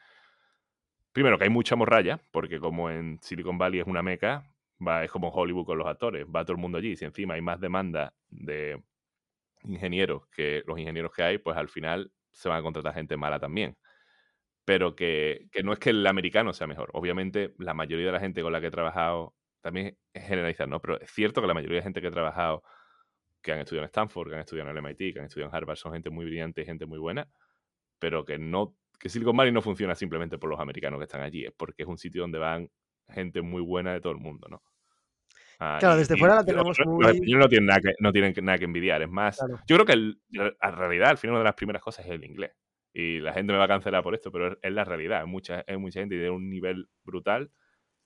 Primero, 1.11 1.37
que 1.37 1.43
hay 1.43 1.49
mucha 1.51 1.75
morralla, 1.75 2.19
porque 2.31 2.59
como 2.59 2.89
en 2.89 3.19
Silicon 3.21 3.59
Valley 3.59 3.79
es 3.79 3.87
una 3.87 4.01
meca, 4.01 4.43
va, 4.85 5.03
es 5.03 5.11
como 5.11 5.29
Hollywood 5.29 5.65
con 5.65 5.77
los 5.77 5.87
actores, 5.87 6.25
va 6.25 6.43
todo 6.43 6.53
el 6.53 6.61
mundo 6.61 6.79
allí. 6.79 6.95
Si 6.95 7.05
encima 7.05 7.35
hay 7.35 7.41
más 7.41 7.59
demanda 7.59 8.15
de 8.29 8.81
ingenieros 9.65 10.27
que 10.31 10.63
los 10.67 10.79
ingenieros 10.79 11.11
que 11.11 11.23
hay, 11.23 11.37
pues 11.37 11.57
al 11.57 11.69
final 11.69 12.11
se 12.31 12.49
van 12.49 12.59
a 12.59 12.61
contratar 12.63 12.93
gente 12.93 13.17
mala 13.17 13.39
también. 13.39 13.77
Pero 14.65 14.95
que, 14.95 15.47
que 15.51 15.63
no 15.63 15.73
es 15.73 15.79
que 15.79 15.89
el 15.91 16.05
americano 16.07 16.53
sea 16.53 16.67
mejor. 16.67 16.89
Obviamente, 16.93 17.53
la 17.59 17.73
mayoría 17.73 18.07
de 18.07 18.11
la 18.13 18.19
gente 18.19 18.41
con 18.41 18.53
la 18.53 18.61
que 18.61 18.67
he 18.67 18.71
trabajado, 18.71 19.35
también 19.61 19.97
es 20.13 20.23
generalizar, 20.25 20.67
¿no? 20.67 20.81
Pero 20.81 20.99
es 21.01 21.11
cierto 21.11 21.41
que 21.41 21.47
la 21.47 21.53
mayoría 21.53 21.77
de 21.77 21.83
gente 21.83 22.01
que 22.01 22.07
he 22.07 22.11
trabajado, 22.11 22.63
que 23.41 23.51
han 23.53 23.59
estudiado 23.59 23.85
en 23.85 23.87
Stanford, 23.89 24.29
que 24.29 24.35
han 24.35 24.41
estudiado 24.41 24.69
en 24.69 24.77
el 24.77 24.83
MIT, 24.85 25.13
que 25.13 25.19
han 25.19 25.25
estudiado 25.25 25.51
en 25.51 25.55
Harvard, 25.55 25.77
son 25.77 25.93
gente 25.93 26.09
muy 26.09 26.25
brillante 26.25 26.61
y 26.61 26.65
gente 26.65 26.85
muy 26.85 26.99
buena, 26.99 27.27
pero 27.99 28.25
que 28.25 28.37
no 28.37 28.75
que 28.99 29.09
Silicon 29.09 29.35
Valley 29.35 29.51
no 29.51 29.61
funciona 29.61 29.95
simplemente 29.95 30.37
por 30.37 30.49
los 30.49 30.59
americanos 30.59 30.99
que 30.99 31.03
están 31.05 31.21
allí, 31.21 31.45
es 31.45 31.51
porque 31.57 31.83
es 31.83 31.89
un 31.89 31.97
sitio 31.97 32.21
donde 32.21 32.39
van 32.39 32.69
gente 33.09 33.41
muy 33.41 33.61
buena 33.61 33.93
de 33.93 33.99
todo 34.01 34.13
el 34.13 34.19
mundo, 34.19 34.47
¿no? 34.49 34.63
Ah, 35.65 35.77
claro, 35.79 35.95
desde 35.95 36.17
fuera 36.17 36.35
la 36.35 36.43
tenemos 36.43 36.77
muy... 36.85 37.05
Los 37.05 37.39
no 37.39 37.47
tienen 37.47 37.67
nada 37.67 37.79
que, 37.79 37.93
no 37.99 38.11
tienen 38.11 38.33
nada 38.41 38.57
que 38.57 38.65
envidiar. 38.65 39.01
Es 39.01 39.09
más, 39.09 39.39
yo 39.65 39.77
creo 39.77 39.85
que 39.85 39.93
en 39.93 40.17
realidad, 40.59 41.09
al 41.09 41.17
final, 41.17 41.35
una 41.35 41.39
de 41.39 41.45
las 41.45 41.55
primeras 41.55 41.81
cosas 41.81 42.05
es 42.05 42.11
el 42.11 42.23
inglés. 42.25 42.51
Y 42.93 43.19
la 43.19 43.33
gente 43.33 43.53
me 43.53 43.59
va 43.59 43.65
a 43.65 43.69
cancelar 43.69 44.03
por 44.03 44.13
esto, 44.13 44.31
pero 44.31 44.57
es, 44.61 44.71
la 44.71 44.83
realidad. 44.83 45.21
Hay 45.21 45.27
mucha, 45.27 45.63
hay 45.65 45.77
mucha 45.77 46.01
gente 46.01 46.15
de 46.15 46.29
un 46.29 46.49
nivel 46.49 46.89
brutal, 47.03 47.49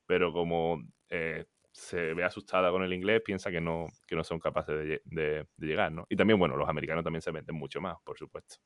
pero 0.06 0.32
como 0.32 0.84
eh, 1.10 1.46
se 1.72 2.13
ve 2.13 2.24
asustada 2.24 2.70
con 2.72 2.84
el 2.84 2.93
inglés, 2.93 3.22
piensa 3.26 3.50
que 3.50 3.60
no, 3.60 3.88
que 4.08 4.15
no 4.15 4.24
son 4.24 4.39
capaces 4.39 5.02
de, 5.04 5.48
llegar, 5.58 5.91
¿no? 5.91 6.06
Y 6.10 6.15
también, 6.15 6.38
bueno, 6.39 6.56
los 6.56 6.70
americanos 6.70 7.04
también 7.04 7.22
se 7.22 7.32
venden 7.32 7.56
mucho 7.56 7.82
más, 7.82 7.98
por 8.06 8.17
supuesto. 8.17 8.58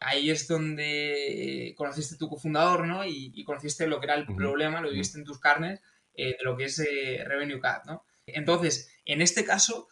Ahí 0.00 0.30
es 0.30 0.46
donde 0.46 1.72
conociste 1.76 2.18
tu 2.18 2.28
cofundador, 2.28 2.86
¿no? 2.86 3.04
Y, 3.06 3.42
conociste 3.44 3.86
lo 3.86 4.00
que 4.00 4.06
era 4.06 4.16
el 4.16 4.26
problema, 4.26 4.82
lo 4.82 4.90
viviste 4.90 5.18
en 5.18 5.24
tus 5.24 5.40
carnes, 5.40 5.80
eh, 6.14 6.36
de 6.38 6.44
lo 6.44 6.56
que 6.56 6.64
es 6.64 6.78
eh, 6.78 7.24
Revenue 7.26 7.58
Cat, 7.58 7.86
¿no? 7.86 8.04
Entonces, 8.26 8.90
en 9.04 9.20
este 9.20 9.44
caso, 9.44 9.88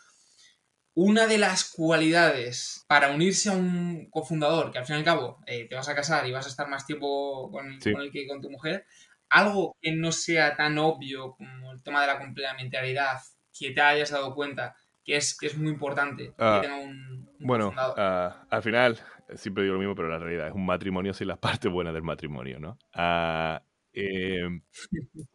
una 0.94 1.26
de 1.26 1.38
las 1.38 1.70
cualidades 1.70 2.84
para 2.88 3.10
unirse 3.10 3.50
a 3.50 3.54
un 3.54 4.08
cofundador, 4.10 4.70
que 4.70 4.78
al 4.78 4.86
fin 4.86 4.96
y 4.96 4.98
al 4.98 5.04
cabo 5.04 5.38
eh, 5.46 5.66
te 5.68 5.74
vas 5.74 5.88
a 5.88 5.94
casar 5.94 6.26
y 6.26 6.32
vas 6.32 6.46
a 6.46 6.50
estar 6.50 6.68
más 6.68 6.86
tiempo 6.86 7.50
con, 7.50 7.78
él 7.82 8.10
que 8.12 8.26
con 8.26 8.40
tu 8.40 8.50
mujer, 8.50 8.84
algo 9.28 9.76
que 9.80 9.92
no 9.92 10.12
sea 10.12 10.56
tan 10.56 10.78
obvio 10.78 11.34
como 11.36 11.72
el 11.72 11.82
tema 11.82 12.02
de 12.02 12.08
la 12.08 12.18
complementariedad, 12.18 13.20
que 13.58 13.70
te 13.70 13.80
hayas 13.80 14.10
dado 14.10 14.34
cuenta 14.34 14.74
que 15.04 15.16
es, 15.16 15.36
que 15.36 15.46
es 15.46 15.56
muy 15.56 15.70
importante 15.70 16.26
que 16.26 16.34
ah, 16.38 16.60
tenga 16.62 16.76
un, 16.76 17.28
bueno, 17.40 17.72
ah, 17.76 18.46
al 18.50 18.62
final, 18.62 18.98
siempre 19.34 19.64
digo 19.64 19.74
lo 19.74 19.80
mismo, 19.80 19.94
pero 19.94 20.08
la 20.08 20.18
realidad 20.18 20.48
es 20.48 20.54
un 20.54 20.66
matrimonio 20.66 21.12
sin 21.12 21.28
la 21.28 21.36
parte 21.40 21.68
buena 21.68 21.92
del 21.92 22.02
matrimonio, 22.02 22.58
¿no? 22.58 22.78
Ah, 22.94 23.62
em, 23.92 24.62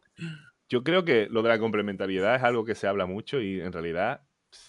yo 0.68 0.84
creo 0.84 1.04
que 1.04 1.26
lo 1.30 1.42
de 1.42 1.48
la 1.48 1.58
complementariedad 1.58 2.36
es 2.36 2.42
algo 2.42 2.64
que 2.64 2.74
se 2.74 2.86
habla 2.86 3.06
mucho 3.06 3.40
y 3.40 3.60
en 3.60 3.72
realidad, 3.72 4.22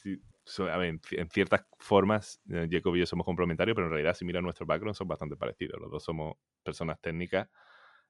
en 0.03 1.29
ciertas 1.29 1.65
formas, 1.77 2.41
eh, 2.49 2.67
Jacob 2.71 2.95
y 2.95 2.99
yo 2.99 3.05
somos 3.05 3.25
complementarios, 3.25 3.75
pero 3.75 3.87
en 3.87 3.93
realidad 3.93 4.13
si 4.13 4.25
miras 4.25 4.41
nuestro 4.41 4.65
background 4.65 4.95
son 4.95 5.07
bastante 5.07 5.35
parecidos. 5.35 5.79
Los 5.79 5.91
dos 5.91 6.03
somos 6.03 6.37
personas 6.63 6.99
técnicas, 7.01 7.49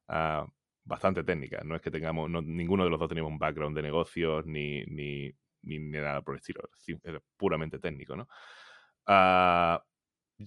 uh, 0.09 0.45
bastante 0.83 1.23
técnicas. 1.23 1.65
No 1.65 1.75
es 1.75 1.81
que 1.81 1.91
tengamos, 1.91 2.29
ninguno 2.29 2.83
de 2.83 2.89
los 2.91 2.99
dos 2.99 3.09
tenemos 3.09 3.31
un 3.31 3.39
background 3.39 3.75
de 3.75 3.81
negocios 3.81 4.45
ni, 4.45 4.83
ni, 4.85 5.31
ni, 5.63 5.79
nada 5.79 6.21
por 6.21 6.35
el 6.35 6.39
estilo. 6.39 6.61
Es 7.03 7.21
puramente 7.37 7.79
técnico, 7.79 8.15
¿no? 8.15 8.27
Uh, 9.07 9.79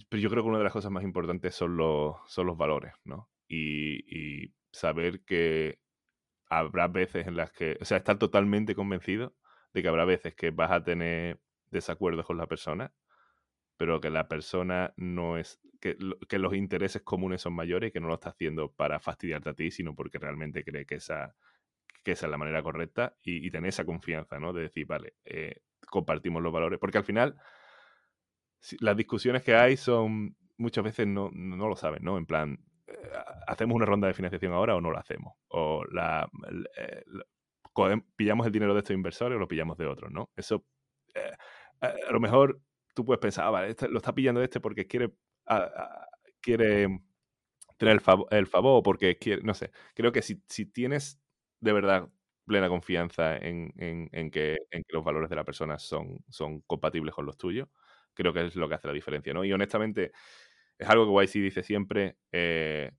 pero 0.09 0.21
yo 0.21 0.29
creo 0.29 0.43
que 0.43 0.49
una 0.49 0.57
de 0.57 0.63
las 0.63 0.73
cosas 0.73 0.91
más 0.91 1.03
importantes 1.03 1.53
son 1.53 1.77
los, 1.77 2.15
son 2.25 2.47
los 2.47 2.57
valores, 2.57 2.93
¿no? 3.03 3.29
Y, 3.47 4.43
y 4.43 4.53
saber 4.71 5.23
que 5.23 5.82
habrá 6.57 6.87
veces 6.87 7.27
en 7.27 7.35
las 7.35 7.51
que, 7.51 7.77
o 7.81 7.85
sea, 7.85 7.97
estar 7.97 8.17
totalmente 8.17 8.75
convencido 8.75 9.35
de 9.73 9.81
que 9.81 9.87
habrá 9.87 10.05
veces 10.05 10.35
que 10.35 10.51
vas 10.51 10.71
a 10.71 10.83
tener 10.83 11.39
desacuerdos 11.71 12.25
con 12.25 12.37
la 12.37 12.47
persona, 12.47 12.93
pero 13.77 13.99
que 13.99 14.09
la 14.09 14.27
persona 14.27 14.93
no 14.97 15.37
es, 15.37 15.59
que, 15.79 15.97
los 16.37 16.53
intereses 16.53 17.01
comunes 17.01 17.41
son 17.41 17.53
mayores 17.53 17.89
y 17.89 17.91
que 17.91 17.99
no 17.99 18.07
lo 18.07 18.13
está 18.15 18.29
haciendo 18.29 18.71
para 18.71 18.99
fastidiarte 18.99 19.49
a 19.49 19.53
ti, 19.53 19.71
sino 19.71 19.95
porque 19.95 20.19
realmente 20.19 20.63
cree 20.63 20.85
que 20.85 20.95
esa, 20.95 21.35
que 22.03 22.11
esa 22.11 22.27
es 22.27 22.31
la 22.31 22.37
manera 22.37 22.63
correcta 22.63 23.15
y, 23.23 23.49
tener 23.51 23.69
esa 23.69 23.85
confianza, 23.85 24.39
¿no? 24.39 24.53
De 24.53 24.63
decir, 24.63 24.85
vale, 24.85 25.15
eh, 25.25 25.61
compartimos 25.89 26.41
los 26.41 26.53
valores, 26.53 26.79
porque 26.79 26.99
al 26.99 27.03
final 27.03 27.35
las 28.79 28.95
discusiones 28.95 29.43
que 29.43 29.55
hay 29.55 29.75
son, 29.75 30.37
muchas 30.57 30.83
veces 30.83 31.07
no, 31.07 31.29
no 31.33 31.67
lo 31.67 31.75
saben, 31.75 32.03
¿no? 32.03 32.17
En 32.17 32.25
plan, 32.25 32.59
¿hacemos 33.47 33.75
una 33.75 33.85
ronda 33.85 34.07
de 34.07 34.13
financiación 34.13 34.53
ahora 34.53 34.75
o 34.75 34.81
no 34.81 34.91
la 34.91 34.99
hacemos? 34.99 35.33
O 35.49 35.83
la, 35.91 36.29
eh, 36.77 37.03
pillamos 38.15 38.45
el 38.45 38.53
dinero 38.53 38.73
de 38.73 38.79
estos 38.79 38.93
inversores 38.93 39.35
o 39.35 39.39
lo 39.39 39.47
pillamos 39.47 39.77
de 39.77 39.87
otros, 39.87 40.11
¿no? 40.11 40.31
Eso, 40.35 40.65
eh, 41.15 41.31
a 41.81 42.11
lo 42.11 42.19
mejor 42.19 42.61
tú 42.93 43.05
puedes 43.05 43.19
pensar, 43.19 43.45
ah, 43.45 43.49
vale, 43.49 43.69
este, 43.71 43.89
lo 43.89 43.97
está 43.97 44.13
pillando 44.13 44.41
este 44.41 44.59
porque 44.59 44.87
quiere, 44.87 45.13
quiere 46.41 46.87
tener 47.77 47.93
el, 47.95 48.01
favor, 48.01 48.27
el 48.31 48.47
favor 48.47 48.83
porque 48.83 49.17
quiere, 49.17 49.41
no 49.43 49.53
sé. 49.53 49.71
Creo 49.95 50.11
que 50.11 50.21
si, 50.21 50.41
si 50.47 50.65
tienes 50.65 51.19
de 51.59 51.73
verdad 51.73 52.09
plena 52.45 52.69
confianza 52.69 53.37
en, 53.37 53.73
en, 53.77 54.31
que, 54.31 54.57
los 54.89 55.03
valores 55.03 55.29
de 55.29 55.35
la 55.35 55.45
persona 55.45 55.79
son, 55.79 56.19
son 56.29 56.61
compatibles 56.61 57.13
con 57.15 57.25
los 57.25 57.37
tuyos, 57.37 57.69
creo 58.13 58.33
que 58.33 58.45
es 58.45 58.55
lo 58.55 58.67
que 58.67 58.75
hace 58.75 58.87
la 58.87 58.93
diferencia, 58.93 59.33
¿no? 59.33 59.43
Y 59.45 59.53
honestamente, 59.53 60.11
es 60.77 60.89
algo 60.89 61.05
que 61.05 61.25
YC 61.25 61.33
dice 61.43 61.63
siempre, 61.63 62.17
eh, 62.31 62.91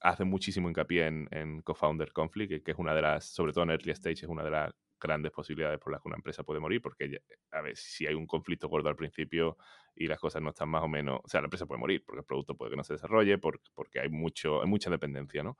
hace 0.00 0.24
muchísimo 0.24 0.68
hincapié 0.68 1.06
en, 1.06 1.28
en 1.30 1.62
co-founder 1.62 2.12
conflict, 2.12 2.64
que 2.64 2.70
es 2.72 2.78
una 2.78 2.94
de 2.94 3.02
las, 3.02 3.26
sobre 3.26 3.52
todo 3.52 3.64
en 3.64 3.70
early 3.70 3.92
stage, 3.92 4.24
es 4.24 4.28
una 4.28 4.44
de 4.44 4.50
las 4.50 4.74
grandes 5.00 5.32
posibilidades 5.32 5.78
por 5.78 5.92
las 5.92 6.00
que 6.00 6.08
una 6.08 6.16
empresa 6.16 6.42
puede 6.42 6.60
morir, 6.60 6.80
porque, 6.80 7.20
a 7.52 7.60
ver, 7.60 7.76
si 7.76 8.06
hay 8.06 8.14
un 8.14 8.26
conflicto 8.26 8.68
gordo 8.68 8.88
al 8.88 8.96
principio 8.96 9.56
y 9.94 10.06
las 10.06 10.18
cosas 10.18 10.42
no 10.42 10.50
están 10.50 10.68
más 10.68 10.82
o 10.82 10.88
menos, 10.88 11.20
o 11.22 11.28
sea, 11.28 11.40
la 11.40 11.46
empresa 11.46 11.66
puede 11.66 11.80
morir, 11.80 12.02
porque 12.04 12.20
el 12.20 12.24
producto 12.24 12.56
puede 12.56 12.70
que 12.70 12.76
no 12.76 12.84
se 12.84 12.94
desarrolle, 12.94 13.38
porque, 13.38 14.00
hay, 14.00 14.08
mucho, 14.08 14.62
hay 14.62 14.68
mucha 14.68 14.90
dependencia, 14.90 15.42
¿no? 15.42 15.58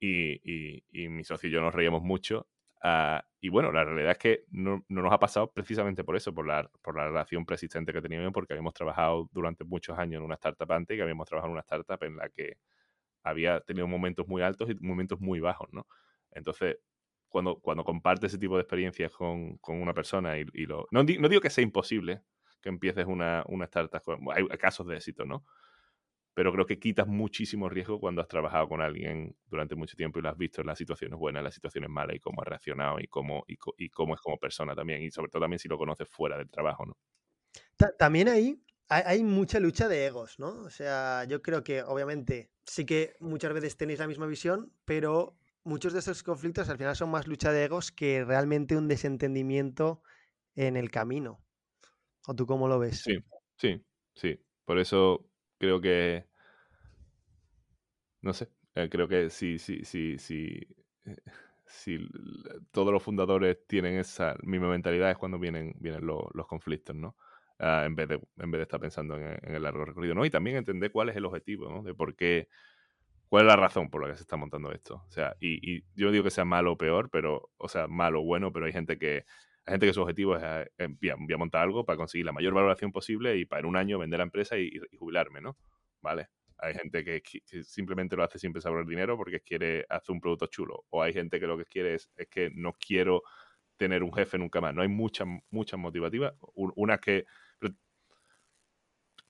Y, 0.00 0.40
y, 0.44 0.84
y 0.90 1.08
mi 1.08 1.24
socio 1.24 1.48
y 1.48 1.52
yo 1.52 1.60
nos 1.60 1.74
reíamos 1.74 2.02
mucho 2.02 2.48
Ah, 2.84 3.24
y 3.40 3.48
bueno, 3.48 3.70
la 3.70 3.84
realidad 3.84 4.12
es 4.12 4.18
que 4.18 4.44
no, 4.50 4.84
nos 4.88 5.12
ha 5.12 5.18
pasado 5.18 5.52
precisamente 5.52 6.02
por 6.02 6.16
eso, 6.16 6.34
por 6.34 6.46
la, 6.46 6.68
por 6.82 6.96
la 6.96 7.06
relación 7.06 7.46
persistente 7.46 7.92
que 7.92 8.02
teníamos, 8.02 8.32
porque 8.32 8.52
habíamos 8.54 8.74
trabajado 8.74 9.28
durante 9.32 9.64
muchos 9.64 9.96
años 9.98 10.18
en 10.18 10.24
una 10.24 10.34
startup 10.34 10.72
antes 10.72 10.98
y 10.98 11.00
habíamos 11.00 11.28
trabajado 11.28 11.50
en 11.50 11.52
una 11.52 11.60
startup 11.60 12.02
en 12.02 12.16
la 12.16 12.28
que 12.28 12.56
había 13.22 13.60
tenido 13.60 13.86
momentos 13.86 14.26
muy 14.26 14.42
altos 14.42 14.70
y 14.70 14.74
momentos 14.80 15.20
muy 15.20 15.38
bajos, 15.40 15.68
¿no? 15.72 15.86
Entonces, 16.32 16.78
cuando, 17.28 17.60
cuando 17.60 17.84
compartes 17.84 18.32
ese 18.32 18.38
tipo 18.38 18.56
de 18.56 18.62
experiencias 18.62 19.12
con, 19.12 19.58
con 19.58 19.80
una 19.80 19.94
persona 19.94 20.36
y, 20.38 20.44
lo... 20.66 20.88
No, 20.90 21.04
no, 21.04 21.28
digo 21.28 21.40
que 21.40 21.50
sea 21.50 21.62
imposible 21.64 22.22
que 22.60 22.68
empieces 22.68 23.06
una, 23.06 23.44
una 23.48 23.64
startup, 23.66 24.02
hay 24.34 24.46
casos 24.58 24.86
de 24.88 24.96
éxito, 24.96 25.24
¿no? 25.24 25.44
Pero 26.34 26.52
creo 26.52 26.66
que 26.66 26.78
quitas 26.78 27.06
muchísimo 27.06 27.68
riesgo 27.68 28.00
cuando 28.00 28.22
has 28.22 28.28
trabajado 28.28 28.68
con 28.68 28.80
alguien 28.80 29.36
durante 29.46 29.74
mucho 29.74 29.96
tiempo 29.96 30.18
y 30.18 30.22
lo 30.22 30.30
has 30.30 30.38
visto 30.38 30.62
en 30.62 30.66
las 30.66 30.78
situaciones 30.78 31.18
buenas, 31.18 31.40
en 31.40 31.44
las 31.44 31.54
situaciones 31.54 31.90
malas 31.90 32.16
y 32.16 32.20
cómo 32.20 32.40
ha 32.40 32.44
reaccionado 32.44 32.98
y 33.00 33.06
cómo, 33.06 33.44
y, 33.46 33.88
cómo 33.90 34.14
es 34.14 34.20
como 34.20 34.38
persona 34.38 34.74
también. 34.74 35.02
Y 35.02 35.10
sobre 35.10 35.30
todo 35.30 35.42
también 35.42 35.58
si 35.58 35.68
lo 35.68 35.76
conoces 35.76 36.08
fuera 36.08 36.38
del 36.38 36.50
trabajo, 36.50 36.86
¿no? 36.86 36.96
También 37.98 38.28
ahí 38.28 38.62
hay, 38.88 39.24
mucha 39.24 39.58
lucha 39.58 39.88
de 39.88 40.06
egos, 40.06 40.38
¿no? 40.38 40.62
O 40.62 40.70
sea, 40.70 41.24
yo 41.24 41.42
creo 41.42 41.64
que 41.64 41.82
obviamente 41.82 42.50
sí 42.66 42.84
que 42.84 43.14
muchas 43.20 43.52
veces 43.52 43.76
tenéis 43.76 43.98
la 43.98 44.06
misma 44.06 44.26
visión, 44.26 44.72
pero 44.84 45.38
muchos 45.64 45.92
de 45.92 46.00
esos 46.00 46.22
conflictos 46.22 46.68
al 46.68 46.78
final 46.78 46.94
son 46.94 47.10
más 47.10 47.26
lucha 47.26 47.52
de 47.52 47.64
egos 47.64 47.90
que 47.90 48.24
realmente 48.24 48.76
un 48.76 48.88
desentendimiento 48.88 50.02
en 50.54 50.76
el 50.76 50.90
camino. 50.90 51.42
¿O 52.26 52.34
tú 52.34 52.46
cómo 52.46 52.68
lo 52.68 52.78
ves? 52.78 53.00
Sí, 53.00 53.18
sí, 53.56 53.82
sí. 54.14 54.38
Por 54.64 54.78
eso 54.78 55.31
creo 55.62 55.80
que 55.80 56.26
no 58.20 58.32
sé, 58.32 58.48
eh, 58.74 58.88
creo 58.90 59.06
que 59.06 59.30
si, 59.30 59.58
si, 59.60 59.84
si, 59.84 60.18
si, 60.18 60.60
eh, 61.04 61.16
si 61.64 61.98
todos 62.72 62.92
los 62.92 63.00
fundadores 63.00 63.64
tienen 63.68 63.96
esa 63.96 64.36
misma 64.42 64.68
mentalidad 64.68 65.10
es 65.10 65.18
cuando 65.18 65.38
vienen, 65.38 65.74
vienen 65.78 66.04
los, 66.04 66.46
conflictos, 66.48 66.96
¿no? 66.96 67.16
Ah, 67.60 67.84
en, 67.86 67.94
vez 67.94 68.08
de, 68.08 68.14
en 68.38 68.50
vez 68.50 68.58
de 68.58 68.62
estar 68.62 68.80
pensando 68.80 69.16
en, 69.16 69.38
en 69.40 69.54
el 69.54 69.62
largo 69.62 69.84
recorrido, 69.84 70.16
¿no? 70.16 70.24
Y 70.24 70.30
también 70.30 70.56
entender 70.56 70.90
cuál 70.90 71.10
es 71.10 71.16
el 71.16 71.24
objetivo, 71.24 71.70
¿no? 71.70 71.84
De 71.84 71.94
por 71.94 72.16
qué, 72.16 72.48
cuál 73.28 73.42
es 73.46 73.48
la 73.48 73.56
razón 73.56 73.88
por 73.88 74.02
la 74.02 74.08
que 74.08 74.16
se 74.16 74.22
está 74.22 74.36
montando 74.36 74.72
esto. 74.72 75.04
O 75.06 75.12
sea, 75.12 75.36
y, 75.38 75.76
y 75.76 75.84
yo 75.94 76.06
no 76.06 76.12
digo 76.12 76.24
que 76.24 76.30
sea 76.30 76.44
malo 76.44 76.72
o 76.72 76.76
peor, 76.76 77.08
pero, 77.08 77.50
o 77.56 77.68
sea, 77.68 77.86
malo 77.86 78.20
o 78.22 78.24
bueno, 78.24 78.52
pero 78.52 78.66
hay 78.66 78.72
gente 78.72 78.98
que, 78.98 79.26
hay 79.64 79.74
gente 79.74 79.86
que 79.86 79.92
su 79.94 80.02
objetivo 80.02 80.36
es, 80.36 80.42
eh, 80.42 80.70
eh, 80.78 80.88
voy 81.16 81.36
montar 81.36 81.62
algo 81.62 81.84
para 81.84 81.96
conseguir 81.96 82.26
la 82.26 82.32
mayor 82.32 82.52
valoración 82.52 82.90
posible 82.90 83.36
y 83.36 83.44
para 83.44 83.60
en 83.60 83.66
un 83.66 83.76
año 83.76 83.98
vender 83.98 84.18
la 84.18 84.24
empresa 84.24 84.58
y, 84.58 84.72
jubilarme, 84.98 85.40
¿no? 85.40 85.56
¿Vale? 86.00 86.28
Hay 86.58 86.74
gente 86.74 87.04
que, 87.04 87.22
simplemente 87.62 88.16
lo 88.16 88.24
hace 88.24 88.38
sin 88.38 88.52
pensar 88.52 88.72
por 88.72 88.80
el 88.80 88.86
dinero 88.86 89.16
porque 89.16 89.40
quiere 89.40 89.84
hacer 89.88 90.12
un 90.12 90.20
producto 90.20 90.46
chulo. 90.46 90.84
O 90.90 91.02
hay 91.02 91.12
gente 91.12 91.38
que 91.38 91.46
lo 91.46 91.56
que 91.56 91.64
quiere 91.64 91.94
es, 91.94 92.10
es 92.16 92.28
que 92.28 92.50
no 92.54 92.72
quiero 92.74 93.22
tener 93.76 94.02
un 94.02 94.12
jefe 94.12 94.38
nunca 94.38 94.60
más. 94.60 94.74
No 94.74 94.82
hay 94.82 94.88
muchas, 94.88 95.26
muchas 95.50 95.78
motivativas. 95.78 96.34
Un- 96.54 96.72
Una 96.76 96.98
que... 96.98 97.24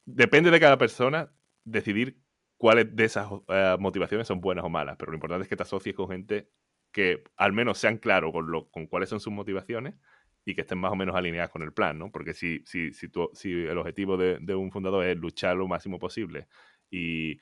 depende 0.04 0.50
de 0.50 0.60
cada 0.60 0.78
persona 0.78 1.32
decidir 1.64 2.18
cuáles 2.56 2.94
de 2.94 3.04
esas 3.04 3.28
eh, 3.48 3.76
motivaciones 3.78 4.26
son 4.26 4.40
buenas 4.40 4.64
o 4.64 4.68
malas. 4.68 4.96
Pero 4.98 5.12
lo 5.12 5.16
importante 5.16 5.42
es 5.44 5.48
que 5.48 5.56
te 5.56 5.62
asocies 5.62 5.94
con 5.94 6.08
gente 6.08 6.50
que 6.90 7.24
al 7.36 7.52
menos 7.52 7.78
sean 7.78 7.96
claros 7.96 8.32
con, 8.32 8.46
con 8.70 8.86
cuáles 8.86 9.08
son 9.08 9.20
sus 9.20 9.32
motivaciones 9.32 9.94
y 10.44 10.54
que 10.54 10.62
estén 10.62 10.78
más 10.78 10.92
o 10.92 10.96
menos 10.96 11.14
alineadas 11.16 11.50
con 11.50 11.62
el 11.62 11.72
plan, 11.72 11.98
¿no? 11.98 12.10
Porque 12.10 12.34
si, 12.34 12.62
si, 12.66 12.92
si, 12.92 13.08
tú- 13.08 13.30
si 13.34 13.50
el 13.52 13.78
objetivo 13.78 14.16
de, 14.16 14.38
de 14.40 14.54
un 14.54 14.70
fundador 14.72 15.04
es 15.06 15.16
luchar 15.16 15.56
lo 15.56 15.68
máximo 15.68 15.98
posible 15.98 16.48
y 16.90 17.38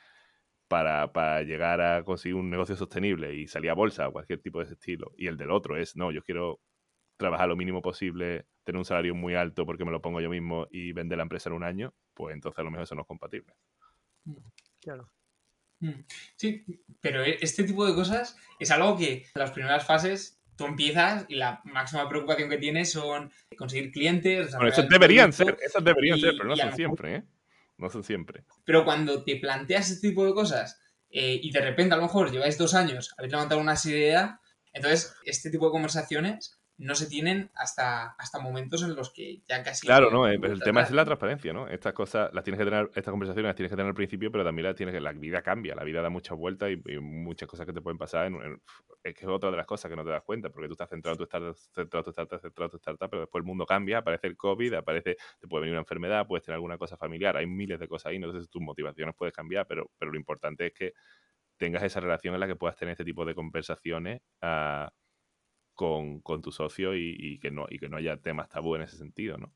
para, 0.69 1.13
para 1.13 1.43
llegar 1.43 1.81
a 1.81 2.05
conseguir 2.05 2.37
un 2.37 2.49
negocio 2.51 2.77
sostenible 2.77 3.35
y 3.35 3.47
salir 3.49 3.71
a 3.71 3.75
bolsa 3.75 4.09
o 4.09 4.13
cualquier 4.13 4.41
tipo 4.41 4.59
de 4.59 4.67
ese 4.67 4.75
estilo, 4.75 5.13
y 5.17 5.27
el 5.27 5.37
del 5.37 5.51
otro 5.51 5.77
es, 5.77 5.97
no, 5.97 6.13
yo 6.13 6.23
quiero 6.23 6.61
trabajar 7.17 7.49
lo 7.49 7.57
mínimo 7.57 7.83
posible, 7.83 8.47
tener 8.65 8.79
un 8.79 8.85
salario 8.85 9.15
muy 9.15 9.35
alto 9.35 9.67
porque 9.67 9.85
me 9.85 9.91
lo 9.91 10.01
pongo 10.01 10.21
yo 10.21 10.31
mismo 10.31 10.69
y 10.71 10.93
vender 10.93 11.19
la 11.19 11.23
empresa 11.25 11.51
en 11.51 11.57
un 11.57 11.65
año, 11.65 11.93
pues 12.15 12.35
entonces 12.35 12.59
a 12.61 12.63
lo 12.63 12.71
mejor 12.71 12.85
eso 12.85 12.95
no 12.95 13.03
es 13.03 13.07
compatible. 13.09 13.53
Claro. 14.81 15.11
Mm. 15.81 16.05
Sí, 16.37 16.65
pero 17.01 17.23
e- 17.25 17.39
este 17.41 17.65
tipo 17.65 17.87
de 17.87 17.95
cosas 17.95 18.37
es 18.59 18.71
algo 18.71 18.97
que 18.97 19.13
en 19.15 19.25
las 19.35 19.51
primeras 19.51 19.87
fases 19.87 20.40
tú 20.61 20.67
empiezas 20.67 21.25
y 21.29 21.37
la 21.37 21.63
máxima 21.65 22.07
preocupación 22.07 22.51
que 22.51 22.59
tienes 22.59 22.93
son 22.93 23.33
conseguir 23.57 23.91
clientes. 23.91 24.55
Bueno, 24.55 24.71
el 24.77 24.89
deberían 24.91 25.33
ser, 25.33 25.57
esos 25.65 25.83
deberían 25.83 26.19
y- 26.19 26.21
ser, 26.21 26.35
pero 26.37 26.51
no 26.51 26.57
son 26.57 26.73
siempre, 26.75 27.17
¿eh? 27.17 27.23
No 27.79 27.89
son 27.89 28.05
siempre. 28.05 28.45
Pero 28.67 28.85
cuando 28.85 29.25
te 29.25 29.37
planteas 29.37 29.91
este 29.91 30.09
tipo 30.11 30.27
de 30.27 30.35
cosas 30.35 30.79
eh, 31.09 31.41
y 31.43 31.51
de 31.51 31.63
repente 31.63 31.95
a 31.95 31.97
lo 31.97 32.03
mejor 32.03 32.31
lleváis 32.31 32.59
dos 32.59 32.75
años, 32.75 33.15
habéis 33.17 33.33
levantado 33.33 33.59
una 33.59 33.75
idea, 33.87 34.39
entonces 34.75 35.15
este 35.25 35.49
tipo 35.49 35.65
de 35.65 35.73
conversaciones 35.73 36.60
no 36.81 36.95
se 36.95 37.07
tienen 37.07 37.51
hasta, 37.55 38.13
hasta 38.13 38.41
momentos 38.41 38.83
en 38.83 38.97
los 38.97 39.11
que 39.11 39.43
ya 39.47 39.63
casi... 39.63 39.87
Claro, 39.87 40.11
no 40.11 40.27
Eh, 40.27 40.41
el 40.43 40.61
tema 40.63 40.81
es 40.83 40.91
la 40.91 41.05
transparencia, 41.05 41.53
¿no? 41.53 41.69
Estas 41.69 41.93
cosas 41.93 42.31
las 42.33 42.43
tienes 42.43 42.59
que 42.59 42.65
tener, 42.65 42.91
estas 42.95 43.13
conversaciones 43.13 43.49
las 43.51 43.57
tienes 43.57 43.71
que 43.71 43.77
tener 43.77 43.89
al 43.89 43.95
principio, 43.95 44.33
pero 44.33 44.45
también 44.45 44.67
las 44.67 44.77
tienes 44.77 44.95
que, 44.95 45.01
la 45.01 45.13
vida 45.13 45.43
cambia, 45.43 45.75
la 45.75 45.85
vida 45.85 46.01
da 46.01 46.09
muchas 46.09 46.37
vueltas 46.39 46.71
y, 46.71 46.81
y 46.93 46.99
muchas 46.99 47.49
cosas 47.49 47.67
que 47.67 47.73
te 47.73 47.83
pueden 47.83 47.99
pasar. 47.99 48.27
en- 48.27 48.37
en- 48.43 48.63
es 49.03 49.15
que 49.15 49.21
es 49.25 49.29
otra 49.31 49.51
de 49.51 49.57
las 49.57 49.67
cosas 49.67 49.91
que 49.91 49.97
no 49.97 50.05
te 50.05 50.11
das 50.11 50.23
cuenta, 50.23 50.51
porque 50.51 50.69
tú 50.69 50.73
estás 50.75 50.89
centrado 50.91 51.15
en 51.15 51.19
tu 51.19 51.25
startup, 51.25 51.57
centrado 51.75 52.01
en 52.01 52.05
tu 52.05 52.11
startup, 52.11 52.41
centrado 52.41 52.67
en 52.67 52.71
tu 52.71 52.77
startup, 52.77 53.09
pero 53.11 53.21
después 53.23 53.41
el 53.41 53.47
mundo 53.47 53.65
cambia, 53.65 53.99
aparece 53.99 54.27
el 54.27 54.37
COVID, 54.37 54.75
aparece, 54.75 55.17
te 55.39 55.49
puede 55.49 55.63
venir 55.63 55.73
una 55.75 55.81
enfermedad, 55.81 56.27
puedes 56.27 56.45
tener 56.45 56.57
alguna 56.57 56.77
cosa 56.77 56.97
familiar, 56.99 57.37
hay 57.37 57.47
miles 57.47 57.79
de 57.81 57.89
cosas 57.89 58.11
ahí, 58.11 58.19
no 58.19 58.31
sé 58.33 58.43
si 58.43 58.49
tus 58.49 58.61
motivaciones 58.61 59.15
puedes 59.17 59.35
cambiar, 59.35 59.67
pero, 59.67 59.91
pero 59.99 60.13
lo 60.13 60.19
importante 60.19 60.67
es 60.67 60.75
que 60.75 60.93
tengas 61.57 61.83
esa 61.83 62.01
relación 62.01 62.35
en 62.35 62.41
la 62.41 62.47
que 62.47 62.57
puedas 62.57 62.77
tener 62.77 62.93
este 62.93 63.05
tipo 63.05 63.25
de 63.25 63.35
conversaciones 63.35 64.21
ah, 64.43 64.91
con, 65.81 66.21
con 66.21 66.43
tu 66.43 66.53
socio 66.53 66.95
y, 66.95 67.17
y 67.19 67.39
que 67.39 67.51
no, 67.51 67.65
y 67.71 67.79
que 67.79 67.89
no 67.89 67.97
haya 67.97 68.19
temas 68.19 68.51
tabú 68.51 68.75
en 68.75 68.83
ese 68.83 68.99
sentido, 68.99 69.39
¿no? 69.39 69.51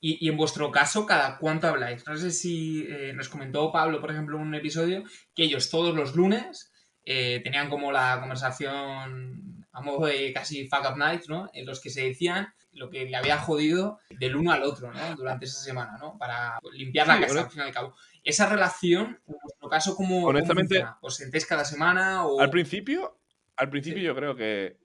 Y, 0.00 0.24
y 0.24 0.30
en 0.30 0.36
vuestro 0.38 0.70
caso, 0.70 1.04
¿cada 1.04 1.36
cuánto 1.36 1.66
habláis? 1.68 2.06
No 2.06 2.16
sé 2.16 2.30
si 2.30 2.86
eh, 2.88 3.12
nos 3.14 3.28
comentó 3.28 3.70
Pablo, 3.70 4.00
por 4.00 4.10
ejemplo, 4.10 4.38
en 4.38 4.46
un 4.46 4.54
episodio, 4.54 5.02
que 5.34 5.42
ellos 5.44 5.68
todos 5.68 5.94
los 5.94 6.16
lunes 6.16 6.72
eh, 7.04 7.40
tenían 7.44 7.68
como 7.68 7.92
la 7.92 8.16
conversación 8.18 9.66
a 9.72 9.80
modo 9.82 10.06
de 10.06 10.32
casi 10.32 10.66
fuck 10.68 10.86
up 10.90 10.96
night, 10.96 11.24
¿no? 11.28 11.50
En 11.52 11.66
los 11.66 11.80
que 11.82 11.90
se 11.90 12.02
decían 12.02 12.48
lo 12.72 12.88
que 12.88 13.04
le 13.04 13.14
había 13.16 13.36
jodido 13.38 13.98
del 14.18 14.36
uno 14.36 14.52
al 14.52 14.62
otro, 14.62 14.90
¿no? 14.90 15.16
Durante 15.16 15.44
esa 15.44 15.60
semana, 15.60 15.98
¿no? 16.00 16.16
Para 16.16 16.58
limpiar 16.72 17.06
la 17.06 17.16
Sí, 17.16 17.22
casa, 17.24 17.40
al 17.42 17.50
fin 17.50 17.60
y 17.60 17.64
al 17.66 17.72
cabo. 17.72 17.94
Esa 18.24 18.48
relación, 18.48 19.20
en 19.28 19.36
vuestro 19.42 19.68
caso, 19.68 19.94
¿cómo, 19.94 20.14
cómo 20.16 20.26
Honestamente- 20.28 20.76
funciona? 20.76 20.98
¿Os 21.02 21.14
sentéis 21.16 21.44
cada 21.44 21.64
semana 21.66 22.24
o...? 22.26 22.40
Al 22.40 22.50
principio, 22.50 23.18
al 23.58 23.70
principio 23.70 24.02
Sí. 24.02 24.06
yo 24.06 24.14
creo 24.14 24.34
que. 24.36 24.78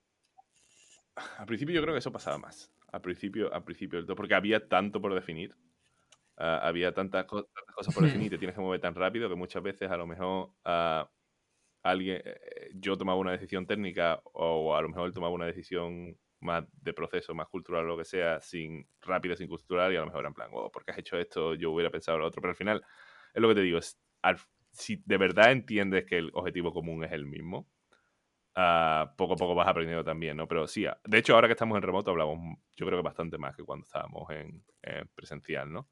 Al 1.37 1.45
principio 1.45 1.75
yo 1.75 1.81
creo 1.81 1.93
que 1.93 1.99
eso 1.99 2.11
pasaba 2.11 2.37
más. 2.37 2.71
Al 2.91 3.01
principio, 3.01 3.53
al 3.53 3.63
principio 3.63 3.97
del 3.99 4.05
todo, 4.05 4.15
porque 4.15 4.35
había 4.35 4.67
tanto 4.67 5.01
por 5.01 5.13
definir. 5.13 5.55
ah, 6.37 6.59
había 6.63 6.93
tantas, 6.93 7.25
co- 7.25 7.45
tantas 7.45 7.75
cosas 7.75 7.93
por 7.93 8.03
Hmm. 8.03 8.05
definir, 8.05 8.31
te 8.31 8.37
tienes 8.39 8.55
que 8.55 8.61
mover 8.61 8.81
tan 8.81 8.95
rápido 8.95 9.29
que 9.29 9.35
muchas 9.35 9.63
veces 9.63 9.91
a 9.91 9.97
lo 9.97 10.07
mejor 10.07 10.51
ah, 10.65 11.11
alguien, 11.83 12.21
eh, 12.25 12.71
yo 12.75 12.97
tomaba 12.97 13.19
una 13.19 13.31
decisión 13.33 13.67
técnica 13.67 14.21
o 14.33 14.75
a 14.75 14.81
lo 14.83 14.89
mejor 14.89 15.07
él 15.07 15.13
tomaba 15.13 15.33
una 15.33 15.45
decisión 15.47 16.17
más 16.41 16.65
de 16.73 16.93
proceso, 16.93 17.35
más 17.35 17.49
cultural 17.49 17.85
o 17.85 17.87
lo 17.89 17.97
que 17.97 18.05
sea, 18.05 18.41
sin 18.41 18.87
rápida, 19.01 19.35
sin 19.37 19.47
cultural, 19.49 19.93
y 19.93 19.97
a 19.97 20.01
lo 20.01 20.07
mejor 20.07 20.21
era 20.21 20.29
en 20.29 20.35
plan, 20.35 20.49
oh, 20.53 20.71
¿por 20.71 20.85
qué 20.85 20.91
has 20.93 20.99
hecho 20.99 21.17
esto? 21.19 21.55
Yo 21.55 21.71
hubiera 21.71 21.91
pensado 21.91 22.19
lo 22.19 22.27
otro. 22.27 22.41
Pero 22.41 22.51
al 22.51 22.57
final, 22.57 22.83
es 23.33 23.41
lo 23.41 23.49
que 23.49 23.55
te 23.55 23.61
digo, 23.61 23.79
es, 23.79 23.99
al- 24.23 24.39
si 24.71 25.03
de 25.05 25.17
verdad 25.17 25.51
entiendes 25.53 26.05
que 26.05 26.17
el 26.19 26.31
objetivo 26.33 26.73
común 26.73 27.03
es 27.05 27.11
el 27.13 27.25
mismo, 27.25 27.69
ah, 28.55 29.13
poco 29.17 29.33
a 29.33 29.37
poco 29.37 29.55
vas 29.55 29.67
aprendiendo 29.67 30.03
también, 30.03 30.37
¿no? 30.37 30.47
Pero 30.47 30.67
sí, 30.67 30.85
ah, 30.85 30.99
de 31.05 31.17
hecho, 31.19 31.35
ahora 31.35 31.47
que 31.47 31.53
estamos 31.53 31.75
en 31.77 31.83
remoto 31.83 32.11
hablamos, 32.11 32.57
yo 32.75 32.85
creo 32.85 32.99
que 32.99 33.03
bastante 33.03 33.37
más 33.37 33.55
que 33.55 33.63
cuando 33.63 33.85
estábamos 33.85 34.29
en 34.31 34.63
presencial, 35.15 35.71
¿no? 35.71 35.89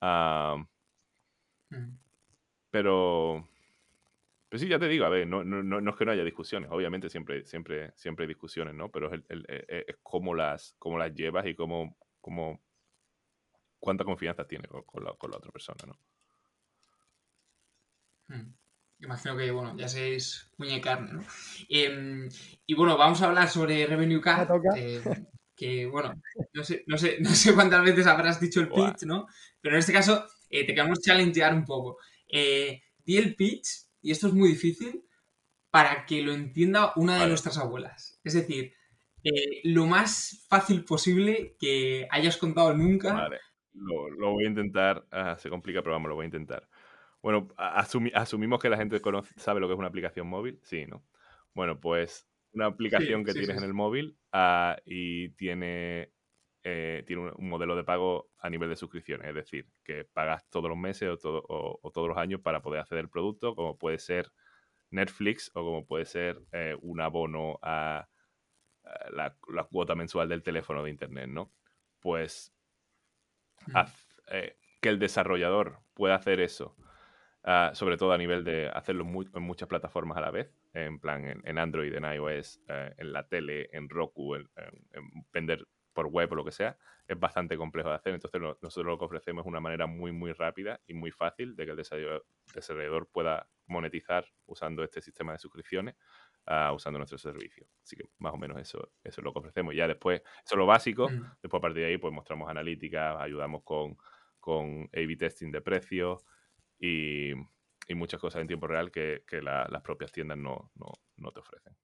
Ah, 0.00 0.56
Mm. 1.72 1.98
pero, 2.70 3.44
pero 4.48 4.58
sí, 4.60 4.68
ya 4.68 4.78
te 4.80 4.88
digo, 4.88 5.04
a 5.04 5.08
ver, 5.08 5.26
no, 5.28 5.44
no, 5.44 5.62
no, 5.62 5.80
no 5.80 5.90
es 5.90 5.96
que 5.96 6.04
no 6.04 6.10
haya 6.12 6.24
discusiones, 6.24 6.70
obviamente 6.72 7.08
siempre, 7.08 7.44
siempre, 7.44 7.92
siempre 7.96 8.24
hay 8.24 8.28
discusiones, 8.28 8.74
¿no? 8.74 8.90
Pero 8.90 9.06
es, 9.08 9.12
el, 9.14 9.24
el- 9.28 9.44
e- 9.48 9.64
e- 9.68 9.84
es 9.88 9.96
cómo, 10.02 10.34
las, 10.34 10.74
cómo 10.78 10.98
las 10.98 11.14
llevas 11.14 11.46
y 11.46 11.54
cómo, 11.54 11.96
cómo 12.20 12.60
cuánta 13.78 14.04
confianza 14.04 14.46
tienes 14.46 14.68
con, 14.70 14.82
con 14.84 15.04
la, 15.04 15.12
con 15.14 15.30
la 15.30 15.36
otra 15.38 15.50
persona, 15.52 15.84
¿no? 15.86 15.98
Mm. 18.30 18.54
Imagino 19.02 19.36
que, 19.36 19.50
bueno, 19.50 19.76
ya 19.76 19.88
seis 19.88 20.50
uña 20.58 20.76
y 20.76 20.80
carne, 20.80 21.12
¿no? 21.14 21.24
Em, 21.68 22.28
y 22.66 22.74
bueno, 22.74 22.96
vamos 22.98 23.22
a 23.22 23.26
hablar 23.26 23.48
sobre 23.48 23.86
Revenue 23.86 24.20
toca. 24.20 24.70
eh, 24.76 25.00
que, 25.56 25.86
bueno, 25.86 26.14
no 26.54 26.64
sé, 26.64 26.84
no, 26.86 26.96
sé, 26.98 27.16
no 27.20 27.30
sé 27.30 27.54
cuántas 27.54 27.82
veces 27.82 28.06
habrás 28.06 28.40
dicho 28.40 28.60
el 28.60 28.68
pitch, 28.68 29.02
¿no? 29.04 29.26
Pero 29.60 29.74
en 29.76 29.80
este 29.80 29.92
caso 29.92 30.26
eh, 30.48 30.66
te 30.66 30.74
queremos 30.74 31.00
challengear 31.00 31.54
un 31.54 31.64
poco. 31.64 31.98
Eh, 32.28 32.82
di 33.04 33.16
el 33.16 33.34
pitch, 33.34 33.68
y 34.02 34.10
esto 34.10 34.28
es 34.28 34.34
muy 34.34 34.50
difícil, 34.50 35.04
para 35.70 36.04
que 36.04 36.22
lo 36.22 36.32
entienda 36.32 36.92
una 36.96 37.14
de 37.14 37.18
Vale. 37.20 37.30
nuestras 37.30 37.58
abuelas. 37.58 38.20
Es 38.24 38.34
decir, 38.34 38.74
eh, 39.22 39.60
lo 39.64 39.86
más 39.86 40.46
fácil 40.48 40.84
posible 40.84 41.56
que 41.58 42.08
hayas 42.10 42.36
contado 42.36 42.74
nunca. 42.74 43.12
Vale, 43.12 43.38
lo, 43.74 44.10
lo 44.10 44.32
voy 44.32 44.44
a 44.44 44.48
intentar, 44.48 45.06
ah, 45.10 45.36
se 45.38 45.48
complica, 45.48 45.82
pero 45.82 45.92
vamos, 45.92 46.08
lo 46.08 46.14
voy 46.16 46.24
a 46.24 46.26
intentar. 46.26 46.68
Bueno, 47.22 47.48
asumi- 47.56 48.12
asumimos 48.14 48.60
que 48.60 48.70
la 48.70 48.76
gente 48.76 49.00
conoce, 49.00 49.38
sabe 49.38 49.60
lo 49.60 49.66
que 49.68 49.74
es 49.74 49.78
una 49.78 49.88
aplicación 49.88 50.26
móvil, 50.26 50.58
sí, 50.62 50.86
¿no? 50.86 51.04
Bueno, 51.54 51.80
pues 51.80 52.26
una 52.52 52.66
aplicación 52.66 53.24
que 53.24 53.32
sí, 53.32 53.38
tienes 53.38 53.56
sí, 53.56 53.58
en 53.58 53.64
el 53.64 53.74
móvil 53.74 54.18
ah, 54.32 54.76
y 54.84 55.30
tiene, 55.30 56.12
eh, 56.64 57.04
tiene 57.06 57.22
un, 57.22 57.32
un 57.36 57.48
modelo 57.48 57.76
de 57.76 57.84
pago 57.84 58.30
a 58.38 58.48
nivel 58.50 58.68
de 58.70 58.76
suscripciones, 58.76 59.28
es 59.28 59.34
decir, 59.34 59.66
que 59.84 60.04
pagas 60.04 60.48
todos 60.48 60.68
los 60.68 60.78
meses 60.78 61.08
o, 61.10 61.16
todo- 61.18 61.44
o- 61.48 61.78
o 61.82 61.90
todos 61.90 62.08
los 62.08 62.16
años 62.16 62.40
para 62.40 62.62
poder 62.62 62.80
acceder 62.80 63.04
al 63.04 63.10
producto, 63.10 63.54
como 63.54 63.76
puede 63.78 63.98
ser 63.98 64.32
Netflix 64.90 65.50
o 65.54 65.62
como 65.64 65.86
puede 65.86 66.06
ser 66.06 66.40
eh, 66.52 66.76
un 66.80 67.00
abono 67.00 67.58
a, 67.62 68.08
a 68.84 69.10
la, 69.10 69.36
la 69.48 69.64
cuota 69.64 69.94
mensual 69.94 70.28
del 70.28 70.42
teléfono 70.42 70.82
de 70.84 70.90
Internet, 70.90 71.28
¿no? 71.28 71.52
Pues 72.00 72.54
Mm. 73.68 73.72
haz- 73.76 74.08
eh, 74.28 74.56
que 74.80 74.88
el 74.88 74.98
desarrollador 74.98 75.80
pueda 75.94 76.14
hacer 76.14 76.40
eso, 76.40 76.76
ah, 77.44 77.70
sobre 77.74 77.96
todo 77.96 78.12
a 78.12 78.18
nivel 78.18 78.44
de 78.44 78.68
hacerlo 78.68 79.04
en 79.04 79.42
muchas 79.42 79.68
plataformas 79.68 80.18
a 80.18 80.20
la 80.20 80.30
vez, 80.30 80.52
en 80.72 80.98
plan 81.00 81.24
en, 81.26 81.42
en 81.44 81.58
Android, 81.58 81.94
en 81.94 82.04
iOS, 82.04 82.60
eh, 82.68 82.94
en 82.98 83.12
la 83.12 83.26
tele, 83.28 83.68
en 83.72 83.88
Roku, 83.88 84.34
en, 84.36 84.48
en- 84.56 84.86
en 84.92 85.10
vender 85.32 85.66
por 85.92 86.06
web 86.06 86.30
o 86.32 86.36
lo 86.36 86.44
que 86.44 86.52
sea, 86.52 86.78
es 87.08 87.18
bastante 87.18 87.56
complejo 87.56 87.88
de 87.88 87.96
hacer. 87.96 88.14
Entonces 88.14 88.40
lo- 88.40 88.58
nosotros 88.62 88.86
lo 88.92 88.98
que 88.98 89.04
ofrecemos 89.06 89.42
es 89.44 89.48
una 89.48 89.60
manera 89.60 89.86
muy, 89.86 90.12
muy 90.12 90.32
rápida 90.32 90.80
y 90.86 90.94
muy 90.94 91.10
fácil 91.10 91.56
de 91.56 91.64
que 91.64 91.72
el 91.72 91.76
desarrollador, 92.54 93.08
pueda 93.12 93.48
monetizar 93.66 94.24
usando 94.46 94.82
este 94.84 95.00
sistema 95.00 95.32
de 95.32 95.38
suscripciones, 95.38 95.96
ah, 96.46 96.72
usando 96.72 96.98
nuestro 96.98 97.18
servicio. 97.18 97.66
Así 97.82 97.96
que 97.96 98.04
más 98.18 98.32
o 98.34 98.36
menos 98.36 98.60
eso, 98.60 98.92
eso 99.02 99.20
es 99.20 99.24
lo 99.24 99.32
que 99.32 99.38
ofrecemos. 99.40 99.74
Ya 99.74 99.86
después, 99.88 100.20
eso 100.22 100.54
es 100.54 100.56
lo 100.58 100.66
básico. 100.66 101.08
Mm. 101.08 101.22
Después 101.42 101.58
a 101.60 101.62
partir 101.62 101.82
de 101.82 101.88
ahí 101.88 101.98
pues 101.98 102.12
mostramos 102.12 102.48
analítica, 102.50 103.20
ayudamos 103.20 103.62
con, 103.64 103.96
con 104.38 104.84
A-B 104.92 105.16
testing 105.16 105.50
de 105.52 105.60
precios 105.60 106.24
y, 106.80 107.32
y 107.88 107.94
muchas 107.94 108.20
cosas 108.20 108.42
en 108.42 108.48
tiempo 108.48 108.66
real 108.66 108.90
que, 108.90 109.24
que 109.26 109.42
la- 109.42 109.68
las 109.70 109.82
propias 109.82 110.12
tiendas 110.12 110.38
no, 110.38 110.72
no, 110.76 110.92
no 111.18 111.32
te 111.32 111.40
ofrecen. 111.40 111.76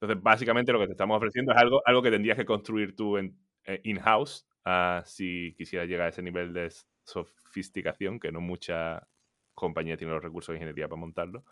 Entonces, 0.00 0.22
básicamente 0.22 0.72
lo 0.72 0.78
que 0.78 0.86
te 0.86 0.92
estamos 0.92 1.16
ofreciendo 1.16 1.52
es 1.52 1.58
algo, 1.58 1.82
algo 1.84 2.02
que 2.02 2.10
tendrías 2.10 2.36
que 2.36 2.44
construir 2.44 2.94
tú 2.94 3.16
en, 3.18 3.36
eh, 3.64 3.80
in-house 3.84 4.46
ah, 4.64 5.02
si 5.04 5.54
quisieras 5.56 5.88
llegar 5.88 6.06
a 6.06 6.10
ese 6.10 6.22
nivel 6.22 6.52
de 6.52 6.72
sofisticación 7.04 8.20
que 8.20 8.30
no 8.30 8.40
muchas 8.40 9.02
compañías 9.54 9.98
tienen 9.98 10.14
los 10.14 10.22
recursos 10.22 10.52
de 10.52 10.56
ingeniería 10.58 10.88
para 10.88 11.00
montarlo. 11.00 11.44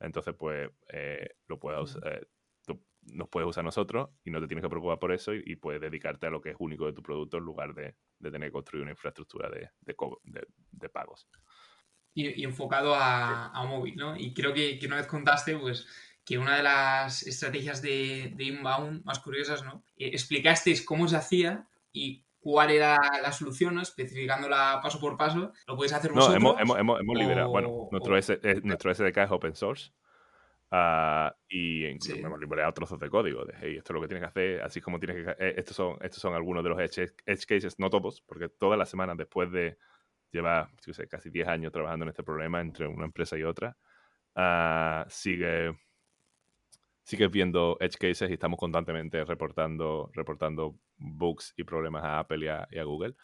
Entonces, 0.00 0.34
pues, 0.38 0.70
eh, 0.92 1.30
lo 1.46 1.58
puedes 1.58 1.80
usar- 1.80 2.06
eh, 2.12 2.26
tú 2.66 2.82
nos 3.02 3.28
puedes 3.28 3.48
usar 3.48 3.64
nosotros 3.64 4.10
y 4.24 4.30
no 4.30 4.40
te 4.40 4.48
tienes 4.48 4.62
que 4.62 4.68
preocupar 4.68 4.98
por 4.98 5.12
eso 5.12 5.34
y, 5.34 5.42
y 5.46 5.56
puedes 5.56 5.80
dedicarte 5.80 6.26
a 6.26 6.30
lo 6.30 6.40
que 6.42 6.50
es 6.50 6.56
único 6.58 6.84
de 6.86 6.92
tu 6.92 7.02
producto 7.02 7.38
en 7.38 7.44
lugar 7.44 7.74
de, 7.74 7.94
de 8.18 8.30
tener 8.30 8.48
que 8.48 8.52
construir 8.52 8.82
una 8.82 8.92
infraestructura 8.92 9.48
de, 9.48 9.70
de- 9.80 10.46
de 10.72 10.88
pagos. 10.90 11.26
Y, 12.14 12.40
y 12.40 12.44
enfocado 12.44 12.94
a, 12.94 13.48
a 13.48 13.64
móvil, 13.64 13.96
¿no? 13.96 14.16
Y 14.16 14.32
creo 14.32 14.54
que, 14.54 14.78
que 14.78 14.86
una 14.86 14.96
vez 14.96 15.06
contaste, 15.06 15.56
pues, 15.56 15.86
que 16.24 16.38
una 16.38 16.56
de 16.56 16.62
las 16.62 17.22
estrategias 17.26 17.82
de, 17.82 18.32
de 18.36 18.44
inbound 18.44 19.04
más 19.04 19.18
curiosas, 19.18 19.64
¿no? 19.64 19.82
Eh, 19.96 20.08
explicasteis 20.08 20.82
cómo 20.82 21.06
se 21.08 21.16
hacía 21.16 21.66
y 21.92 22.24
cuál 22.40 22.70
era 22.70 22.98
la 23.22 23.32
solución, 23.32 23.74
¿no? 23.74 23.82
Especificándola 23.82 24.78
paso 24.82 25.00
por 25.00 25.16
paso. 25.16 25.52
¿Lo 25.66 25.76
podéis 25.76 25.92
hacer 25.94 26.10
No, 26.12 26.16
vosotros? 26.16 26.36
hemos, 26.36 26.60
hemos, 26.60 26.78
hemos, 26.78 27.00
hemos 27.00 27.18
liberado. 27.18 27.50
Bueno, 27.50 27.68
o- 27.70 27.88
nuestro, 27.90 28.14
o- 28.14 28.18
S- 28.18 28.40
eh, 28.42 28.60
nuestro 28.62 28.90
SDK 28.94 29.16
es 29.24 29.30
open 29.30 29.54
source. 29.54 29.92
ah, 30.70 31.34
y 31.48 31.86
incluso 31.86 32.14
Sí. 32.16 32.20
hemos 32.22 32.40
liberado 32.40 32.72
trozos 32.72 32.98
de 32.98 33.08
código. 33.10 33.44
De, 33.44 33.54
hey, 33.60 33.76
esto 33.78 33.92
es 33.92 33.94
lo 33.94 34.00
que 34.00 34.08
tienes 34.08 34.22
que 34.22 34.28
hacer, 34.28 34.62
así 34.62 34.80
como 34.80 34.98
tienes 34.98 35.24
que. 35.24 35.30
eh, 35.38 35.54
estos, 35.56 35.76
son, 35.76 35.96
estos 36.00 36.20
son 36.20 36.34
algunos 36.34 36.62
de 36.64 36.70
los 36.70 36.80
edge, 36.80 37.12
edge 37.26 37.46
cases, 37.46 37.78
no 37.78 37.90
todos, 37.90 38.20
porque 38.22 38.48
todas 38.48 38.78
las 38.78 38.88
semanas 38.88 39.16
después 39.16 39.50
de 39.52 39.78
yo 40.42 40.92
sé, 40.92 41.06
casi 41.08 41.30
10 41.30 41.48
años 41.48 41.72
trabajando 41.72 42.04
en 42.04 42.10
este 42.10 42.22
problema 42.22 42.60
entre 42.60 42.86
una 42.86 43.04
empresa 43.04 43.36
y 43.38 43.42
otra, 43.42 43.76
ah, 44.34 45.04
sigue. 45.08 45.76
Sigues 47.02 47.30
viendo 47.30 47.76
edge 47.80 47.98
cases 47.98 48.30
y 48.30 48.32
estamos 48.32 48.58
constantemente 48.58 49.22
reportando, 49.26 50.10
reportando 50.14 50.78
bugs 50.96 51.52
y 51.56 51.64
problemas 51.64 52.02
a 52.02 52.20
Apple 52.20 52.46
y 52.46 52.48
a, 52.48 52.66
y 52.70 52.78
a 52.78 52.84
Google. 52.84 53.14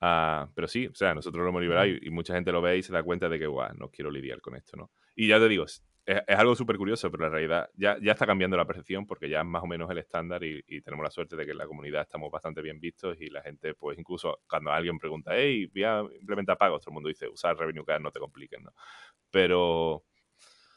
Ah, 0.00 0.48
pero 0.54 0.68
sí, 0.68 0.86
o 0.86 0.94
sea, 0.94 1.14
nosotros 1.14 1.42
lo 1.42 1.48
hemos 1.50 1.60
liberado 1.60 1.86
y, 1.88 1.98
y 2.02 2.10
mucha 2.10 2.34
gente 2.34 2.52
lo 2.52 2.62
ve 2.62 2.78
y 2.78 2.82
se 2.82 2.92
da 2.92 3.02
cuenta 3.02 3.28
de 3.28 3.38
que, 3.38 3.46
guau, 3.46 3.74
no 3.76 3.90
quiero 3.90 4.10
lidiar 4.10 4.40
con 4.40 4.54
esto, 4.54 4.76
¿no? 4.76 4.92
Y 5.16 5.26
ya 5.28 5.38
te 5.40 5.48
digo, 5.48 5.66
es, 6.06 6.36
algo 6.36 6.54
súper 6.54 6.76
curioso, 6.76 7.10
pero 7.10 7.26
en 7.26 7.32
realidad 7.32 7.70
ya, 7.74 7.96
ya 8.00 8.12
está 8.12 8.26
cambiando 8.26 8.56
la 8.56 8.66
percepción 8.66 9.06
porque 9.06 9.28
ya 9.28 9.40
es 9.40 9.46
más 9.46 9.62
o 9.62 9.66
menos 9.66 9.90
el 9.90 9.98
estándar 9.98 10.42
y, 10.44 10.62
y 10.66 10.80
tenemos 10.80 11.04
la 11.04 11.10
suerte 11.10 11.36
de 11.36 11.44
que 11.44 11.52
en 11.52 11.58
la 11.58 11.66
comunidad 11.66 12.02
estamos 12.02 12.30
bastante 12.30 12.62
bien 12.62 12.80
vistos 12.80 13.20
y 13.20 13.30
la 13.30 13.42
gente, 13.42 13.74
pues 13.74 13.98
incluso 13.98 14.40
cuando 14.48 14.70
alguien 14.72 14.98
pregunta, 14.98 15.32
hey, 15.34 15.66
voy 15.66 15.84
a 15.84 16.02
implementar 16.20 16.58
pagos, 16.58 16.82
todo 16.82 16.90
el 16.90 16.94
mundo 16.94 17.08
dice, 17.08 17.28
usar 17.28 17.56
Revenue 17.56 17.84
Card, 17.84 18.02
no 18.02 18.10
te 18.10 18.20
compliques, 18.20 18.60
¿no? 18.60 18.72
Pero, 19.30 20.04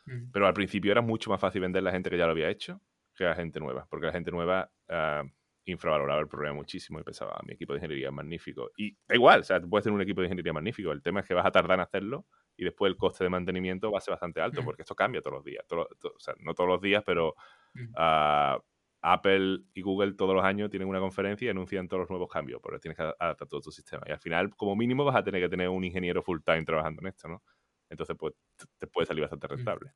Mm. 0.05 0.31
pero 0.31 0.47
al 0.47 0.53
principio 0.53 0.91
era 0.91 1.01
mucho 1.01 1.29
más 1.29 1.39
fácil 1.39 1.61
vender 1.61 1.81
a 1.81 1.83
la 1.85 1.91
gente 1.91 2.09
que 2.09 2.17
ya 2.17 2.25
lo 2.25 2.31
había 2.31 2.49
hecho 2.49 2.81
que 3.15 3.25
a 3.25 3.29
la 3.29 3.35
gente 3.35 3.59
nueva, 3.59 3.85
porque 3.89 4.07
la 4.07 4.11
gente 4.11 4.31
nueva 4.31 4.71
ah, 4.89 5.23
infravaloraba 5.65 6.19
el 6.19 6.27
problema 6.27 6.55
muchísimo 6.55 6.99
y 6.99 7.03
pensaba, 7.03 7.33
"Ah, 7.35 7.41
mi 7.45 7.53
equipo 7.53 7.73
de 7.73 7.77
ingeniería 7.77 8.07
es 8.07 8.13
magnífico. 8.13 8.71
Y 8.75 8.97
da 9.07 9.15
igual, 9.15 9.41
o 9.41 9.43
sea, 9.43 9.61
tú 9.61 9.69
puedes 9.69 9.83
tener 9.83 9.95
un 9.95 10.01
equipo 10.01 10.21
de 10.21 10.27
ingeniería 10.27 10.51
magnífico, 10.51 10.91
el 10.91 11.01
tema 11.03 11.19
es 11.19 11.27
que 11.27 11.35
vas 11.35 11.45
a 11.45 11.51
tardar 11.51 11.77
en 11.77 11.81
hacerlo 11.81 12.25
y 12.55 12.63
después 12.63 12.89
el 12.91 12.97
coste 12.97 13.23
de 13.23 13.29
mantenimiento 13.29 13.91
va 13.91 13.97
a 13.97 14.01
ser 14.01 14.11
bastante 14.13 14.41
alto, 14.41 14.61
Mm. 14.61 14.65
porque 14.65 14.81
esto 14.83 14.95
cambia 14.95 15.21
todos 15.21 15.35
los 15.37 15.43
días. 15.43 15.65
todo- 15.67 15.87
o 16.15 16.19
sea, 16.19 16.33
no 16.39 16.53
todos 16.53 16.69
los 16.69 16.81
días, 16.81 17.03
pero 17.05 17.35
Mm. 17.73 17.93
ah, 17.95 18.59
Apple 19.05 19.59
y 19.73 19.81
Google 19.81 20.13
todos 20.13 20.33
los 20.33 20.45
años 20.45 20.69
tienen 20.69 20.87
una 20.87 20.99
conferencia 20.99 21.45
y 21.47 21.49
anuncian 21.49 21.87
todos 21.89 22.01
los 22.01 22.09
nuevos 22.09 22.29
cambios, 22.31 22.61
porque 22.61 22.79
tienes 22.79 22.95
que 22.97 23.03
adaptar 23.03 23.47
todo 23.49 23.59
tu 23.59 23.71
sistema. 23.71 24.03
Y 24.07 24.11
al 24.11 24.19
final, 24.19 24.55
como 24.55 24.75
mínimo, 24.77 25.03
vas 25.03 25.15
a 25.17 25.23
tener 25.23 25.41
que 25.41 25.49
tener 25.49 25.67
un 25.67 25.83
ingeniero 25.83 26.21
full 26.21 26.39
time 26.45 26.63
trabajando 26.63 27.01
en 27.01 27.07
esto, 27.07 27.27
¿no? 27.27 27.43
Entonces, 27.89 28.15
pues, 28.17 28.33
te- 28.77 28.87
puede 28.87 29.05
salir 29.07 29.21
bastante 29.23 29.47
Mm. 29.47 29.49
rentable. 29.49 29.91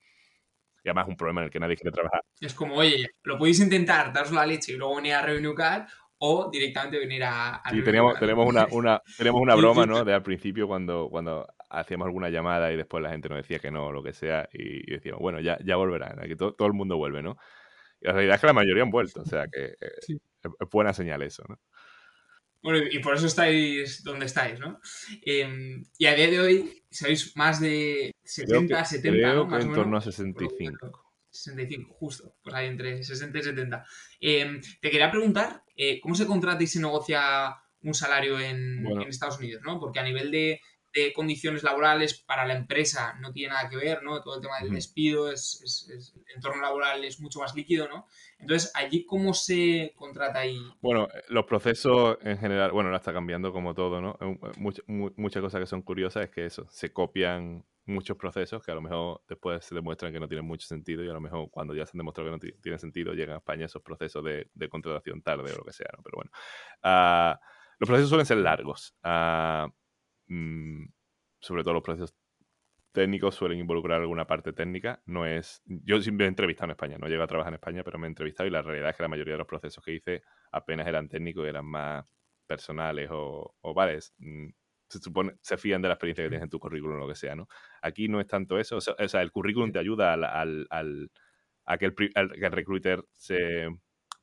Y 0.84 0.89
además, 0.89 1.08
un 1.08 1.16
problema 1.16 1.41
en 1.41 1.45
el 1.45 1.51
que 1.51 1.60
nadie 1.60 1.76
quiere 1.78 1.91
trabajar. 1.91 2.22
Es 2.39 2.53
como, 2.53 2.76
oye, 2.76 3.08
lo 3.24 3.38
podéis 3.38 3.60
intentar, 3.62 4.12
daros 4.12 4.32
la 4.32 4.45
leche 4.45 4.74
y 4.74 4.76
luego 4.78 4.95
venir 4.97 5.14
a 5.14 5.26
Card 5.55 5.88
o 6.20 6.49
directamente 6.51 6.97
venir 6.99 7.24
a, 7.24 7.55
a 7.58 7.70
Sí, 7.70 7.84
teníamos, 7.84 8.20
tenemos 8.20 8.45
una, 8.47 8.68
una, 8.72 9.01
tenemos 9.18 9.41
una 9.41 9.55
broma. 9.55 9.86
¿no? 9.86 10.03
De 10.03 10.14
al 10.14 10.24
principio 10.24 10.68
cuando, 10.68 11.10
cuando 11.10 11.47
hacíamos 11.70 12.05
alguna 12.07 12.30
llamada 12.30 12.72
y 12.72 12.78
después 12.78 13.03
la 13.03 13.09
gente 13.11 13.30
nos 13.30 13.38
decía 13.39 13.59
que 13.59 13.72
no 13.72 13.88
o 13.88 13.91
lo 13.91 14.03
que 14.03 14.13
sea 14.13 14.47
y, 14.53 14.89
y 14.89 14.95
decíamos, 14.95 15.22
bueno, 15.22 15.39
ya, 15.39 15.57
ya 15.63 15.76
volverán, 15.76 16.20
aquí 16.20 16.36
to- 16.36 16.53
todo 16.53 16.68
el 16.68 16.74
mundo 16.74 16.97
vuelve, 16.97 17.22
¿no? 17.22 17.38
Y 18.01 18.07
la 18.07 18.13
realidad 18.13 18.36
es 18.36 18.41
que 18.41 18.47
la 18.47 18.53
mayoría 18.53 18.84
han 18.84 18.91
vuelto, 18.91 19.22
o 19.22 19.26
sea 19.26 19.47
que 19.47 19.65
eh, 19.65 19.76
Sí. 20.01 20.20
es, 20.43 20.70
buena 20.72 20.93
señal 20.93 21.22
eso, 21.24 21.43
¿no? 21.49 21.59
Bueno, 22.61 22.80
y 22.91 22.99
por 22.99 23.15
eso 23.15 23.28
estáis 23.28 24.03
donde 24.03 24.26
estáis, 24.26 24.59
¿no? 24.59 24.80
Eh, 25.26 25.82
y 25.97 26.05
a 26.05 26.15
día 26.15 26.28
de 26.30 26.39
hoy 26.39 26.84
sois 26.89 27.36
más 27.38 27.61
de 27.61 28.11
70, 28.24 28.68
Creo 28.68 28.80
que, 28.80 28.86
70, 28.86 29.11
creo 29.18 29.34
¿no? 29.36 29.43
que 29.45 29.51
Más 29.51 29.63
o 29.63 29.68
en 29.68 29.74
torno 29.74 29.97
a 29.97 29.99
menos. 29.99 30.03
65. 30.03 31.03
65, 31.30 31.93
justo. 31.93 32.36
Pues 32.43 32.55
ahí 32.55 32.68
entre 32.68 33.03
60 33.03 33.38
y 33.38 33.43
70. 33.43 33.86
Eh, 34.20 34.59
te 34.82 34.89
quería 34.89 35.11
preguntar, 35.11 35.61
eh, 35.76 35.99
¿cómo 36.01 36.15
se 36.15 36.26
contrata 36.26 36.63
y 36.63 36.68
se 36.68 36.80
negocia 36.82 37.55
un 37.84 37.93
salario 37.93 38.39
en, 38.39 38.84
Bueno. 38.84 39.03
en 39.03 39.09
Estados 39.09 39.38
Unidos, 39.38 39.61
¿no? 39.63 39.80
Porque 39.80 39.99
a 39.99 40.03
nivel 40.03 40.32
de, 40.32 40.59
de 40.94 41.14
condiciones 41.14 41.64
laborales 41.64 42.14
para 42.20 42.46
la 42.46 42.56
empresa 42.56 43.16
no 43.20 43.32
tiene 43.32 43.54
nada 43.54 43.70
que 43.70 43.76
ver, 43.78 44.02
¿no? 44.04 44.22
Todo 44.22 44.36
el 44.36 44.42
tema 44.42 44.60
del 44.62 44.74
despido, 44.74 45.32
es, 45.32 45.62
es- 45.64 45.90
es- 45.90 46.14
el 46.28 46.36
entorno 46.36 46.62
laboral 46.62 47.04
es 47.04 47.20
mucho 47.20 47.40
más 47.40 47.54
líquido, 47.56 47.88
¿no? 47.88 48.08
Entonces, 48.40 48.72
¿allí 48.76 49.06
cómo 49.06 49.34
se 49.34 49.94
contrata 49.96 50.46
y 50.46 50.58
Bueno, 50.82 51.08
eh, 51.14 51.24
los 51.30 51.46
procesos 51.46 52.18
en 52.22 52.38
general, 52.38 52.72
bueno, 52.72 52.88
ahora 52.90 52.98
está 52.98 53.14
cambiando 53.14 53.52
como 53.52 53.74
todo, 53.76 54.02
¿no? 54.02 54.18
Eh, 54.22 54.38
much- 54.58 54.84
mu- 54.88 55.12
muchas 55.18 55.42
cosas 55.42 55.60
que 55.62 55.68
son 55.68 55.82
curiosas 55.82 56.24
es 56.24 56.30
que 56.32 56.46
eso, 56.46 56.66
se 56.70 56.92
copian 56.94 57.66
muchos 57.86 58.18
procesos 58.18 58.62
que 58.64 58.72
a 58.72 58.76
lo 58.76 58.82
mejor 58.82 59.22
después 59.30 59.64
se 59.64 59.74
demuestran 59.74 60.12
que 60.12 60.20
no 60.20 60.28
tienen 60.28 60.46
mucho 60.46 60.68
sentido 60.68 61.04
y 61.06 61.10
a 61.10 61.14
lo 61.14 61.22
mejor 61.22 61.50
cuando 61.50 61.74
ya 61.74 61.86
se 61.86 61.92
han 61.96 62.00
demostrado 62.00 62.28
que 62.30 62.32
no 62.32 62.40
ti- 62.40 62.62
tienen 62.62 62.80
sentido 62.80 63.14
llegan 63.14 63.36
a 63.36 63.38
España 63.38 63.66
esos 63.66 63.82
procesos 63.82 64.22
de, 64.26 64.50
de 64.54 64.68
contratación 64.70 65.22
tarde 65.22 65.54
o 65.54 65.58
lo 65.58 65.64
que 65.64 65.72
sea, 65.72 65.88
¿no? 65.96 66.04
Pero 66.04 66.16
bueno. 66.18 66.32
Ah, 66.84 67.40
los 67.80 67.88
procesos 67.88 68.10
suelen 68.10 68.26
ser 68.26 68.38
largos. 68.38 68.94
Ah, 69.04 69.70
mm, 70.28 70.86
sobre 71.41 71.63
todo 71.63 71.73
los 71.75 71.84
procesos 71.84 72.15
técnicos 72.91 73.36
suelen 73.36 73.59
involucrar 73.59 74.01
alguna 74.01 74.25
parte 74.28 74.53
técnica. 74.53 75.01
No 75.05 75.25
es. 75.25 75.61
Yo 75.65 75.97
me 76.13 76.25
he 76.25 76.28
entrevistado 76.28 76.65
en 76.67 76.71
España, 76.71 76.97
no 76.97 77.07
llego 77.07 77.23
a 77.23 77.28
trabajar 77.28 77.51
en 77.51 77.55
España, 77.55 77.84
pero 77.84 77.99
me 77.99 78.07
he 78.07 78.09
entrevistado 78.09 78.47
y 78.47 78.51
la 78.51 78.61
realidad 78.61 78.89
es 78.91 78.97
que 78.97 79.03
la 79.03 79.09
mayoría 79.09 79.34
de 79.36 79.39
los 79.39 79.47
procesos 79.47 79.84
que 79.84 79.93
hice 79.93 80.23
apenas 80.51 80.88
eran 80.88 81.09
técnicos 81.09 81.45
y 81.45 81.49
eran 81.49 81.65
más 81.65 82.05
personales 82.47 83.09
o, 83.11 83.55
o 83.61 83.73
vale, 83.73 83.95
es, 83.95 84.13
mm, 84.19 84.47
se 84.89 84.99
supone, 84.99 85.34
se 85.41 85.57
fían 85.57 85.82
de 85.82 85.89
la 85.89 85.95
experiencia 85.95 86.23
que 86.23 86.30
tienes 86.30 86.43
en 86.45 86.49
tu 86.49 86.59
currículum 86.59 86.95
o 86.97 86.99
lo 86.99 87.07
que 87.09 87.15
sea, 87.15 87.36
¿no? 87.36 87.47
Aquí 87.82 88.07
no 88.07 88.21
es 88.21 88.28
tanto 88.28 88.57
eso, 88.57 88.78
o 88.78 88.82
sea, 88.82 88.95
o 88.97 89.07
sea, 89.07 89.21
el 89.21 89.32
currículum 89.32 89.71
te 89.71 89.80
ayuda 89.80 90.13
al, 90.13 90.23
al- 90.23 90.67
al- 90.69 91.11
a 91.65 91.78
que 91.78 91.86
el, 91.86 91.95
al- 92.15 92.32
que 92.32 92.45
el 92.45 92.51
recruiter 92.51 93.03
se 93.15 93.67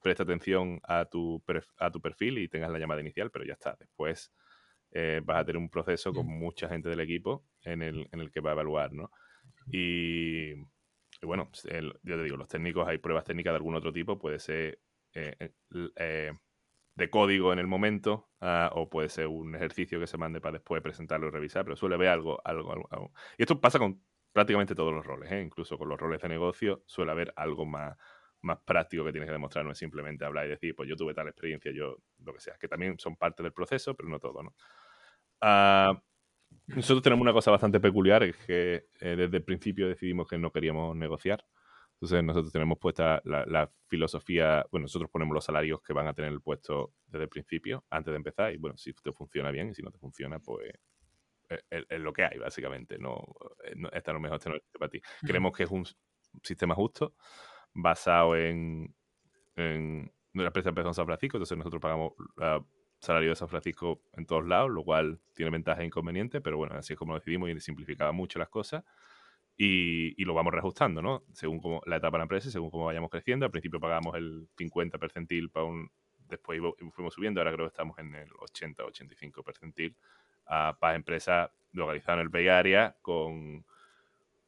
preste 0.02 0.22
atención 0.22 0.80
a 0.84 1.04
tu, 1.06 1.42
a 1.78 1.90
tu 1.90 2.00
perfil 2.00 2.38
y 2.38 2.48
tengas 2.48 2.70
la 2.70 2.78
llamada 2.78 3.00
inicial, 3.00 3.30
pero 3.30 3.44
ya 3.44 3.54
está. 3.54 3.76
Después 3.78 4.32
eh, 4.94 5.22
vas 5.24 5.38
a 5.38 5.46
tener 5.46 5.58
un 5.58 5.70
proceso 5.70 6.14
con 6.14 6.26
mucha 6.26 6.68
gente 6.68 6.88
del 6.88 7.00
equipo 7.00 7.46
en 7.64 7.82
el, 7.82 8.08
en 8.12 8.20
el 8.20 8.32
que 8.32 8.40
va 8.40 8.50
a 8.50 8.54
evaluar, 8.54 8.92
¿no? 8.94 9.10
Y, 9.70 10.52
y 10.52 11.26
bueno, 11.26 11.50
el- 11.68 11.98
yo 12.02 12.16
te 12.16 12.22
digo, 12.24 12.36
los 12.36 12.48
técnicos, 12.48 12.86
hay 12.88 12.98
pruebas 12.98 13.24
técnicas 13.24 13.52
de 13.52 13.56
algún 13.56 13.74
otro 13.74 13.92
tipo, 13.92 14.18
puede 14.18 14.38
ser 14.38 14.80
eh, 15.14 15.52
eh, 15.96 16.32
de 16.94 17.10
código 17.10 17.52
en 17.52 17.58
el 17.58 17.66
momento 17.66 18.30
ah, 18.40 18.70
o 18.74 18.88
puede 18.88 19.08
ser 19.08 19.26
un 19.28 19.54
ejercicio 19.54 19.98
que 20.00 20.06
se 20.06 20.18
mande 20.18 20.40
para 20.40 20.54
después 20.54 20.82
presentarlo 20.82 21.28
y 21.28 21.30
revisar, 21.30 21.64
pero 21.64 21.76
suele 21.76 21.96
haber 21.96 22.08
algo, 22.08 22.40
algo, 22.44 22.72
algo, 22.72 22.88
algo. 22.90 23.12
Y 23.38 23.42
esto 23.42 23.60
pasa 23.60 23.78
con 23.78 24.02
prácticamente 24.32 24.74
todos 24.74 24.92
los 24.92 25.04
roles, 25.06 25.30
¿eh? 25.32 25.40
incluso 25.42 25.78
con 25.78 25.88
los 25.88 25.98
roles 25.98 26.20
de 26.22 26.28
negocio 26.28 26.82
suele 26.86 27.12
haber 27.12 27.32
algo 27.36 27.66
más, 27.66 27.96
más 28.42 28.58
práctico 28.64 29.04
que 29.04 29.12
tienes 29.12 29.28
que 29.28 29.32
demostrar, 29.32 29.64
no 29.64 29.72
es 29.72 29.78
simplemente 29.78 30.24
hablar 30.24 30.46
y 30.46 30.50
decir, 30.50 30.74
pues 30.76 30.88
yo 30.88 30.96
tuve 30.96 31.14
tal 31.14 31.28
experiencia, 31.28 31.72
yo 31.72 31.98
lo 32.18 32.32
que 32.34 32.40
sea, 32.40 32.56
que 32.58 32.68
también 32.68 32.98
son 32.98 33.16
parte 33.16 33.42
del 33.42 33.52
proceso, 33.52 33.94
pero 33.96 34.08
no 34.08 34.18
todo, 34.20 34.42
¿no? 34.42 34.54
Ah, 35.40 36.00
nosotros 36.68 37.02
tenemos 37.02 37.22
una 37.22 37.32
cosa 37.32 37.50
bastante 37.50 37.80
peculiar, 37.80 38.22
es 38.24 38.36
que 38.38 38.86
eh, 39.00 39.16
desde 39.16 39.38
el 39.38 39.44
principio 39.44 39.88
decidimos 39.88 40.28
que 40.28 40.38
no 40.38 40.50
queríamos 40.52 40.96
negociar. 40.96 41.44
Entonces 41.94 42.24
nosotros 42.24 42.52
tenemos 42.52 42.78
puesta 42.78 43.20
la, 43.24 43.44
la 43.46 43.70
filosofía, 43.88 44.66
bueno, 44.70 44.84
nosotros 44.84 45.10
ponemos 45.10 45.34
los 45.34 45.44
salarios 45.44 45.80
que 45.82 45.92
van 45.92 46.08
a 46.08 46.14
tener 46.14 46.32
el 46.32 46.42
puesto 46.42 46.92
desde 47.06 47.24
el 47.24 47.28
principio, 47.30 47.84
antes 47.90 48.12
de 48.12 48.16
empezar, 48.16 48.52
y 48.54 48.58
bueno, 48.58 48.76
si 48.76 48.92
te 48.94 49.12
funciona 49.12 49.50
bien, 49.50 49.70
y 49.70 49.74
si 49.74 49.82
no 49.82 49.90
te 49.90 49.98
funciona, 49.98 50.38
pues 50.40 50.72
es, 51.48 51.60
es- 51.70 51.86
es 51.88 52.00
lo 52.00 52.12
que 52.12 52.24
hay, 52.24 52.38
básicamente. 52.38 52.98
No, 52.98 53.16
eh, 53.64 53.74
no, 53.76 53.88
esta 53.92 54.12
no 54.12 54.18
es 54.18 54.22
mejor, 54.22 54.38
esta 54.38 54.50
no 54.50 54.56
es 54.56 54.62
para 54.78 54.90
ti. 54.90 55.00
Creemos 55.24 55.52
que 55.56 55.64
es 55.64 55.70
un 55.70 55.84
sistema 56.42 56.74
justo, 56.74 57.14
basado 57.74 58.36
en, 58.36 58.94
en 59.56 60.12
la 60.34 60.46
empresa 60.46 60.70
empezó 60.70 60.88
en 60.88 60.94
San 60.94 61.06
Francisco, 61.06 61.36
entonces 61.38 61.58
nosotros 61.58 61.80
pagamos 61.82 62.12
ah, 62.40 62.60
salario 63.04 63.30
de 63.30 63.36
San 63.36 63.48
Francisco 63.48 64.02
en 64.14 64.26
todos 64.26 64.46
lados, 64.46 64.70
lo 64.70 64.82
cual 64.82 65.20
tiene 65.34 65.50
ventajas 65.50 65.82
e 65.82 65.86
inconvenientes, 65.86 66.40
pero 66.42 66.56
bueno, 66.56 66.74
así 66.76 66.94
es 66.94 66.98
como 66.98 67.14
decidimos 67.14 67.50
y 67.50 67.60
simplificaba 67.60 68.12
mucho 68.12 68.38
las 68.38 68.48
cosas. 68.48 68.84
Y, 69.56 70.24
lo 70.24 70.34
vamos 70.34 70.52
reajustando, 70.52 71.00
¿no? 71.00 71.22
Según 71.32 71.60
como 71.60 71.80
la 71.86 71.96
etapa 71.96 72.16
de 72.16 72.18
la 72.18 72.24
empresa, 72.24 72.50
según 72.50 72.70
cómo 72.70 72.86
vayamos 72.86 73.10
creciendo. 73.10 73.46
Al 73.46 73.52
principio 73.52 73.78
pagábamos 73.78 74.16
el 74.16 74.48
50 74.56 74.98
percentil 74.98 75.50
para 75.50 75.66
un... 75.66 75.90
Después 76.28 76.60
fuimos 76.92 77.14
subiendo, 77.14 77.40
ahora 77.40 77.52
creo 77.52 77.66
que 77.66 77.72
estamos 77.72 77.98
en 77.98 78.14
el 78.14 78.30
80-85 78.30 79.44
percentil 79.44 79.94
ah, 80.46 80.76
para 80.80 80.96
empresas 80.96 81.50
localizadas 81.72 82.18
en 82.18 82.22
el 82.22 82.28
Bay 82.30 82.48
Area 82.48 82.96
con, 83.02 83.64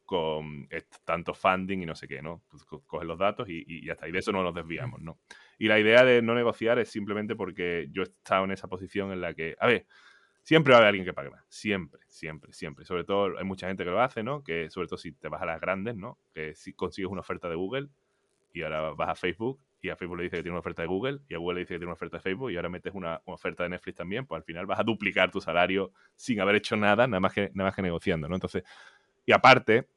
con 0.07 0.68
tanto 1.04 1.34
funding 1.34 1.82
y 1.82 1.86
no 1.86 1.94
sé 1.94 2.09
qué, 2.09 2.22
¿no? 2.22 2.42
Pues 2.48 2.64
coges 2.64 3.07
los 3.07 3.18
datos 3.18 3.48
y, 3.48 3.64
y 3.66 3.84
ya. 3.84 3.96
Y 4.07 4.12
de 4.12 4.18
eso 4.18 4.32
no 4.32 4.42
nos 4.42 4.54
desviamos, 4.54 5.02
¿no? 5.02 5.18
Y 5.59 5.68
la 5.68 5.78
idea 5.78 6.04
de 6.04 6.22
no 6.22 6.34
negociar 6.34 6.78
es 6.78 6.88
simplemente 6.88 7.36
porque 7.36 7.88
yo 7.90 8.02
he 8.02 8.07
estado 8.07 8.44
en 8.44 8.52
esa 8.52 8.68
posición 8.68 9.12
en 9.12 9.20
la 9.20 9.34
que, 9.34 9.57
a 9.59 9.66
ver, 9.66 9.86
siempre 10.46 10.70
va 10.70 10.76
a 10.76 10.78
haber 10.78 10.88
alguien 10.90 11.04
que 11.04 11.12
pague 11.12 11.30
más. 11.30 11.44
Siempre, 11.48 12.00
siempre, 12.07 12.52
siempre. 12.52 12.84
Sobre 12.84 13.02
todo 13.02 13.36
hay 13.36 13.44
mucha 13.44 13.66
gente 13.66 13.84
que 13.84 13.90
lo 13.90 14.00
hace, 14.00 14.22
¿no? 14.22 14.44
Que 14.44 14.70
sobre 14.70 14.86
todo 14.86 14.96
si 14.96 15.11
te 15.12 15.28
vas 15.28 15.42
a 15.42 15.46
las 15.46 15.61
grandes, 15.61 15.96
¿no? 15.96 16.18
Que 16.32 16.54
si 16.54 16.72
consigues 16.72 17.11
una 17.11 17.22
oferta 17.22 17.48
de 17.48 17.57
Google 17.57 17.88
y 18.52 18.62
ahora 18.62 18.90
vas 18.90 19.09
a 19.09 19.14
Facebook 19.16 19.61
y 19.82 19.90
a 19.90 19.96
Facebook 19.96 20.18
le 20.18 20.22
dice 20.24 20.36
que 20.36 20.42
tiene 20.42 20.52
una 20.52 20.61
oferta 20.61 20.82
de 20.82 20.88
Google 20.88 21.18
y 21.28 21.34
a 21.34 21.38
Google 21.38 21.57
le 21.57 21.61
dice 21.61 21.74
que 21.74 21.78
tiene 21.78 21.86
una 21.86 21.94
oferta 21.94 22.18
de 22.18 22.22
Facebook 22.22 22.50
y 22.50 22.57
ahora 22.57 22.68
metes 22.68 22.94
una, 22.94 23.20
oferta 23.24 23.64
de 23.64 23.70
Netflix 23.70 23.96
también, 23.96 24.24
pues 24.24 24.38
al 24.38 24.44
final 24.44 24.66
vas 24.66 24.78
a 24.78 24.84
duplicar 24.84 25.30
tu 25.32 25.40
salario 25.40 25.92
sin 26.14 26.40
haber 26.40 26.57
hecho 26.57 26.76
nada, 26.76 27.09
nada 27.09 27.20
más 27.20 27.32
que, 27.32 27.50
nada 27.54 27.68
más 27.68 27.74
que 27.74 27.82
negociando, 27.82 28.28
¿no? 28.28 28.36
Entonces, 28.36 28.62
y 29.24 29.32
aparte, 29.32 29.88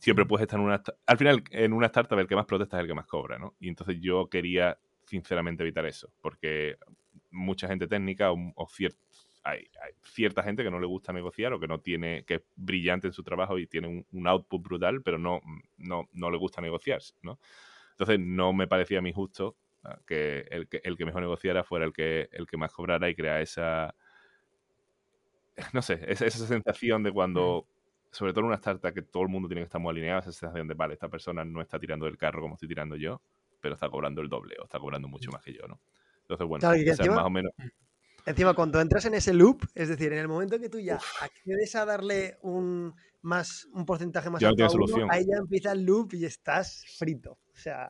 siempre 0.00 0.26
puedes 0.26 0.42
estar 0.42 0.58
en 0.58 0.66
una... 0.66 0.82
Al 1.06 1.18
final, 1.18 1.42
en 1.50 1.72
una 1.72 1.86
startup 1.86 2.18
el 2.18 2.26
que 2.26 2.36
más 2.36 2.46
protesta 2.46 2.76
es 2.76 2.82
el 2.82 2.88
que 2.88 2.94
más 2.94 3.06
cobra, 3.06 3.38
¿no? 3.38 3.54
Y 3.60 3.68
entonces 3.68 3.98
yo 4.00 4.28
quería 4.28 4.78
sinceramente 5.04 5.62
evitar 5.62 5.86
eso, 5.86 6.12
porque 6.20 6.76
mucha 7.30 7.68
gente 7.68 7.86
técnica 7.86 8.32
o, 8.32 8.52
o 8.54 8.68
hay, 9.46 9.68
cierta 10.02 10.42
gente 10.42 10.64
que 10.64 10.70
no 10.70 10.80
le 10.80 10.86
gusta 10.86 11.12
negociar 11.12 11.52
o 11.52 11.60
que 11.60 11.68
no 11.68 11.80
tiene, 11.80 12.24
que 12.24 12.34
es 12.34 12.42
brillante 12.56 13.06
en 13.06 13.12
su 13.12 13.22
trabajo 13.22 13.58
y 13.58 13.66
tiene 13.66 14.04
un, 14.10 14.26
output 14.26 14.62
brutal, 14.62 15.02
pero 15.02 15.18
no, 15.18 15.40
no, 15.76 16.08
no, 16.12 16.30
le 16.30 16.36
gusta 16.36 16.60
negociar, 16.60 17.00
¿no? 17.22 17.38
Entonces 17.92 18.18
no 18.18 18.52
me 18.52 18.66
parecía 18.66 18.98
a 18.98 19.02
mí 19.02 19.12
justo 19.12 19.56
que 20.04 20.46
el, 20.50 20.68
que 20.68 20.80
el 20.82 20.96
que 20.96 21.04
mejor 21.04 21.22
negociara 21.22 21.62
fuera 21.62 21.84
el 21.84 21.92
que, 21.92 22.28
el 22.32 22.46
que 22.46 22.56
más 22.56 22.72
cobrara 22.72 23.08
y 23.08 23.14
crea 23.14 23.40
esa, 23.40 23.94
no 25.72 25.80
sé, 25.80 26.00
esa, 26.08 26.26
esa 26.26 26.46
sensación 26.46 27.04
de 27.04 27.12
cuando, 27.12 27.68
sobre 28.10 28.32
todo 28.32 28.40
en 28.40 28.46
una 28.46 28.56
startup 28.56 28.92
que 28.92 29.02
todo 29.02 29.22
el 29.22 29.28
mundo 29.28 29.48
tiene 29.48 29.62
que 29.62 29.66
estar 29.66 29.80
muy 29.80 29.90
alineado, 29.90 30.20
esa 30.20 30.32
sensación 30.32 30.68
de, 30.68 30.74
vale, 30.74 30.94
esta 30.94 31.08
persona 31.08 31.44
no 31.44 31.60
está 31.60 31.78
tirando 31.78 32.06
el 32.06 32.16
carro 32.16 32.40
como 32.42 32.54
estoy 32.54 32.68
tirando 32.68 32.96
yo, 32.96 33.20
pero 33.60 33.74
está 33.74 33.88
cobrando 33.88 34.20
el 34.20 34.28
doble 34.28 34.56
o 34.60 34.64
está 34.64 34.78
cobrando 34.78 35.08
mucho 35.08 35.30
más 35.30 35.42
que 35.42 35.52
yo, 35.52 35.66
¿no? 35.66 35.80
Entonces, 36.22 36.46
bueno, 36.46 36.68
más 36.68 37.24
o 37.24 37.30
menos... 37.30 37.52
Encima, 38.26 38.54
cuando 38.54 38.80
entras 38.80 39.04
en 39.04 39.14
ese 39.14 39.32
loop, 39.32 39.64
es 39.72 39.88
decir, 39.88 40.12
en 40.12 40.18
el 40.18 40.26
momento 40.26 40.58
que 40.58 40.68
tú 40.68 40.80
ya 40.80 40.98
accedes 41.20 41.76
a 41.76 41.84
darle 41.84 42.36
un, 42.42 42.92
más, 43.22 43.68
un 43.72 43.86
porcentaje 43.86 44.28
más 44.30 44.42
alto, 44.42 44.66
ahí 45.10 45.24
ya 45.26 45.38
empieza 45.38 45.70
el 45.70 45.84
loop 45.84 46.14
y 46.14 46.24
estás 46.24 46.84
frito. 46.98 47.38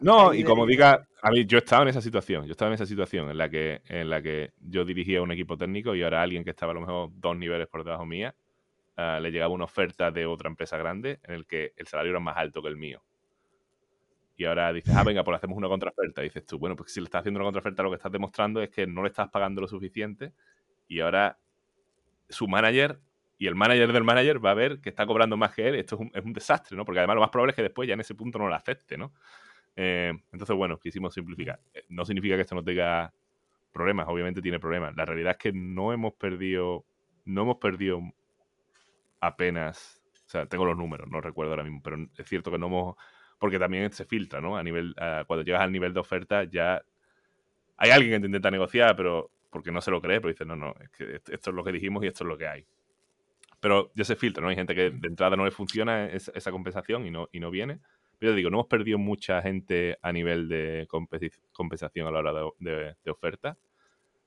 no, 0.00 0.34
y 0.34 0.44
como 0.44 0.66
diga, 0.66 1.08
a 1.22 1.30
mí 1.30 1.46
yo 1.46 1.56
estaba 1.56 1.84
en 1.84 1.88
esa 1.88 2.02
situación, 2.02 2.44
yo 2.44 2.52
estaba 2.52 2.70
en 2.70 2.74
esa 2.74 2.84
situación 2.84 3.30
en 3.30 3.38
la 3.38 3.48
que, 3.48 3.80
en 3.86 4.10
la 4.10 4.20
que 4.20 4.52
yo 4.60 4.84
dirigía 4.84 5.22
un 5.22 5.32
equipo 5.32 5.56
técnico 5.56 5.94
y 5.94 6.02
ahora 6.02 6.20
alguien 6.20 6.44
que 6.44 6.50
estaba 6.50 6.72
a 6.72 6.74
lo 6.74 6.80
mejor 6.80 7.10
dos 7.14 7.36
niveles 7.36 7.66
por 7.68 7.82
debajo 7.82 8.04
mía, 8.04 8.34
ah, 8.96 9.18
le 9.20 9.30
llegaba 9.30 9.52
una 9.52 9.64
oferta 9.64 10.10
de 10.10 10.26
otra 10.26 10.48
empresa 10.48 10.76
grande 10.76 11.20
en 11.22 11.34
el 11.34 11.46
que 11.46 11.72
el 11.76 11.86
salario 11.86 12.10
era 12.10 12.20
más 12.20 12.36
alto 12.36 12.62
que 12.62 12.68
el 12.68 12.76
mío. 12.76 13.02
Y 14.36 14.44
ahora 14.44 14.72
dices, 14.72 14.94
ah, 14.94 15.02
venga, 15.02 15.24
pues 15.24 15.36
hacemos 15.36 15.56
una 15.56 15.68
contraoferta. 15.68 16.20
Dices 16.20 16.44
tú, 16.44 16.58
bueno, 16.58 16.76
pues 16.76 16.92
si 16.92 17.00
le 17.00 17.04
estás 17.04 17.20
haciendo 17.20 17.38
una 17.38 17.46
contraoferta, 17.46 17.82
lo 17.82 17.90
que 17.90 17.96
estás 17.96 18.12
demostrando 18.12 18.60
es 18.60 18.68
que 18.68 18.86
no 18.86 19.02
le 19.02 19.08
estás 19.08 19.28
pagando 19.30 19.62
lo 19.62 19.68
suficiente. 19.68 20.32
Y 20.88 21.00
ahora 21.00 21.38
su 22.28 22.46
manager 22.46 23.00
y 23.38 23.46
el 23.46 23.54
manager 23.54 23.92
del 23.92 24.04
manager 24.04 24.44
va 24.44 24.50
a 24.52 24.54
ver 24.54 24.80
que 24.80 24.88
está 24.88 25.06
cobrando 25.06 25.36
más 25.36 25.54
que 25.54 25.68
él. 25.68 25.74
Esto 25.74 25.98
es 26.12 26.24
un, 26.24 26.32
desastre, 26.32 26.76
¿no? 26.76 26.84
Porque 26.84 27.00
además 27.00 27.16
lo 27.16 27.20
más 27.20 27.30
probable 27.30 27.50
es 27.52 27.56
que 27.56 27.62
después 27.62 27.88
ya 27.88 27.94
en 27.94 28.00
ese 28.00 28.14
punto 28.14 28.38
no 28.38 28.48
lo 28.48 28.54
acepte, 28.54 28.96
¿no? 28.96 29.12
Eh, 29.74 30.12
entonces, 30.32 30.56
bueno, 30.56 30.78
quisimos 30.78 31.14
simplificar. 31.14 31.60
Eh, 31.74 31.84
no 31.88 32.04
significa 32.04 32.36
que 32.36 32.42
esto 32.42 32.54
no 32.54 32.64
tenga 32.64 33.12
problemas, 33.72 34.06
obviamente 34.08 34.40
tiene 34.40 34.58
problemas. 34.58 34.96
La 34.96 35.04
realidad 35.04 35.32
es 35.32 35.36
que 35.38 35.52
no 35.52 35.92
hemos 35.92 36.14
perdido, 36.14 36.86
no 37.26 37.42
hemos 37.42 37.56
perdido 37.56 38.00
apenas, 39.26 40.02
o 40.26 40.28
sea, 40.28 40.46
tengo 40.46 40.64
los 40.64 40.76
números, 40.76 41.08
no 41.10 41.20
recuerdo 41.20 41.52
ahora 41.52 41.64
mismo, 41.64 41.80
pero 41.82 41.96
es 42.16 42.28
cierto 42.28 42.50
que 42.50 42.58
no 42.58 42.66
hemos 42.66 42.96
porque 43.38 43.58
también 43.58 43.92
se 43.92 44.04
filtra, 44.04 44.40
¿no? 44.40 44.56
A 44.56 44.62
nivel, 44.62 44.94
cuando 45.26 45.42
llegas 45.42 45.60
al 45.60 45.72
nivel 45.72 45.92
de 45.92 46.00
oferta 46.00 46.44
ya 46.44 46.82
hay 47.76 47.90
alguien 47.90 48.12
que 48.12 48.20
te 48.20 48.26
intenta 48.26 48.50
negociar, 48.50 48.96
pero 48.96 49.30
porque 49.50 49.70
no 49.70 49.80
se 49.80 49.90
lo 49.90 50.00
cree, 50.00 50.20
pero 50.20 50.32
dice, 50.32 50.44
no, 50.44 50.56
no, 50.56 50.74
es 50.80 50.90
que 50.90 51.14
esto 51.32 51.50
es 51.50 51.56
lo 51.56 51.64
que 51.64 51.72
dijimos 51.72 52.04
y 52.04 52.06
esto 52.06 52.24
es 52.24 52.28
lo 52.28 52.38
que 52.38 52.46
hay. 52.46 52.66
Pero 53.60 53.90
ya 53.94 54.04
se 54.04 54.16
filtra, 54.16 54.42
¿no? 54.42 54.48
Hay 54.48 54.56
gente 54.56 54.74
que 54.74 54.90
de 54.90 55.08
entrada 55.08 55.36
no 55.36 55.44
le 55.44 55.50
funciona 55.50 56.06
esa, 56.06 56.50
compensación 56.50 57.06
y 57.06 57.10
no, 57.10 57.28
y 57.32 57.40
no 57.40 57.50
viene. 57.50 57.80
Pero 58.18 58.34
digo, 58.34 58.50
no 58.50 58.58
hemos 58.58 58.66
perdido 58.66 58.98
mucha 58.98 59.42
gente 59.42 59.98
a 60.02 60.12
nivel 60.12 60.48
de 60.48 60.86
compensación 61.52 62.06
a 62.06 62.10
la 62.10 62.18
hora 62.18 62.32
de, 62.58 63.10
oferta. 63.10 63.56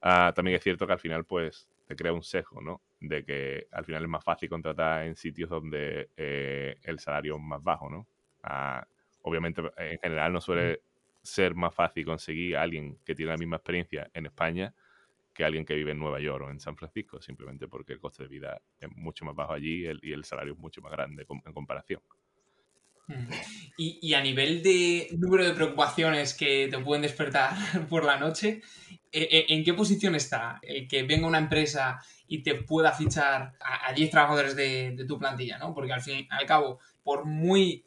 Ah, 0.02 0.32
también 0.36 0.58
es 0.58 0.64
cierto 0.64 0.86
que 0.86 0.94
al 0.94 1.00
final, 1.00 1.26
pues, 1.26 1.68
te 1.88 1.96
crea 1.96 2.14
un 2.14 2.24
sesgo, 2.24 2.62
¿no? 2.62 2.82
De 3.00 3.24
que 3.24 3.68
al 3.72 3.86
final 3.86 4.04
es 4.04 4.10
más 4.10 4.24
fácil 4.24 4.50
contratar 4.50 5.06
en 5.06 5.16
sitios 5.16 5.50
donde 5.50 6.10
eh, 6.18 6.78
el 6.84 7.00
salario 7.00 7.36
es 7.36 7.42
más 7.42 7.64
bajo, 7.64 7.90
¿no? 7.90 8.08
Ah, 8.44 8.86
obviamente 9.22 9.62
en 9.78 10.00
general 10.00 10.34
no 10.34 10.42
suele 10.42 10.82
ser 11.22 11.56
más 11.56 11.74
fácil 11.74 12.06
conseguir 12.06 12.58
a 12.58 12.62
alguien 12.62 12.98
que 13.06 13.16
tiene 13.16 13.32
la 13.32 13.38
misma 13.38 13.58
experiencia 13.58 14.10
en 14.14 14.26
España 14.26 14.74
que 15.34 15.46
alguien 15.46 15.64
que 15.64 15.76
vive 15.76 15.92
en 15.92 16.00
Nueva 16.00 16.20
York 16.20 16.44
o 16.46 16.50
en 16.50 16.60
San 16.60 16.76
Francisco, 16.76 17.22
simplemente 17.22 17.70
porque 17.70 17.94
el 17.94 18.00
coste 18.02 18.24
de 18.24 18.30
vida 18.30 18.62
es 18.78 18.90
mucho 18.92 19.24
más 19.24 19.34
bajo 19.36 19.54
allí 19.54 19.86
y 20.02 20.12
el, 20.12 20.26
salario 20.26 20.52
es 20.52 20.60
mucho 20.60 20.82
más 20.82 20.92
grande 20.92 21.26
en 21.30 21.54
comparación. 21.54 22.02
Y, 23.78 24.14
a 24.14 24.22
nivel 24.22 24.62
de 24.62 25.08
número 25.18 25.46
de 25.46 25.54
preocupaciones 25.54 26.34
que 26.34 26.68
te 26.70 26.80
pueden 26.80 27.02
despertar 27.02 27.54
por 27.90 28.04
la 28.04 28.18
noche, 28.18 28.62
¿e, 29.12 29.22
e, 29.22 29.54
¿en 29.54 29.64
qué 29.64 29.74
posición 29.74 30.16
está 30.16 30.60
el 30.62 30.88
que 30.88 31.04
venga 31.04 31.28
una 31.28 31.38
empresa 31.38 32.00
y 32.28 32.44
te 32.44 32.56
pueda 32.56 32.92
fichar 32.92 33.54
a, 33.62 33.94
10 33.94 34.12
trabajadores 34.12 34.56
de, 34.56 35.06
tu 35.08 35.18
plantilla? 35.18 35.58
¿no? 35.58 35.74
Porque 35.74 35.94
al 35.94 36.02
fin 36.02 36.20
y 36.20 36.28
al 36.30 36.46
cabo, 36.46 36.80
por 37.04 37.26
muy 37.26 37.86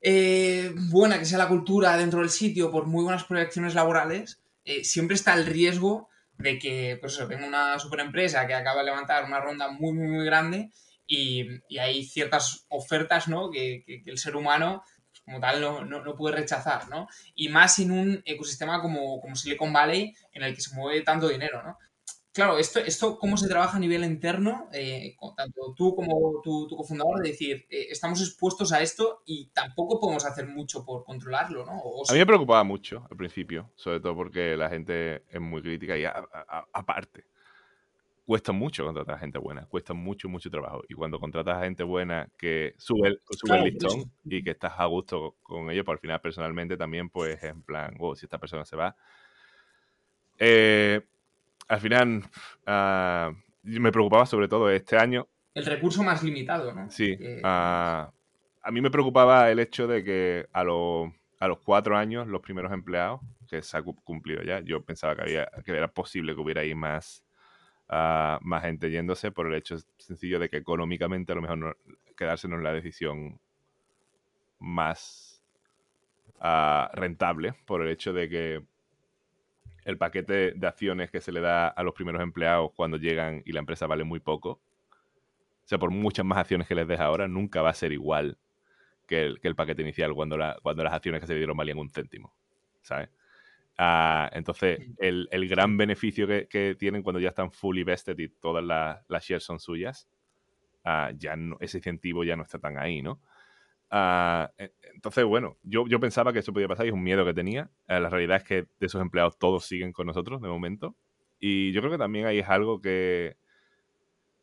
eh, 0.00 0.72
buena 0.74 1.18
que 1.18 1.26
sea 1.26 1.38
la 1.38 1.48
cultura 1.48 1.96
dentro 1.98 2.20
del 2.20 2.30
sitio, 2.30 2.70
por 2.70 2.86
muy 2.86 3.04
buenas 3.04 3.24
proyecciones 3.24 3.74
laborales, 3.74 4.40
eh, 4.64 4.82
siempre 4.82 5.14
está 5.14 5.34
el 5.34 5.44
riesgo 5.44 6.08
de 6.38 6.58
que, 6.58 6.96
pues 7.00 7.18
venga 7.28 7.46
una 7.46 7.78
superempresa 7.78 8.46
que 8.46 8.54
acaba 8.54 8.80
de 8.80 8.86
levantar 8.86 9.24
una 9.24 9.40
ronda 9.40 9.68
muy, 9.70 9.92
muy, 9.92 10.08
muy 10.08 10.24
grande 10.24 10.70
y, 11.10 11.78
hay 11.78 12.04
ciertas 12.04 12.66
ofertas, 12.68 13.28
¿no? 13.28 13.50
Que, 13.50 13.84
el 14.06 14.18
ser 14.18 14.36
humano, 14.36 14.82
pues, 15.10 15.20
como 15.24 15.40
tal, 15.40 15.60
no, 15.60 15.84
no, 15.84 16.16
puede 16.16 16.36
rechazar, 16.36 16.88
¿no? 16.88 17.08
Y 17.34 17.48
más 17.48 17.78
en 17.80 17.90
un 17.90 18.22
ecosistema 18.24 18.80
como, 18.80 19.20
como 19.20 19.34
Silicon 19.34 19.72
Valley, 19.72 20.14
en 20.32 20.42
el 20.44 20.54
que 20.54 20.60
se 20.60 20.74
mueve 20.74 21.02
tanto 21.02 21.28
dinero, 21.28 21.62
¿no? 21.62 21.76
Claro, 22.32 22.58
esto, 22.58 22.78
esto 22.78 23.18
cómo 23.18 23.36
se 23.36 23.48
trabaja 23.48 23.76
a 23.76 23.80
nivel 23.80 24.04
interno, 24.04 24.68
eh, 24.72 25.16
tanto 25.36 25.74
tú 25.76 25.96
como 25.96 26.40
tu, 26.44 26.68
tu 26.68 26.76
cofundador, 26.76 27.20
de 27.20 27.30
decir, 27.30 27.66
eh, 27.68 27.88
estamos 27.90 28.20
expuestos 28.20 28.72
a 28.72 28.80
esto 28.80 29.22
y 29.26 29.50
tampoco 29.52 29.98
podemos 29.98 30.24
hacer 30.24 30.46
mucho 30.46 30.84
por 30.84 31.02
controlarlo, 31.02 31.66
¿no? 31.66 31.72
a 32.08 32.12
mí 32.12 32.18
me 32.20 32.26
preocupaba 32.26 32.62
mucho 32.62 33.04
al 33.10 33.16
principio, 33.16 33.72
sobre 33.74 33.98
todo 33.98 34.14
porque 34.14 34.56
la 34.56 34.68
gente 34.68 35.24
es 35.28 35.40
muy 35.40 35.60
crítica 35.60 35.98
y 35.98 36.04
aparte, 36.04 37.24
cuesta 38.30 38.52
mucho 38.52 38.84
contratar 38.84 39.18
gente 39.18 39.40
buena, 39.40 39.66
cuesta 39.66 39.92
mucho, 39.92 40.28
mucho 40.28 40.48
trabajo. 40.48 40.84
Y 40.88 40.94
cuando 40.94 41.18
contratas 41.18 41.56
a 41.56 41.64
gente 41.64 41.82
buena 41.82 42.28
que 42.38 42.74
sube, 42.78 43.18
sube 43.28 43.58
el 43.58 43.64
listón 43.64 44.12
y 44.24 44.44
que 44.44 44.52
estás 44.52 44.74
a 44.78 44.84
gusto 44.84 45.34
con 45.42 45.68
ellos, 45.68 45.84
pues 45.84 45.96
al 45.96 46.00
final 46.00 46.20
personalmente 46.20 46.76
también, 46.76 47.10
pues 47.10 47.42
en 47.42 47.60
plan, 47.64 47.96
oh, 47.98 48.14
si 48.14 48.26
esta 48.26 48.38
persona 48.38 48.64
se 48.64 48.76
va. 48.76 48.94
Eh, 50.38 51.00
al 51.66 51.80
final 51.80 52.22
uh, 52.68 53.34
me 53.64 53.90
preocupaba 53.90 54.24
sobre 54.26 54.46
todo 54.46 54.70
este 54.70 54.96
año. 54.96 55.26
El 55.52 55.66
recurso 55.66 56.04
más 56.04 56.22
limitado, 56.22 56.72
¿no? 56.72 56.88
Sí. 56.88 57.18
Uh, 57.20 57.44
a 57.44 58.12
mí 58.70 58.80
me 58.80 58.92
preocupaba 58.92 59.50
el 59.50 59.58
hecho 59.58 59.88
de 59.88 60.04
que 60.04 60.46
a, 60.52 60.60
a 60.60 61.48
los 61.48 61.58
cuatro 61.64 61.96
años 61.96 62.28
los 62.28 62.40
primeros 62.42 62.70
empleados, 62.70 63.22
que 63.48 63.60
se 63.60 63.76
ha 63.76 63.82
cumplido 63.82 64.44
ya, 64.44 64.60
yo 64.60 64.84
pensaba 64.84 65.16
que, 65.16 65.22
había, 65.22 65.50
que 65.64 65.72
era 65.72 65.88
posible 65.88 66.32
que 66.32 66.40
hubiera 66.40 66.60
ahí 66.60 66.76
más, 66.76 67.24
uh, 67.90 68.38
más 68.40 68.62
gente 68.62 68.90
yéndose 68.90 69.30
por 69.30 69.46
el 69.46 69.54
hecho 69.54 69.76
sencillo 69.98 70.38
de 70.38 70.48
que 70.48 70.56
económicamente 70.56 71.32
a 71.32 71.34
lo 71.34 71.42
mejor 71.42 71.58
no, 71.58 71.74
es 72.18 72.44
la 72.44 72.72
decisión 72.72 73.40
más 74.58 75.42
rentable, 76.92 77.54
por 77.66 77.82
el 77.82 77.88
hecho 77.90 78.12
de 78.12 78.28
que 78.28 78.64
el 79.84 79.98
paquete 79.98 80.52
de 80.52 80.66
acciones 80.66 81.10
que 81.10 81.20
se 81.20 81.32
le 81.32 81.40
da 81.40 81.68
a 81.68 81.82
los 81.82 81.94
primeros 81.94 82.22
empleados 82.22 82.70
cuando 82.74 82.96
llegan 82.96 83.42
y 83.44 83.52
la 83.52 83.60
empresa 83.60 83.86
vale 83.86 84.04
muy 84.04 84.20
poco. 84.20 84.50
O 84.50 85.66
sea, 85.70 85.78
por 85.78 85.90
muchas 85.90 86.24
más 86.24 86.38
acciones 86.38 86.66
que 86.66 86.74
les 86.74 86.86
des 86.86 87.00
ahora, 87.00 87.28
nunca 87.28 87.62
va 87.62 87.70
a 87.70 87.74
ser 87.74 87.92
igual 87.92 88.38
que 89.06 89.24
el, 89.24 89.40
que 89.40 89.48
el 89.48 89.56
paquete 89.56 89.82
inicial 89.82 90.14
cuando, 90.14 90.38
cuando 90.62 90.84
las 90.84 90.92
acciones 90.92 91.20
que 91.20 91.26
se 91.26 91.34
dieron 91.34 91.56
valían 91.56 91.78
un 91.78 91.90
céntimo. 91.90 92.34
¿Sabes? 92.82 93.10
Ah, 93.78 94.28
entonces, 94.32 94.78
el, 94.98 95.28
el, 95.30 95.48
gran 95.48 95.76
beneficio 95.76 96.26
que, 96.26 96.48
que, 96.48 96.74
tienen 96.74 97.02
cuando 97.02 97.18
ya 97.20 97.30
están 97.30 97.50
fully 97.50 97.82
vested 97.82 98.18
y 98.18 98.28
todas 98.28 98.62
las, 98.62 99.02
las 99.08 99.24
shares 99.24 99.44
son 99.44 99.58
suyas, 99.58 100.08
ah, 100.84 101.12
ya 101.16 101.36
no, 101.36 101.56
ese 101.60 101.78
incentivo 101.78 102.24
ya 102.24 102.36
no 102.36 102.42
está 102.42 102.58
tan 102.58 102.78
ahí, 102.78 103.00
¿no? 103.02 103.20
Ah, 103.90 104.52
e, 104.58 104.72
entonces, 104.94 105.24
bueno, 105.24 105.56
yo, 105.62 105.86
yo 105.88 105.98
pensaba 105.98 106.32
que 106.32 106.40
eso 106.40 106.52
podía 106.52 106.68
pasar 106.68 106.86
y 106.86 106.90
es 106.90 106.94
un 106.94 107.02
miedo 107.02 107.24
que 107.24 107.34
tenía. 107.34 107.70
La 107.88 108.08
realidad 108.08 108.38
es 108.38 108.44
que 108.44 108.54
de 108.62 108.86
esos 108.86 109.00
empleados 109.00 109.38
todos 109.38 109.64
siguen 109.64 109.92
con 109.92 110.06
nosotros 110.06 110.40
de 110.42 110.48
momento. 110.48 110.96
Y 111.40 111.72
yo 111.72 111.80
creo 111.80 111.92
que 111.92 111.98
también 111.98 112.26
ahí 112.26 112.38
es 112.40 112.48
algo 112.48 112.80
que, 112.80 113.36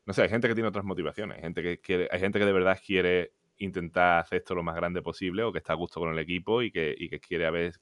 no 0.06 0.14
sé, 0.14 0.24
hay 0.24 0.30
gente 0.30 0.48
que 0.48 0.56
tiene 0.56 0.70
otras 0.70 0.84
motivaciones, 0.86 1.38
hay 1.38 1.44
gente 1.44 1.62
que 1.62 1.80
quiere, 1.80 2.08
hay 2.12 2.20
gente 2.20 2.40
que 2.40 2.46
de 2.46 2.54
verdad 2.54 2.80
quiere 2.84 3.34
intentar 3.58 4.20
hacer 4.20 4.40
esto 4.40 4.56
lo 4.56 4.64
más 4.64 4.76
grande 4.76 5.02
posible 5.02 5.44
o 5.44 5.52
que 5.52 5.60
está 5.60 5.74
a 5.74 5.76
gusto 5.76 6.00
con 6.00 6.12
el 6.12 6.20
equipo 6.20 6.62
y 6.62 6.72
que, 6.72 6.96
y 6.98 7.10
que 7.10 7.20
quiere 7.20 7.50
ver 7.52 7.74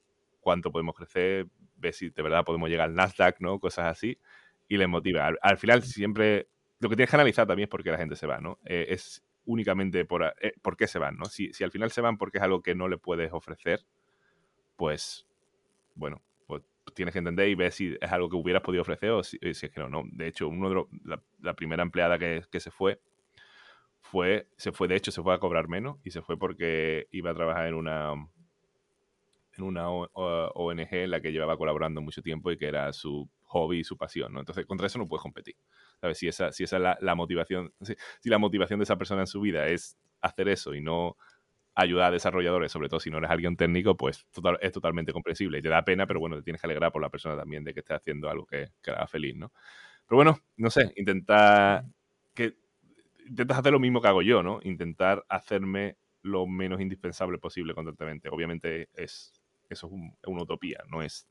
cuánto 0.46 0.72
podemos 0.72 0.94
crecer, 0.96 1.48
ver 1.76 1.92
si 1.92 2.12
de 2.12 2.22
verdad 2.22 2.46
podemos 2.46 2.70
llegar 2.70 2.88
al 2.88 2.94
Nasdaq, 2.94 3.38
¿no? 3.40 3.60
Cosas 3.60 3.86
así. 3.88 4.20
Y 4.68 4.78
les 4.78 4.88
motiva. 4.88 5.32
Al, 5.42 5.58
final 5.58 5.82
siempre 5.82 6.48
lo 6.80 6.88
que 6.88 6.96
tienes 6.96 7.10
que 7.10 7.16
analizar 7.16 7.48
también 7.48 7.66
es 7.66 7.70
por 7.72 7.84
qué 7.84 7.90
la 7.90 7.98
gente 7.98 8.16
se 8.16 8.28
va, 8.28 8.38
¿no? 8.38 8.60
Eh, 8.64 8.86
es 8.90 9.26
únicamente 9.46 10.06
por, 10.06 10.24
eh, 10.40 10.54
por 10.62 10.78
qué 10.78 10.86
se 10.86 11.00
van, 11.00 11.18
¿no? 11.18 11.26
Si, 11.26 11.52
si 11.52 11.64
al 11.64 11.72
final 11.72 11.90
se 11.90 12.00
van 12.02 12.20
porque 12.20 12.38
es 12.38 12.44
algo 12.44 12.62
que 12.62 12.76
no 12.76 12.88
le 12.88 13.00
puedes 13.00 13.34
ofrecer, 13.34 13.80
pues, 14.76 15.26
bueno, 15.96 16.22
pues 16.46 16.62
tienes 16.94 17.14
que 17.14 17.20
entender 17.20 17.50
y 17.50 17.56
ver 17.56 17.72
si 17.72 17.98
es 18.00 18.12
algo 18.12 18.30
que 18.30 18.36
hubieras 18.36 18.62
podido 18.62 18.84
ofrecer 18.84 19.10
o 19.10 19.24
si, 19.24 19.40
es 19.42 19.60
que 19.62 19.80
no, 19.80 19.90
no. 19.90 20.04
De 20.12 20.28
hecho, 20.28 20.48
uno 20.48 20.70
de 20.70 20.86
la, 21.06 21.24
la, 21.42 21.56
primera 21.56 21.82
empleada 21.82 22.20
que, 22.20 22.44
que, 22.52 22.60
se 22.60 22.70
fue, 22.70 23.02
fue, 24.00 24.48
se 24.58 24.72
fue, 24.72 24.88
de 24.88 24.96
hecho, 24.96 25.10
se 25.10 25.24
fue 25.24 25.34
a 25.34 25.40
cobrar 25.40 25.68
menos 25.70 25.98
y 26.04 26.12
se 26.12 26.22
fue 26.22 26.38
porque 26.38 27.08
iba 27.10 27.32
a 27.32 27.34
trabajar 27.36 27.66
en 27.66 27.74
una 27.74 28.14
en 29.58 29.64
una 29.64 29.90
ONG 29.90 30.94
en 30.94 31.12
la 31.12 31.22
que 31.22 31.32
llevaba 31.32 31.58
colaborando 31.58 32.02
mucho 32.02 32.22
tiempo 32.22 32.52
y 32.52 32.58
que 32.58 32.68
era 32.68 32.92
su 32.94 33.30
hobby 33.44 33.80
y 33.80 33.84
su 33.84 33.98
pasión, 33.98 34.34
¿no? 34.34 34.40
Entonces, 34.40 34.66
contra 34.66 34.88
eso 34.88 35.00
no 35.00 35.08
puedes 35.08 35.22
competir. 35.22 35.56
¿Sabes? 36.02 36.18
Si 36.18 36.28
esa, 36.28 36.52
si 36.52 36.64
esa 36.64 36.78
es 36.78 36.84
la, 37.02 37.16
motivación, 37.16 37.74
si, 37.82 38.30
la 38.30 38.38
motivación 38.38 38.80
de 38.80 38.84
esa 38.84 38.98
persona 38.98 39.22
en 39.22 39.28
su 39.28 39.42
vida 39.42 39.68
es 39.68 39.98
hacer 40.22 40.50
eso 40.50 40.74
y 40.74 40.82
no 40.82 41.16
ayudar 41.74 42.08
a 42.08 42.12
desarrolladores, 42.12 42.72
sobre 42.72 42.90
todo 42.90 43.00
si 43.00 43.10
no 43.10 43.18
eres 43.18 43.30
alguien 43.30 43.58
técnico, 43.58 43.98
pues 43.98 44.26
es 44.62 44.72
totalmente 44.72 45.12
comprensible 45.12 45.60
y 45.60 45.62
te 45.62 45.70
da 45.70 45.84
pena, 45.84 46.08
pero 46.08 46.20
bueno, 46.20 46.38
te 46.38 46.44
tienes 46.44 46.62
que 46.62 46.68
alegrar 46.68 46.92
por 46.92 47.02
la 47.02 47.10
persona 47.10 47.36
también 47.36 47.64
de 47.64 47.74
que 47.74 47.82
esté 47.82 47.94
haciendo 47.94 48.30
algo 48.30 48.46
que, 48.46 48.70
que 48.82 48.92
la 48.92 48.98
haga 48.98 49.08
feliz, 49.08 49.36
¿no? 49.36 49.52
Pero 50.08 50.18
bueno, 50.18 50.40
no 50.58 50.70
sé, 50.70 50.94
intentar 50.96 51.84
que 52.34 52.56
intentas 53.28 53.58
hacer 53.58 53.74
lo 53.74 53.80
mismo 53.80 54.02
que 54.02 54.08
hago 54.08 54.22
yo, 54.22 54.44
¿no? 54.44 54.60
Intentar 54.64 55.26
hacerme 55.30 55.98
lo 56.22 56.48
menos 56.48 56.82
indispensable 56.82 57.38
posible 57.38 57.74
constantemente. 57.74 58.30
Obviamente 58.30 58.90
es 58.94 59.32
eso 59.70 59.88
es, 59.88 60.28
una 60.28 60.44
utopía, 60.44 60.84
no 60.90 61.02
es, 61.02 61.28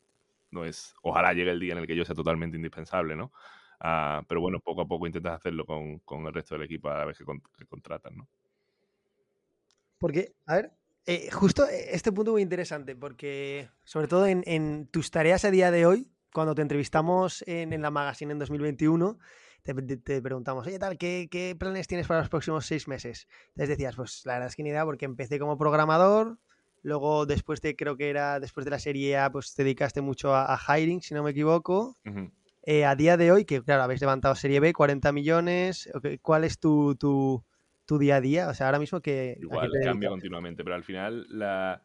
no 0.50 0.64
es, 0.64 0.94
ojalá 1.02 1.32
llegue 1.32 1.50
el 1.50 1.60
día 1.60 1.72
en 1.72 1.78
el 1.78 1.86
que 1.86 1.96
yo 1.96 2.04
sea 2.04 2.14
totalmente 2.14 2.56
indispensable, 2.56 3.16
¿no? 3.16 3.32
Ah, 3.80 4.22
pero 4.28 4.40
bueno, 4.40 4.60
poco 4.60 4.82
a 4.82 4.88
poco 4.88 5.06
intentas 5.06 5.34
hacerlo 5.34 5.66
con, 5.66 5.98
con, 6.00 6.26
el 6.26 6.32
resto 6.32 6.54
del 6.54 6.64
equipo 6.64 6.88
a 6.88 6.98
la 6.98 7.04
vez 7.04 7.18
que, 7.18 7.66
contratan, 7.66 8.16
¿no? 8.16 8.28
Porque, 9.98 10.34
a 10.46 10.54
ver, 10.56 10.72
eh, 11.06 11.30
justo 11.30 11.66
este 11.66 12.12
punto 12.12 12.32
muy 12.32 12.42
interesante, 12.42 12.96
porque 12.96 13.68
sobre 13.84 14.08
todo 14.08 14.26
en, 14.26 14.86
tus 14.88 15.10
tareas 15.10 15.44
a 15.44 15.50
día 15.50 15.70
de 15.70 15.86
hoy, 15.86 16.10
cuando 16.32 16.54
te 16.54 16.62
entrevistamos 16.62 17.44
en, 17.46 17.80
la 17.82 17.90
magazine 17.90 18.32
en 18.32 18.38
2021, 18.38 19.18
te, 19.62 19.74
te, 19.74 20.22
preguntamos, 20.22 20.66
oye, 20.66 20.78
tal, 20.78 20.98
¿qué, 20.98 21.28
¿qué, 21.30 21.56
planes 21.58 21.86
tienes 21.86 22.06
para 22.06 22.20
los 22.20 22.28
próximos 22.28 22.66
seis 22.66 22.88
meses? 22.88 23.28
Entonces 23.48 23.68
decías, 23.70 23.96
pues 23.96 24.22
la 24.24 24.34
verdad 24.34 24.48
es 24.48 24.56
que 24.56 24.62
ni 24.62 24.70
idea, 24.70 24.84
porque 24.84 25.04
empecé 25.04 25.38
como 25.38 25.56
programador, 25.56 26.38
Luego, 26.84 27.24
después 27.24 27.62
de, 27.62 27.76
creo 27.76 27.96
que 27.96 28.10
era 28.10 28.38
después 28.38 28.66
de 28.66 28.70
la 28.70 28.78
serie 28.78 29.16
A, 29.16 29.32
pues 29.32 29.54
te 29.54 29.64
dedicaste 29.64 30.02
mucho 30.02 30.34
a, 30.34 30.54
hiring, 30.68 31.00
si 31.00 31.14
no 31.14 31.22
me 31.22 31.30
equivoco. 31.30 31.96
Eh, 32.62 32.84
a 32.84 32.94
día 32.94 33.16
de 33.16 33.32
hoy, 33.32 33.46
que 33.46 33.62
claro, 33.62 33.82
habéis 33.82 34.02
levantado 34.02 34.34
serie 34.34 34.60
B, 34.60 34.74
40 34.74 35.10
millones. 35.10 35.90
¿Cuál 36.20 36.44
es 36.44 36.60
tu, 36.60 36.94
tu, 36.96 37.42
tu 37.86 37.96
día 37.96 38.16
a 38.16 38.20
día? 38.20 38.48
O 38.48 38.54
sea, 38.54 38.66
ahora 38.66 38.78
mismo 38.78 39.00
que... 39.00 39.34
Igual, 39.40 39.70
cambia 39.82 40.10
continuamente, 40.10 40.62
pero 40.62 40.76
al 40.76 40.84
final 40.84 41.26
la... 41.30 41.82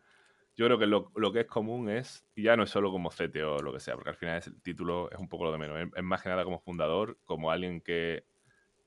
Yo 0.58 0.66
creo 0.66 0.78
que 0.78 0.86
lo, 0.86 1.14
lo, 1.16 1.32
que 1.32 1.42
es 1.42 1.48
común 1.48 1.90
es, 1.90 2.26
y 2.36 2.44
ya 2.44 2.58
no 2.58 2.64
es 2.64 2.70
solo 2.70 2.92
como 2.92 3.10
CTO 3.10 3.56
o 3.56 3.62
lo 3.62 3.72
que 3.72 3.80
sea, 3.80 3.96
porque 3.96 4.10
al 4.10 4.18
final 4.18 4.44
el 4.46 4.62
título 4.62 5.10
es 5.10 5.18
un 5.18 5.30
poco 5.30 5.46
lo 5.46 5.54
de 5.54 5.60
menos. 5.60 5.90
Es, 5.96 6.04
más 6.04 6.22
que 6.22 6.28
nada 6.28 6.44
como 6.44 6.60
fundador, 6.60 7.18
como 7.24 7.52
alguien 7.52 7.80
que 7.80 8.26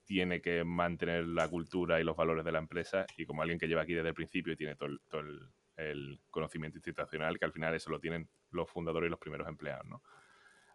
tiene 0.05 0.43
que 0.43 0.63
mantener 0.63 1.25
la 1.25 1.49
cultura 1.49 1.99
y 1.99 2.05
los 2.05 2.17
valores 2.17 2.45
de 2.45 2.53
la 2.53 2.59
empresa 2.59 3.07
y 3.17 3.25
como 3.25 3.41
alguien 3.41 3.59
que 3.59 3.67
lleva 3.67 3.81
aquí 3.81 3.95
desde 3.95 4.11
el 4.11 4.15
principio 4.15 4.53
y 4.53 4.57
tiene 4.57 4.77
todo 4.77 4.91
todo 5.09 5.23
el, 5.23 5.49
el 5.91 6.20
conocimiento 6.30 6.78
institucional, 6.78 7.39
que 7.39 7.45
al 7.45 7.53
final 7.53 7.74
eso 7.74 7.91
lo 7.91 8.01
tienen 8.01 8.28
los 8.51 8.70
fundadores 8.70 9.09
y 9.09 9.11
los 9.11 9.18
primeros 9.18 9.49
empleados, 9.49 9.87
¿no? 9.87 10.03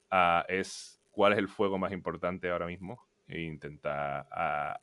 Ah, 0.09 0.45
es 0.47 1.01
cuál 1.11 1.33
es 1.33 1.39
el 1.39 1.47
fuego 1.47 1.77
más 1.77 1.91
importante 1.91 2.49
ahora 2.49 2.65
mismo 2.65 3.07
e 3.27 3.41
intentar 3.41 4.27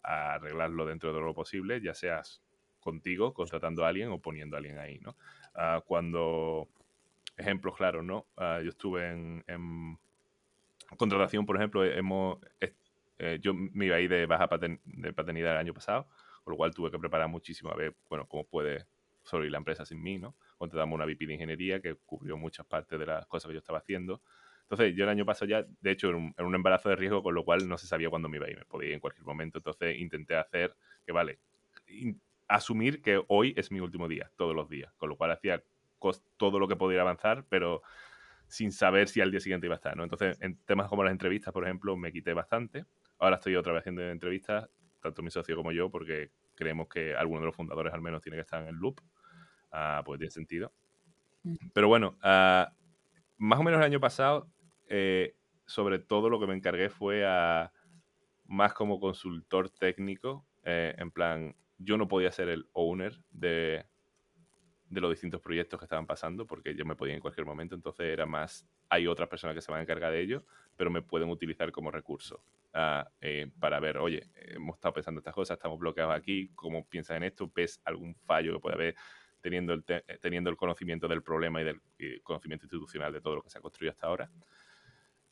arreglarlo 0.03 0.85
dentro 0.85 1.15
de 1.15 1.21
lo 1.21 1.35
posible, 1.35 1.81
ya 1.81 1.95
seas 1.95 2.43
contigo, 2.81 3.33
contratando 3.33 3.85
a 3.85 3.89
alguien 3.89 4.11
o 4.11 4.21
poniendo 4.21 4.57
a 4.57 4.59
alguien 4.59 4.79
ahí, 4.79 4.99
¿no? 4.99 5.17
Ah, 5.55 5.83
cuando, 5.87 6.69
ejemplos 7.37 7.77
claros, 7.77 8.05
¿no? 8.05 8.27
Ah, 8.37 8.61
yo 8.63 8.69
estuve 8.69 9.11
en, 9.11 9.99
contratación, 10.99 11.47
por 11.47 11.57
ejemplo, 11.57 11.85
hemos, 11.85 12.39
eh, 12.61 13.39
yo 13.41 13.55
me 13.55 13.87
iba 13.87 13.97
a 13.97 13.99
de 13.99 14.27
baja 14.27 14.49
de 14.59 15.13
paternidad 15.13 15.53
el 15.53 15.59
año 15.59 15.75
pasado, 15.75 16.09
con 16.43 16.53
lo 16.53 16.57
cual 16.57 16.75
tuve 16.75 16.91
que 16.91 16.99
preparar 16.99 17.29
muchísimo 17.29 17.71
a 17.71 17.77
ver, 17.77 17.95
bueno, 18.09 18.27
cómo 18.29 18.45
puede 18.45 18.87
sobre 19.25 19.51
la 19.51 19.59
empresa 19.59 19.85
sin 19.85 20.03
mí, 20.03 20.19
¿no? 20.19 20.37
Contratamos 20.59 20.95
una 20.95 21.05
VP 21.05 21.27
de 21.27 21.35
ingeniería 21.35 21.81
que 21.81 21.97
cubrió 21.97 22.37
muchas 22.37 22.67
partes 22.67 22.99
de 22.99 23.07
las 23.07 23.27
cosas 23.27 23.49
que 23.49 23.55
yo 23.55 23.59
estaba 23.59 23.79
haciendo. 23.79 24.23
Entonces, 24.63 24.95
yo 24.97 25.05
el 25.05 25.11
año 25.11 25.27
pasado 25.27 25.49
ya, 25.49 25.67
de 25.81 25.91
hecho, 25.91 26.11
en 26.11 26.35
un, 26.39 26.55
embarazo 26.55 26.89
de 26.89 26.97
riesgo, 26.97 27.23
con 27.23 27.35
lo 27.35 27.45
cual 27.45 27.69
no 27.69 27.77
se 27.77 27.87
sabía 27.87 28.09
cuándo 28.09 28.29
me 28.29 28.39
iba 28.39 28.47
a 28.47 28.51
ir, 28.51 28.59
me 28.59 28.65
podía 28.65 28.89
ir 28.89 28.95
en 28.95 29.01
cualquier 29.01 29.27
momento. 29.27 29.59
Entonces, 29.59 29.99
intenté 29.99 30.37
hacer 30.37 30.75
que, 31.05 31.13
vale, 31.13 31.39
asumir 32.49 33.03
que 33.03 33.23
hoy 33.29 33.53
es 33.57 33.71
mi 33.71 33.81
último 33.81 34.09
día, 34.09 34.31
todos 34.37 34.55
los 34.55 34.69
días, 34.69 34.93
con 34.95 35.09
lo 35.09 35.17
cual 35.17 35.33
hacía 35.33 35.63
todo 36.37 36.59
lo 36.59 36.69
que 36.69 36.77
podía 36.77 37.01
avanzar, 37.01 37.45
pero 37.49 37.83
sin 38.47 38.73
saber 38.73 39.09
si 39.09 39.21
al 39.21 39.31
día 39.31 39.41
siguiente 39.41 39.67
iba 39.67 39.75
a 39.75 39.77
estar, 39.77 39.97
¿no? 39.97 40.03
Entonces, 40.05 40.39
en 40.41 40.57
temas 40.65 40.89
como 40.89 41.03
las 41.03 41.13
entrevistas, 41.13 41.53
por 41.53 41.65
ejemplo, 41.65 41.97
me 41.97 42.13
quité 42.13 42.35
bastante. 42.35 42.85
Ahora 43.19 43.37
estoy 43.37 43.57
otra 43.57 43.73
vez 43.73 43.81
haciendo 43.81 44.03
entrevistas, 44.03 44.69
tanto 45.01 45.23
mi 45.23 45.31
socio 45.31 45.57
como 45.57 45.73
yo, 45.73 45.91
porque 45.91 46.31
creemos 46.55 46.89
que 46.89 47.15
alguno 47.15 47.41
de 47.41 47.47
los 47.47 47.57
fundadores 47.57 47.93
al 47.93 48.03
menos 48.03 48.23
tiene 48.23 48.37
que 48.37 48.43
estar 48.43 48.63
en 48.63 48.69
el 48.69 48.77
loop, 48.77 49.01
uh, 49.75 50.05
pues 50.05 50.19
tiene 50.19 50.31
sentido. 50.31 50.73
Mm. 51.43 51.57
Pero 51.75 51.89
bueno, 51.89 52.17
uh, 52.23 52.73
más 53.37 53.59
o 53.59 53.63
menos 53.63 53.79
el 53.79 53.85
año 53.85 54.01
pasado, 54.01 54.49
eh, 54.89 55.37
sobre 55.67 55.99
todo 55.99 56.31
lo 56.31 56.41
que 56.41 56.47
me 56.47 56.55
encargué 56.55 56.89
fue 56.89 57.27
a 57.27 57.73
más 58.47 58.73
como 58.75 59.01
consultor 59.01 59.71
técnico, 59.71 60.47
eh, 60.65 60.95
en 60.99 61.11
plan, 61.11 61.57
yo 61.79 61.97
no 61.97 62.09
podía 62.09 62.31
ser 62.31 62.49
el 62.49 62.69
owner 62.73 63.19
de, 63.31 63.85
de 64.89 65.01
los 65.01 65.11
distintos 65.11 65.41
proyectos 65.41 65.79
que 65.79 65.87
estaban 65.87 66.07
pasando, 66.07 66.47
porque 66.47 66.75
yo 66.75 66.85
me 66.85 66.97
podía 66.97 67.15
en 67.15 67.21
cualquier 67.21 67.47
momento, 67.47 67.75
entonces 67.75 68.07
era 68.07 68.27
más, 68.27 68.67
hay 68.89 69.07
otras 69.07 69.29
personas 69.29 69.55
que 69.55 69.61
se 69.61 69.73
van 69.73 69.81
a 69.81 69.83
encargar 69.83 70.13
de 70.13 70.21
ello, 70.21 70.45
pero 70.77 70.91
me 70.91 71.03
pueden 71.03 71.29
utilizar 71.31 71.73
como 71.73 71.91
recurso 71.91 72.45
eh, 73.21 73.51
para 73.61 73.81
ver, 73.81 73.99
oye, 73.99 74.31
hemos 74.35 74.77
estado 74.77 74.95
pensando 74.95 75.21
estas 75.21 75.35
cosas, 75.35 75.57
estamos 75.57 75.79
bloqueados 75.79 76.15
aquí, 76.15 76.51
¿cómo 76.55 76.87
piensas 76.87 77.17
en 77.17 77.25
esto? 77.25 77.51
¿Ves 77.55 77.81
algún 77.85 78.15
fallo 78.15 78.55
que 78.55 78.61
puede 78.61 78.75
haber 78.75 78.95
teniendo 79.45 79.75
el, 79.75 79.85
eh, 79.89 80.19
teniendo 80.23 80.49
el 80.49 80.57
conocimiento 80.57 81.07
del 81.07 81.23
problema 81.23 81.61
y 81.61 81.65
del 81.65 81.81
conocimiento 82.23 82.65
institucional 82.65 83.13
de 83.13 83.21
todo 83.21 83.37
lo 83.37 83.43
que 83.43 83.51
se 83.51 83.59
ha 83.59 83.61
construido 83.61 83.93
hasta 83.93 84.07
ahora? 84.07 84.31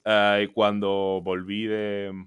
Ah, 0.05 0.39
y 0.43 0.49
cuando 0.49 1.21
volví 1.25 1.67
de... 1.67 2.27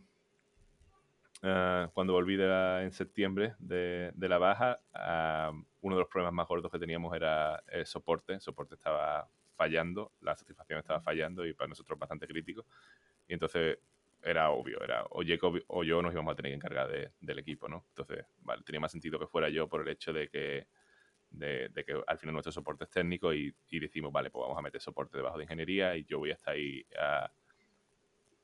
Uh, 1.43 1.91
cuando 1.93 2.13
volví 2.13 2.37
de 2.37 2.81
en 2.81 2.91
septiembre 2.91 3.53
de, 3.59 4.11
la 4.17 4.39
baja, 4.39 4.79
uh, 4.95 5.55
uno 5.81 5.95
de 5.95 5.99
los 6.01 6.09
problemas 6.09 6.33
más 6.33 6.47
gordos 6.47 6.71
que 6.71 6.79
teníamos 6.79 7.15
era 7.15 7.61
el 7.67 7.85
soporte. 7.85 8.33
El 8.33 8.41
soporte 8.41 8.73
estaba 8.73 9.29
fallando, 9.55 10.11
la 10.21 10.35
satisfacción 10.35 10.79
estaba 10.79 11.01
fallando 11.01 11.45
y 11.45 11.53
para 11.53 11.67
nosotros 11.67 11.99
bastante 11.99 12.25
crítico. 12.25 12.65
Y 13.27 13.33
entonces 13.33 13.77
era 14.23 14.49
obvio, 14.49 14.81
era 14.81 15.05
o 15.11 15.23
Jacob 15.23 15.61
o 15.67 15.83
yo 15.83 16.01
nos 16.01 16.13
íbamos 16.13 16.33
a 16.33 16.35
tener 16.35 16.51
que 16.51 16.55
encargar 16.55 16.89
de, 16.89 17.11
del 17.21 17.37
equipo, 17.37 17.69
¿no? 17.69 17.85
Entonces, 17.89 18.25
tenía 18.65 18.79
más 18.79 18.91
sentido 18.91 19.19
que 19.19 19.27
fuera 19.27 19.49
yo 19.49 19.69
por 19.69 19.81
el 19.81 19.87
hecho 19.89 20.13
de 20.13 20.29
que, 20.29 20.65
de, 21.37 21.71
que 21.85 22.01
al 22.05 22.17
final 22.17 22.33
nuestro 22.33 22.51
soporte 22.51 22.85
es 22.85 22.89
técnico 22.89 23.33
y, 23.33 23.53
y, 23.69 23.79
decimos, 23.79 24.11
vale, 24.11 24.29
pues 24.29 24.41
vamos 24.43 24.57
a 24.57 24.61
meter 24.61 24.81
soporte 24.81 25.17
debajo 25.17 25.37
de 25.37 25.43
ingeniería 25.43 25.95
y 25.95 26.05
yo 26.05 26.19
voy 26.19 26.31
a 26.31 26.33
estar 26.33 26.53
ahí 26.53 26.85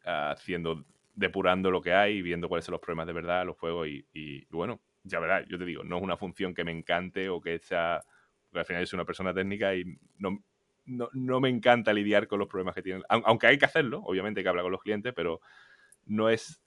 haciendo, 0.04 0.86
depurando 1.16 1.72
lo 1.72 1.82
que 1.82 1.94
hay, 1.94 2.22
viendo 2.22 2.48
cuáles 2.48 2.66
son 2.66 2.74
los 2.74 2.82
problemas 2.82 3.08
de 3.08 3.14
verdad, 3.14 3.46
los 3.46 3.58
juegos 3.58 3.88
y, 3.88 4.06
y, 4.14 4.46
bueno, 4.50 4.82
ya 5.04 5.20
verás, 5.20 5.46
yo 5.48 5.58
te 5.58 5.66
digo, 5.66 5.84
no 5.84 5.98
es 5.98 6.04
una 6.04 6.18
función 6.18 6.54
que 6.54 6.64
me 6.64 6.72
encante 6.72 7.30
o 7.30 7.42
que 7.42 7.60
sea, 7.60 8.02
porque 8.50 8.60
al 8.60 8.66
final 8.66 8.88
soy 8.88 8.98
una 8.98 9.06
persona 9.06 9.34
técnica 9.34 9.76
y 9.76 9.84
no, 10.18 10.44
no, 10.86 11.10
no, 11.14 11.40
me 11.40 11.50
encanta 11.50 11.94
lidiar 11.94 12.28
con 12.28 12.40
los 12.40 12.48
problemas 12.48 12.76
que 12.76 12.82
tienen. 12.82 13.04
Aunque 13.10 13.48
hay 13.48 13.58
que 13.58 13.66
hacerlo, 13.66 14.02
obviamente 14.04 14.40
hay 14.40 14.44
que 14.44 14.50
hablar 14.50 14.64
con 14.64 14.72
los 14.72 14.82
clientes, 14.82 15.14
pero 15.16 15.42
no 16.06 16.30
es, 16.30 16.61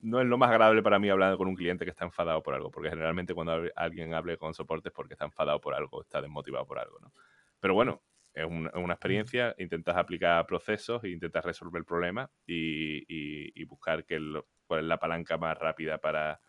no 0.00 0.20
es 0.20 0.26
lo 0.26 0.38
más 0.38 0.50
agradable 0.50 0.82
para 0.82 0.98
mí 0.98 1.08
hablar 1.08 1.36
con 1.36 1.48
un 1.48 1.56
cliente 1.56 1.84
que 1.84 1.90
está 1.90 2.04
enfadado 2.04 2.42
por 2.42 2.54
algo, 2.54 2.70
porque 2.70 2.90
generalmente 2.90 3.34
cuando 3.34 3.64
alguien 3.74 4.14
hable 4.14 4.36
con 4.36 4.54
soporte 4.54 4.88
es 4.88 4.94
porque 4.94 5.14
está 5.14 5.24
enfadado 5.24 5.60
por 5.60 5.74
algo, 5.74 6.02
está 6.02 6.22
desmotivado 6.22 6.66
por 6.66 6.78
algo, 6.78 6.98
¿no? 7.00 7.12
Pero 7.60 7.74
bueno, 7.74 8.02
es 8.32 8.46
una, 8.46 8.92
experiencia, 8.92 9.54
intentas 9.58 9.96
aplicar 9.96 10.46
procesos 10.46 11.02
e 11.02 11.08
intentas 11.08 11.44
resolver 11.44 11.80
el 11.80 11.84
problema 11.84 12.30
y, 12.46 13.04
y, 13.08 13.64
buscar 13.64 14.04
que 14.04 14.20
cuál 14.66 14.80
es 14.80 14.86
la 14.86 14.98
palanca 14.98 15.36
más 15.38 15.58
rápida 15.58 15.98
para, 15.98 16.40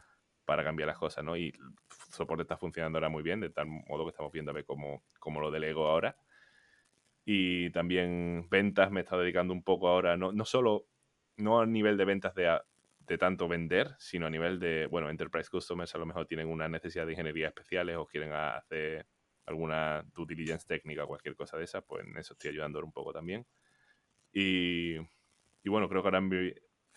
para 0.46 0.64
cambiar 0.64 0.88
las 0.88 0.98
cosas, 0.98 1.24
¿no? 1.24 1.36
Y 1.36 1.48
el 1.48 1.76
soporte 2.12 2.44
está 2.44 2.58
funcionando 2.58 2.98
ahora 2.98 3.10
muy 3.10 3.24
bien, 3.24 3.40
de 3.40 3.50
tal 3.50 3.66
modo 3.66 4.06
que 4.06 4.10
estamos 4.10 4.32
viendo 4.32 4.52
a 4.52 4.54
ver 4.54 4.66
cómo, 4.66 5.04
cómo 5.20 5.42
lo 5.42 5.50
delego 5.50 5.88
ahora. 5.88 6.16
Y 7.26 7.72
también 7.72 8.48
ventas, 8.50 8.92
me 8.92 9.00
he 9.00 9.04
estado 9.04 9.22
dedicando 9.22 9.54
un 9.54 9.64
poco 9.64 9.88
ahora, 9.88 10.18
no, 10.18 10.32
no 10.32 10.46
solo 10.46 10.86
no 11.38 11.62
a 11.62 11.66
nivel 11.66 11.98
de 11.98 12.06
ventas 12.06 12.36
de, 12.36 12.60
de 13.10 13.18
tanto 13.18 13.48
vender, 13.48 13.96
sino 13.98 14.28
a 14.28 14.30
nivel 14.30 14.60
de, 14.60 14.86
bueno, 14.86 15.10
Enterprise 15.10 15.50
Customers 15.50 15.94
a 15.96 15.98
lo 15.98 16.06
mejor 16.06 16.28
tienen 16.28 16.48
una 16.48 16.70
necesidad 16.70 17.08
de 17.08 17.14
ingeniería 17.14 17.48
especiales 17.48 17.98
o 17.98 18.06
quieren 18.06 18.32
hacer 18.32 19.08
alguna 19.48 20.06
due 20.14 20.28
diligence 20.28 20.68
técnica 20.68 21.04
o 21.04 21.08
cualquier 21.08 21.36
cosa 21.36 21.58
de 21.58 21.64
esa, 21.64 21.82
pues 21.82 22.06
en 22.06 22.16
eso 22.18 22.34
estoy 22.34 22.52
ayudando 22.52 22.80
un 22.80 22.92
poco 22.92 23.12
también. 23.12 23.48
Y, 24.32 24.96
y 24.98 25.70
bueno, 25.70 25.90
creo 25.90 26.04
que 26.04 26.08
ahora 26.08 26.22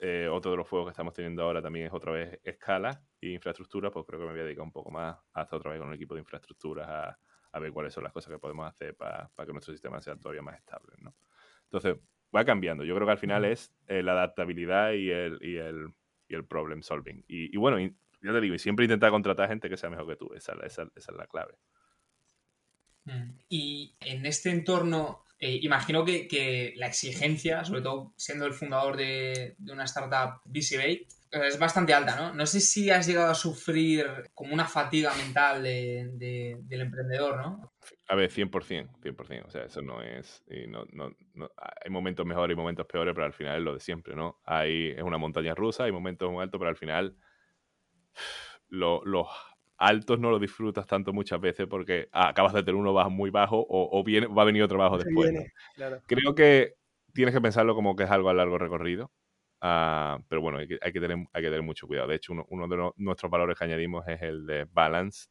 eh, 0.01 0.29
otro 0.31 0.51
de 0.51 0.59
los 0.59 0.69
fuegos 0.69 0.89
que 0.89 0.91
estamos 0.91 1.15
teniendo 1.15 1.45
ahora 1.45 1.63
también 1.63 1.87
es 1.87 1.93
otra 1.95 2.13
vez 2.13 2.39
escala 2.45 3.03
e 3.19 3.31
infraestructura, 3.31 3.91
pues 3.91 4.05
creo 4.07 4.21
que 4.21 4.27
me 4.27 4.33
voy 4.33 4.41
a 4.41 4.45
dedicar 4.45 4.65
un 4.65 4.73
poco 4.73 4.91
más 4.91 5.17
hasta 5.33 5.57
otra 5.57 5.71
vez 5.71 5.81
con 5.81 5.89
el 5.89 5.95
equipo 5.95 6.13
de 6.15 6.21
infraestructuras 6.21 6.87
a, 6.91 7.19
a 7.53 7.59
ver 7.59 7.73
cuáles 7.73 7.95
son 7.95 8.05
las 8.05 8.13
cosas 8.13 8.35
que 8.35 8.39
podemos 8.39 8.69
hacer 8.69 8.95
para 8.97 9.31
que 9.47 9.53
nuestro 9.53 9.73
sistema 9.73 9.99
sea 10.03 10.17
todavía 10.17 10.43
más 10.43 10.59
estable, 10.59 10.93
¿no? 10.99 11.15
Entonces, 11.65 11.97
va 12.35 12.45
cambiando. 12.45 12.85
Yo 12.85 12.95
creo 12.95 13.07
que 13.07 13.13
al 13.13 13.19
final 13.19 13.45
es 13.45 13.75
eh, 13.87 14.03
la 14.03 14.13
adaptabilidad 14.13 14.93
y 14.93 15.11
el, 15.11 15.39
y 15.43 15.57
el, 15.57 15.95
y 16.33 16.35
el 16.35 16.45
problem 16.45 16.83
solving. 16.83 17.25
Y, 17.29 17.57
bueno, 17.57 17.79
y, 17.79 17.95
ya 18.23 18.33
te 18.33 18.41
digo, 18.41 18.55
y 18.55 18.59
siempre 18.59 18.85
intentar 18.85 19.11
contratar 19.11 19.49
gente 19.49 19.69
que 19.69 19.77
sea 19.77 19.91
mejor 19.91 20.09
que 20.09 20.17
tú. 20.17 20.33
Esa, 20.35 20.55
esa, 20.65 20.91
es 20.97 21.07
la 21.17 21.27
clave. 21.27 21.55
Mm. 23.05 23.31
Y 23.49 23.95
en 24.01 24.25
este 24.27 24.51
entorno, 24.51 25.25
eh, 25.39 25.59
imagino 25.63 26.05
que, 26.05 26.27
que, 26.27 26.73
la 26.77 26.87
exigencia, 26.87 27.65
sobre 27.65 27.83
todo 27.83 28.15
siendo 28.17 28.47
el 28.47 28.55
fundador 28.55 28.97
de, 28.97 29.55
de 29.59 29.73
una 29.73 29.85
startup 29.85 30.41
VC 30.47 31.07
es 31.33 31.59
bastante 31.59 31.95
alta, 31.95 32.15
¿no? 32.15 32.35
No 32.35 32.45
sé 32.45 32.61
si 32.61 32.91
has 32.91 33.07
llegado 33.07 33.31
a 33.31 33.35
sufrir 33.35 34.07
como 34.35 34.53
una 34.53 34.67
fatiga 34.67 35.15
mental 35.15 35.63
de, 35.63 36.11
de, 36.13 36.59
del 36.65 36.83
emprendedor, 36.83 37.39
¿no? 37.39 37.73
A 38.09 38.15
ver, 38.15 38.31
100%, 38.31 39.01
100%. 39.01 39.47
O 39.47 39.51
sea, 39.51 39.65
eso 39.65 39.81
no 39.81 40.03
es... 40.03 40.45
No, 40.69 40.85
no, 40.93 41.11
no, 41.35 41.51
hay 41.57 41.91
momentos 41.91 42.27
mejores 42.27 42.55
y 42.55 42.57
momentos 42.57 42.87
peores, 42.87 43.15
pero 43.15 43.25
al 43.25 43.33
final 43.33 43.57
es 43.57 43.63
lo 43.63 43.75
de 43.75 43.81
siempre, 43.81 44.15
¿no? 44.15 44.41
Hay, 44.45 44.91
es 44.91 45.03
una 45.03 45.17
montaña 45.17 45.55
rusa, 45.55 45.85
hay 45.85 45.93
momentos 45.93 46.31
muy 46.31 46.43
altos, 46.43 46.59
pero 46.59 46.69
al 46.69 46.77
final 46.77 47.17
los 48.69 49.29
altos 49.79 50.21
no 50.21 50.31
los 50.31 50.41
disfrutas 50.41 50.87
tanto 50.87 51.13
muchas 51.13 51.41
veces 51.41 51.67
porque 51.67 52.09
ah, 52.13 52.29
acabas 52.29 52.53
de 52.53 52.63
tener 52.63 52.77
uno 52.77 52.93
bajo 52.93 53.11
muy 53.11 53.31
bajo 53.31 53.59
o, 53.59 53.99
o 53.99 54.05
viene, 54.05 54.27
va 54.27 54.43
a 54.43 54.47
venir 54.47 54.63
otro 54.63 54.79
bajo 54.79 54.99
después. 54.99 55.31
Viene, 55.31 55.53
claro. 55.75 56.03
Creo 56.07 56.35
que 56.35 56.75
tienes 57.15 57.35
que 57.35 57.41
pensarlo 57.41 57.75
como 57.75 57.97
que 57.97 58.05
es 58.05 58.11
algo 58.11 58.29
a 58.29 58.35
largo 58.35 58.59
recorrido. 58.59 59.11
Uh, 59.63 60.19
pero 60.29 60.41
bueno, 60.41 60.59
hay 60.59 60.67
que, 60.67 61.01
tener, 61.01 61.17
hay 61.33 61.43
que 61.43 61.49
tener 61.49 61.63
mucho 61.63 61.87
cuidado. 61.87 62.09
De 62.09 62.17
hecho, 62.17 62.33
uno, 62.49 62.67
de 62.67 62.77
los, 62.77 62.93
nuestros 62.97 63.31
valores 63.31 63.57
que 63.57 63.65
añadimos 63.65 64.07
es 64.09 64.21
el 64.21 64.45
de 64.45 64.65
balance. 64.65 65.29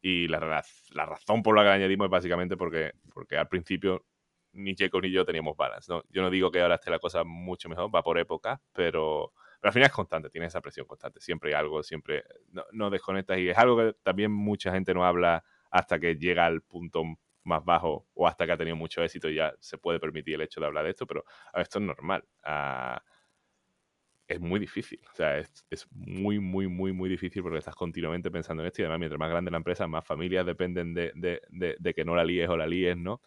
Y 0.00 0.28
la, 0.28 0.38
razón 0.38 1.42
por 1.42 1.54
la 1.56 1.62
que 1.62 1.70
añadimos 1.70 2.06
es 2.06 2.10
básicamente 2.10 2.56
porque, 2.56 2.92
porque 3.12 3.36
al 3.36 3.48
principio 3.48 4.04
ni 4.52 4.74
Checo 4.74 5.00
ni 5.00 5.10
yo 5.10 5.24
teníamos 5.26 5.56
balance. 5.56 5.92
¿no? 5.92 6.02
Yo 6.08 6.22
no 6.22 6.30
digo 6.30 6.50
que 6.50 6.62
ahora 6.62 6.76
esté 6.76 6.90
la 6.90 6.98
cosa 6.98 7.24
mucho 7.24 7.68
mejor, 7.68 7.94
va 7.94 8.02
por 8.02 8.18
época, 8.18 8.60
pero, 8.72 9.32
al 9.62 9.72
final 9.72 9.86
es 9.88 9.92
constante, 9.92 10.30
tiene 10.30 10.46
esa 10.46 10.60
presión 10.60 10.86
constante. 10.86 11.20
Siempre 11.20 11.50
hay 11.50 11.60
algo, 11.60 11.82
siempre 11.82 12.24
no, 12.50 12.64
no, 12.72 12.90
desconectas. 12.90 13.38
Y 13.38 13.48
es 13.50 13.58
algo 13.58 13.76
que 13.76 13.94
también 14.02 14.30
mucha 14.30 14.72
gente 14.72 14.94
no 14.94 15.04
habla 15.04 15.44
hasta 15.70 15.98
que 15.98 16.16
llega 16.16 16.46
al 16.46 16.62
punto 16.62 17.02
más 17.44 17.64
bajo 17.64 18.06
o 18.14 18.26
hasta 18.26 18.46
que 18.46 18.52
ha 18.52 18.56
tenido 18.56 18.76
mucho 18.76 19.02
éxito 19.02 19.28
y 19.28 19.34
ya 19.36 19.54
se 19.60 19.76
puede 19.76 20.00
permitir 20.00 20.34
el 20.34 20.42
hecho 20.42 20.60
de 20.60 20.66
hablar 20.66 20.84
de 20.84 20.90
esto, 20.90 21.06
pero 21.06 21.24
esto 21.54 21.78
es 21.78 21.84
normal. 21.84 22.24
Uh, 22.44 22.98
es 24.26 24.40
muy 24.40 24.58
difícil. 24.58 25.00
O 25.12 25.14
sea, 25.14 25.38
es, 25.38 25.86
muy, 25.90 26.38
muy, 26.38 26.68
muy, 26.68 26.92
muy 26.92 27.08
difícil 27.08 27.42
porque 27.42 27.58
estás 27.58 27.74
continuamente 27.74 28.30
pensando 28.30 28.62
en 28.62 28.68
esto 28.68 28.82
y 28.82 28.84
además 28.84 29.00
mientras 29.00 29.18
más 29.18 29.30
grande 29.30 29.50
la 29.50 29.58
empresa, 29.58 29.86
más 29.86 30.04
familias 30.04 30.46
dependen 30.46 30.94
de, 30.94 31.12
de, 31.14 31.42
de, 31.48 31.76
de 31.78 31.94
que 31.94 32.04
no 32.04 32.14
la 32.14 32.24
líes 32.24 32.48
o 32.48 32.56
la 32.56 32.66
líes, 32.66 32.96
¿no? 32.96 33.20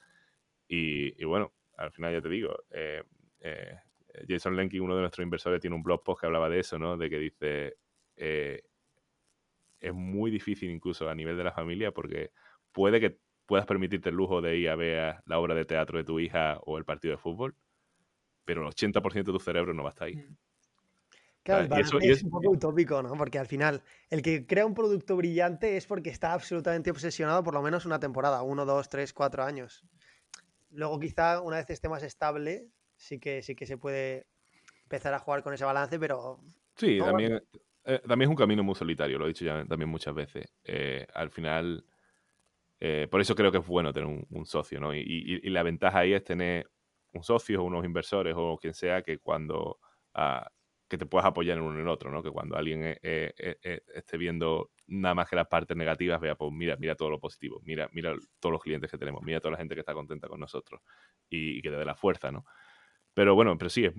Y, 0.67 1.21
y 1.21 1.25
bueno, 1.25 1.53
al 1.77 1.91
final 1.91 2.13
ya 2.13 2.21
te 2.21 2.29
digo, 2.29 2.55
eh, 2.71 3.03
eh, 3.39 3.77
Jason 4.27 4.55
Lenky, 4.55 4.79
uno 4.79 4.95
de 4.95 5.01
nuestros 5.01 5.23
inversores, 5.23 5.61
tiene 5.61 5.75
un 5.75 5.83
blog 5.83 6.03
post 6.03 6.21
que 6.21 6.25
hablaba 6.27 6.49
de 6.49 6.59
eso, 6.59 6.79
¿no? 6.79 6.97
De 6.97 7.09
que 7.09 7.19
dice, 7.19 7.77
eh, 8.15 8.63
es 9.79 9.93
muy 9.93 10.31
difícil 10.31 10.71
incluso 10.71 11.09
a 11.09 11.15
nivel 11.15 11.37
de 11.37 11.43
la 11.43 11.51
familia 11.51 11.91
porque 11.91 12.31
puede 12.71 12.99
que 12.99 13.19
puedas 13.45 13.65
permitirte 13.65 14.09
el 14.09 14.15
lujo 14.15 14.41
de 14.41 14.57
ir 14.57 14.69
a 14.69 14.75
ver 14.75 15.15
la 15.25 15.39
obra 15.39 15.53
de 15.55 15.65
teatro 15.65 15.97
de 15.97 16.03
tu 16.03 16.19
hija 16.19 16.59
o 16.65 16.77
el 16.77 16.85
partido 16.85 17.13
de 17.13 17.17
fútbol, 17.17 17.55
pero 18.43 18.61
el 18.61 18.67
80% 18.67 19.31
de 19.31 19.37
tu 19.37 19.39
cerebro 19.39 19.73
no 19.73 19.83
va 19.83 19.89
a 19.89 19.91
estar 19.91 20.07
ahí. 20.07 20.15
Mm. 20.15 20.37
Claro, 21.47 21.69
para 21.69 21.81
eso, 21.81 21.97
es 22.01 22.23
un 22.23 22.29
poco 22.29 22.49
utópico, 22.49 23.01
¿no? 23.01 23.13
Porque 23.15 23.39
al 23.39 23.47
final, 23.47 23.81
el 24.09 24.21
que 24.21 24.45
crea 24.45 24.65
un 24.65 24.73
producto 24.73 25.15
brillante 25.15 25.77
es 25.77 25.87
porque 25.87 26.09
está 26.09 26.33
absolutamente 26.33 26.91
obsesionado 26.91 27.41
por 27.41 27.53
lo 27.53 27.61
menos 27.61 27.85
una 27.85 28.01
temporada, 28.01 28.41
uno, 28.41 28.65
dos, 28.65 28.89
tres, 28.89 29.13
cuatro 29.13 29.45
años. 29.45 29.85
Luego 30.71 30.99
quizá 30.99 31.39
una 31.39 31.55
vez 31.55 31.69
esté 31.69 31.87
más 31.87 32.03
estable, 32.03 32.67
sí 32.97 33.17
que, 33.17 33.41
sí 33.43 33.55
que 33.55 33.65
se 33.65 33.77
puede 33.77 34.27
empezar 34.83 35.13
a 35.13 35.19
jugar 35.19 35.41
con 35.41 35.53
ese 35.53 35.63
balance, 35.63 35.97
pero... 35.97 36.41
Sí, 36.75 36.99
también, 36.99 37.41
eh, 37.85 38.01
también 38.05 38.23
es 38.23 38.29
un 38.29 38.35
camino 38.35 38.61
muy 38.61 38.75
solitario, 38.75 39.17
lo 39.17 39.23
he 39.23 39.29
dicho 39.29 39.45
ya 39.45 39.63
también 39.63 39.89
muchas 39.89 40.13
veces. 40.13 40.53
Eh, 40.65 41.07
al 41.13 41.29
final, 41.29 41.85
eh, 42.81 43.07
por 43.09 43.21
eso 43.21 43.35
creo 43.35 43.53
que 43.53 43.59
es 43.59 43.65
bueno 43.65 43.93
tener 43.93 44.09
un, 44.09 44.27
un 44.31 44.45
socio, 44.45 44.81
¿no? 44.81 44.93
Y, 44.93 44.99
y, 44.99 45.47
y, 45.47 45.49
la 45.49 45.63
ventaja 45.63 45.99
ahí 45.99 46.11
es 46.11 46.25
tener 46.25 46.69
un 47.13 47.23
socio 47.23 47.61
o 47.61 47.63
unos 47.63 47.85
inversores 47.85 48.33
o 48.35 48.57
quien 48.57 48.73
sea 48.73 49.01
que 49.01 49.19
cuando... 49.19 49.79
Uh, 50.13 50.43
que 50.87 50.97
te 50.97 51.05
puedas 51.05 51.25
apoyar 51.25 51.57
en 51.57 51.63
uno 51.63 51.79
en 51.79 51.87
otro, 51.87 52.11
¿no? 52.11 52.23
Que 52.23 52.31
cuando 52.31 52.55
alguien 52.55 52.83
eh, 52.83 52.97
eh, 53.01 53.57
eh, 53.61 53.81
esté 53.93 54.17
viendo 54.17 54.71
nada 54.87 55.15
más 55.15 55.29
que 55.29 55.35
las 55.35 55.47
partes 55.47 55.75
negativas, 55.75 56.19
vea, 56.21 56.35
pues 56.35 56.51
mira, 56.53 56.77
mira 56.77 56.95
todo 56.95 57.09
lo 57.09 57.19
positivo, 57.19 57.61
mira, 57.65 57.89
mira 57.91 58.15
todos 58.39 58.53
los 58.53 58.61
clientes 58.61 58.89
que 58.89 58.97
tenemos, 58.97 59.21
mira 59.23 59.39
toda 59.39 59.53
la 59.53 59.57
gente 59.57 59.75
que 59.75 59.81
está 59.81 59.93
contenta 59.93 60.27
con 60.27 60.39
nosotros 60.39 60.81
y, 61.29 61.61
que 61.61 61.69
te 61.69 61.75
dé 61.75 61.85
la 61.85 61.95
fuerza, 61.95 62.31
¿no? 62.31 62.45
Pero 63.13 63.35
bueno, 63.35 63.57
pero 63.57 63.69
sí, 63.69 63.89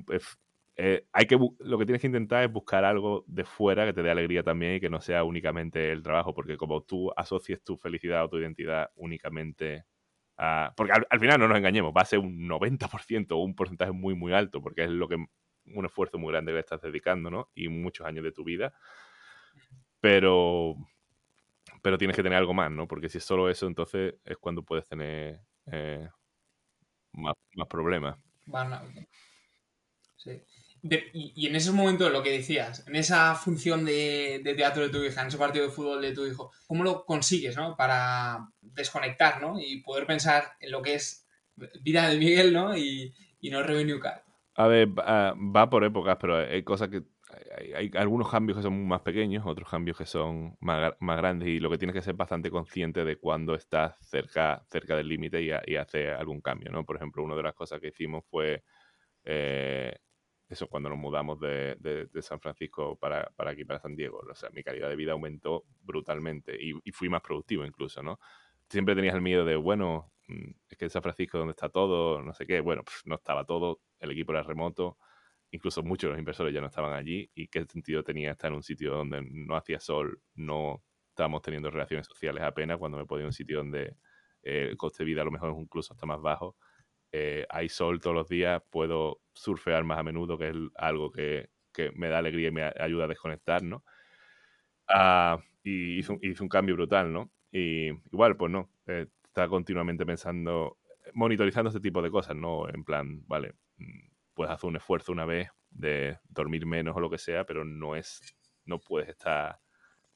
hay 1.12 1.26
que 1.26 1.38
lo 1.58 1.78
que 1.78 1.84
tienes 1.84 2.00
que 2.00 2.06
intentar 2.06 2.44
es 2.44 2.52
buscar 2.52 2.84
algo 2.84 3.24
de 3.26 3.44
fuera 3.44 3.84
que 3.84 3.92
te 3.92 4.02
dé 4.02 4.10
alegría 4.10 4.42
también 4.42 4.76
y 4.76 4.80
que 4.80 4.88
no 4.88 5.00
sea 5.00 5.24
únicamente 5.24 5.92
el 5.92 6.02
trabajo, 6.02 6.32
porque 6.34 6.56
como 6.56 6.82
tú 6.82 7.12
asocies 7.16 7.62
tu 7.62 7.76
felicidad 7.76 8.24
o 8.24 8.28
tu 8.30 8.38
identidad 8.38 8.90
únicamente 8.94 9.84
a... 10.38 10.72
Porque 10.76 10.92
al, 10.92 11.06
al 11.10 11.20
final 11.20 11.40
no 11.40 11.48
nos 11.48 11.58
engañemos, 11.58 11.92
va 11.94 12.02
a 12.02 12.06
ser 12.06 12.20
un 12.20 12.48
90% 12.48 13.32
o 13.32 13.42
un 13.42 13.54
porcentaje 13.54 13.92
muy, 13.92 14.14
muy 14.14 14.32
alto, 14.32 14.62
porque 14.62 14.84
es 14.84 14.90
lo 14.90 15.08
que 15.08 15.18
un 15.74 15.86
esfuerzo 15.86 16.18
muy 16.18 16.32
grande 16.32 16.50
que 16.50 16.54
le 16.54 16.60
estás 16.60 16.82
dedicando, 16.82 17.30
¿no? 17.30 17.50
Y 17.54 17.68
muchos 17.68 18.06
años 18.06 18.24
de 18.24 18.32
tu 18.32 18.44
vida. 18.44 18.74
Pero, 20.00 20.76
pero 21.82 21.98
tienes 21.98 22.16
que 22.16 22.22
tener 22.22 22.38
algo 22.38 22.54
más, 22.54 22.70
¿no? 22.70 22.86
Porque 22.86 23.08
si 23.08 23.18
es 23.18 23.24
solo 23.24 23.48
eso, 23.48 23.66
entonces 23.66 24.14
es 24.24 24.36
cuando 24.38 24.62
puedes 24.62 24.86
tener 24.86 25.40
eh, 25.72 26.08
más, 27.12 27.34
más, 27.54 27.68
problemas. 27.68 28.18
Sí. 30.16 30.42
Y, 30.82 31.46
en 31.46 31.56
esos 31.56 31.74
momentos, 31.74 32.12
lo 32.12 32.22
que 32.22 32.30
decías, 32.30 32.86
en 32.86 32.94
esa 32.94 33.34
función 33.34 33.84
de, 33.84 34.40
de, 34.44 34.54
teatro 34.54 34.84
de 34.84 34.90
tu 34.90 35.02
hija, 35.02 35.22
en 35.22 35.28
ese 35.28 35.38
partido 35.38 35.66
de 35.66 35.72
fútbol 35.72 36.00
de 36.00 36.12
tu 36.12 36.24
hijo, 36.24 36.52
¿cómo 36.66 36.84
lo 36.84 37.04
consigues, 37.04 37.56
¿no? 37.56 37.76
Para 37.76 38.48
desconectar, 38.60 39.40
¿no? 39.40 39.58
Y 39.58 39.80
poder 39.82 40.06
pensar 40.06 40.52
en 40.60 40.70
lo 40.70 40.80
que 40.80 40.94
es 40.94 41.26
vida 41.80 42.08
de 42.08 42.18
Miguel, 42.18 42.52
¿no? 42.52 42.76
Y, 42.76 43.12
y 43.40 43.50
no 43.50 43.62
Revenue 43.62 43.98
Card. 43.98 44.27
A 44.58 44.66
ver, 44.66 44.88
va, 44.88 45.34
va, 45.34 45.70
por 45.70 45.84
épocas, 45.84 46.16
pero 46.20 46.36
hay 46.38 46.64
cosas 46.64 46.88
que. 46.88 47.04
Hay, 47.56 47.72
hay, 47.74 47.90
algunos 47.94 48.28
cambios 48.28 48.56
que 48.58 48.62
son 48.62 48.88
más 48.88 49.02
pequeños, 49.02 49.46
otros 49.46 49.70
cambios 49.70 49.96
que 49.96 50.04
son 50.04 50.56
más, 50.60 50.94
grandes, 51.00 51.48
y 51.48 51.60
lo 51.60 51.70
que 51.70 51.78
tienes 51.78 51.94
que 51.94 52.02
ser 52.02 52.14
bastante 52.14 52.50
consciente 52.50 53.04
de 53.04 53.18
cuando 53.18 53.54
estás 53.54 53.96
cerca, 54.00 54.64
cerca 54.68 54.96
del 54.96 55.06
límite 55.06 55.42
y, 55.42 55.50
y 55.50 55.76
algún 55.76 56.40
cambio, 56.40 56.72
¿no? 56.72 56.84
Por 56.84 56.96
ejemplo, 56.96 57.22
una 57.22 57.36
de 57.36 57.42
las 57.44 57.54
cosas 57.54 57.80
que 57.80 57.88
hicimos 57.88 58.24
fue. 58.28 58.64
Eh, 59.24 59.94
eso 60.48 60.66
cuando 60.66 60.88
nos 60.88 60.98
mudamos 60.98 61.38
de, 61.38 61.76
de, 61.78 62.06
de, 62.06 62.22
San 62.22 62.40
Francisco 62.40 62.96
para, 62.96 63.30
para 63.36 63.50
aquí, 63.52 63.64
para 63.64 63.80
San 63.80 63.94
Diego. 63.94 64.24
O 64.28 64.34
sea, 64.34 64.50
mi 64.50 64.62
calidad 64.64 64.88
de 64.88 64.96
vida 64.96 65.12
aumentó 65.12 65.66
brutalmente 65.82 66.56
y, 66.60 66.72
y 66.84 66.92
fui 66.92 67.08
más 67.08 67.20
productivo 67.20 67.64
incluso, 67.66 68.02
¿no? 68.02 68.18
Siempre 68.70 68.94
tenías 68.94 69.14
el 69.14 69.22
miedo 69.22 69.44
de, 69.44 69.56
bueno, 69.56 70.12
mm, 70.28 70.50
es 70.68 70.78
que 70.78 70.84
en 70.86 70.90
San 70.90 71.02
Francisco 71.02 71.38
donde 71.38 71.52
está 71.52 71.68
todo, 71.68 72.22
no 72.22 72.32
sé 72.34 72.46
qué, 72.46 72.60
bueno, 72.60 72.82
pues 72.84 72.96
no 73.06 73.16
estaba 73.16 73.44
todo, 73.44 73.80
el 74.00 74.10
equipo 74.10 74.32
era 74.32 74.42
remoto, 74.42 74.98
incluso 75.50 75.82
muchos 75.82 76.08
de 76.08 76.12
los 76.12 76.18
inversores 76.18 76.54
ya 76.54 76.60
no 76.60 76.66
estaban 76.68 76.92
allí 76.92 77.30
y 77.34 77.48
qué 77.48 77.64
sentido 77.64 78.02
tenía 78.02 78.32
estar 78.32 78.50
en 78.50 78.56
un 78.56 78.62
sitio 78.62 78.94
donde 78.94 79.22
no 79.22 79.56
hacía 79.56 79.80
sol, 79.80 80.20
no 80.34 80.82
estábamos 81.10 81.42
teniendo 81.42 81.70
relaciones 81.70 82.06
sociales 82.06 82.42
apenas, 82.44 82.78
cuando 82.78 82.98
me 82.98 83.06
podía 83.06 83.26
un 83.26 83.32
sitio 83.32 83.58
donde 83.58 83.96
eh, 84.42 84.68
el 84.70 84.76
coste 84.76 85.02
de 85.02 85.06
vida 85.06 85.22
a 85.22 85.24
lo 85.24 85.30
mejor 85.30 85.54
incluso 85.58 85.92
hasta 85.92 86.06
más 86.06 86.20
bajo. 86.20 86.56
Eh, 87.10 87.46
hay 87.48 87.68
sol 87.68 88.00
todos 88.00 88.14
los 88.14 88.28
días, 88.28 88.62
puedo 88.70 89.20
surfear 89.34 89.82
más 89.84 89.98
a 89.98 90.02
menudo, 90.02 90.38
que 90.38 90.48
es 90.50 90.56
algo 90.76 91.10
que, 91.10 91.48
que 91.72 91.90
me 91.92 92.08
da 92.08 92.18
alegría 92.18 92.48
y 92.48 92.52
me 92.52 92.72
ayuda 92.78 93.04
a 93.04 93.08
desconectar, 93.08 93.62
¿no? 93.62 93.84
Uh, 94.88 95.38
y 95.62 95.98
hizo, 95.98 96.18
hizo, 96.22 96.42
un 96.42 96.48
cambio 96.48 96.74
brutal, 96.74 97.12
¿no? 97.12 97.30
Y 97.50 97.88
igual, 98.12 98.36
pues 98.36 98.52
no, 98.52 98.70
eh, 98.86 99.06
está 99.24 99.48
continuamente 99.48 100.04
pensando, 100.06 100.78
monitorizando 101.14 101.68
este 101.68 101.80
tipo 101.80 102.02
de 102.02 102.10
cosas, 102.10 102.36
¿no? 102.36 102.68
En 102.68 102.84
plan, 102.84 103.24
vale, 103.26 103.54
mm, 103.78 104.08
puedes 104.34 104.52
hacer 104.52 104.68
un 104.68 104.76
esfuerzo 104.76 105.12
una 105.12 105.24
vez 105.24 105.50
de 105.70 106.18
dormir 106.28 106.66
menos 106.66 106.96
o 106.96 107.00
lo 107.00 107.10
que 107.10 107.18
sea, 107.18 107.44
pero 107.44 107.64
no 107.64 107.96
es, 107.96 108.20
no 108.64 108.78
puedes 108.80 109.08
estar 109.08 109.60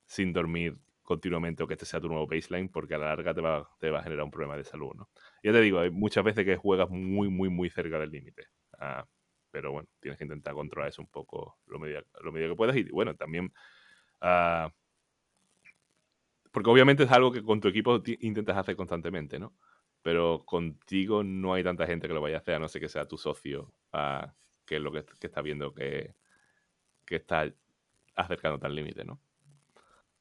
sin 0.06 0.32
dormir 0.32 0.78
continuamente 1.02 1.62
o 1.62 1.66
que 1.66 1.74
este 1.74 1.86
sea 1.86 2.00
tu 2.00 2.08
nuevo 2.08 2.26
baseline 2.26 2.68
porque 2.68 2.94
a 2.94 2.98
la 2.98 3.06
larga 3.06 3.34
te 3.34 3.40
va, 3.40 3.68
te 3.78 3.90
va 3.90 4.00
a 4.00 4.02
generar 4.02 4.24
un 4.24 4.30
problema 4.30 4.56
de 4.56 4.64
salud, 4.64 4.92
¿no? 4.94 5.10
Ya 5.42 5.52
te 5.52 5.60
digo, 5.60 5.80
hay 5.80 5.90
muchas 5.90 6.24
veces 6.24 6.44
que 6.44 6.56
juegas 6.56 6.90
muy, 6.90 7.28
muy, 7.28 7.48
muy 7.48 7.70
cerca 7.70 7.98
del 7.98 8.10
límite. 8.10 8.46
Uh, 8.74 9.04
pero 9.50 9.72
bueno, 9.72 9.88
tienes 10.00 10.18
que 10.18 10.24
intentar 10.24 10.54
controlar 10.54 10.88
eso 10.90 11.02
un 11.02 11.08
poco 11.08 11.58
lo 11.66 11.78
medio, 11.78 12.04
lo 12.22 12.32
medio 12.32 12.48
que 12.50 12.56
puedas 12.56 12.76
y 12.76 12.84
bueno, 12.84 13.14
también... 13.16 13.52
ah, 14.20 14.70
porque 16.52 16.70
obviamente 16.70 17.02
es 17.04 17.10
algo 17.10 17.32
que 17.32 17.42
con 17.42 17.60
tu 17.60 17.66
equipo 17.68 18.00
intentas 18.20 18.56
hacer 18.56 18.76
constantemente, 18.76 19.38
¿no? 19.40 19.52
Pero 20.02 20.44
contigo 20.44 21.22
no 21.24 21.54
hay 21.54 21.64
tanta 21.64 21.86
gente 21.86 22.06
que 22.08 22.14
lo 22.14 22.20
vaya 22.20 22.36
a 22.36 22.40
hacer, 22.40 22.54
a 22.54 22.58
no 22.60 22.68
ser 22.68 22.80
que 22.82 22.88
sea 22.88 23.06
tu 23.08 23.16
socio, 23.18 23.72
ah, 23.92 24.32
que 24.66 24.76
es 24.76 24.82
lo 24.82 24.92
que, 24.92 25.04
que 25.18 25.26
está 25.26 25.40
viendo 25.42 25.72
que, 25.74 26.14
que 27.04 27.16
está 27.16 27.50
acercándote 28.14 28.66
al 28.66 28.74
límite, 28.74 29.04
¿no? 29.04 29.20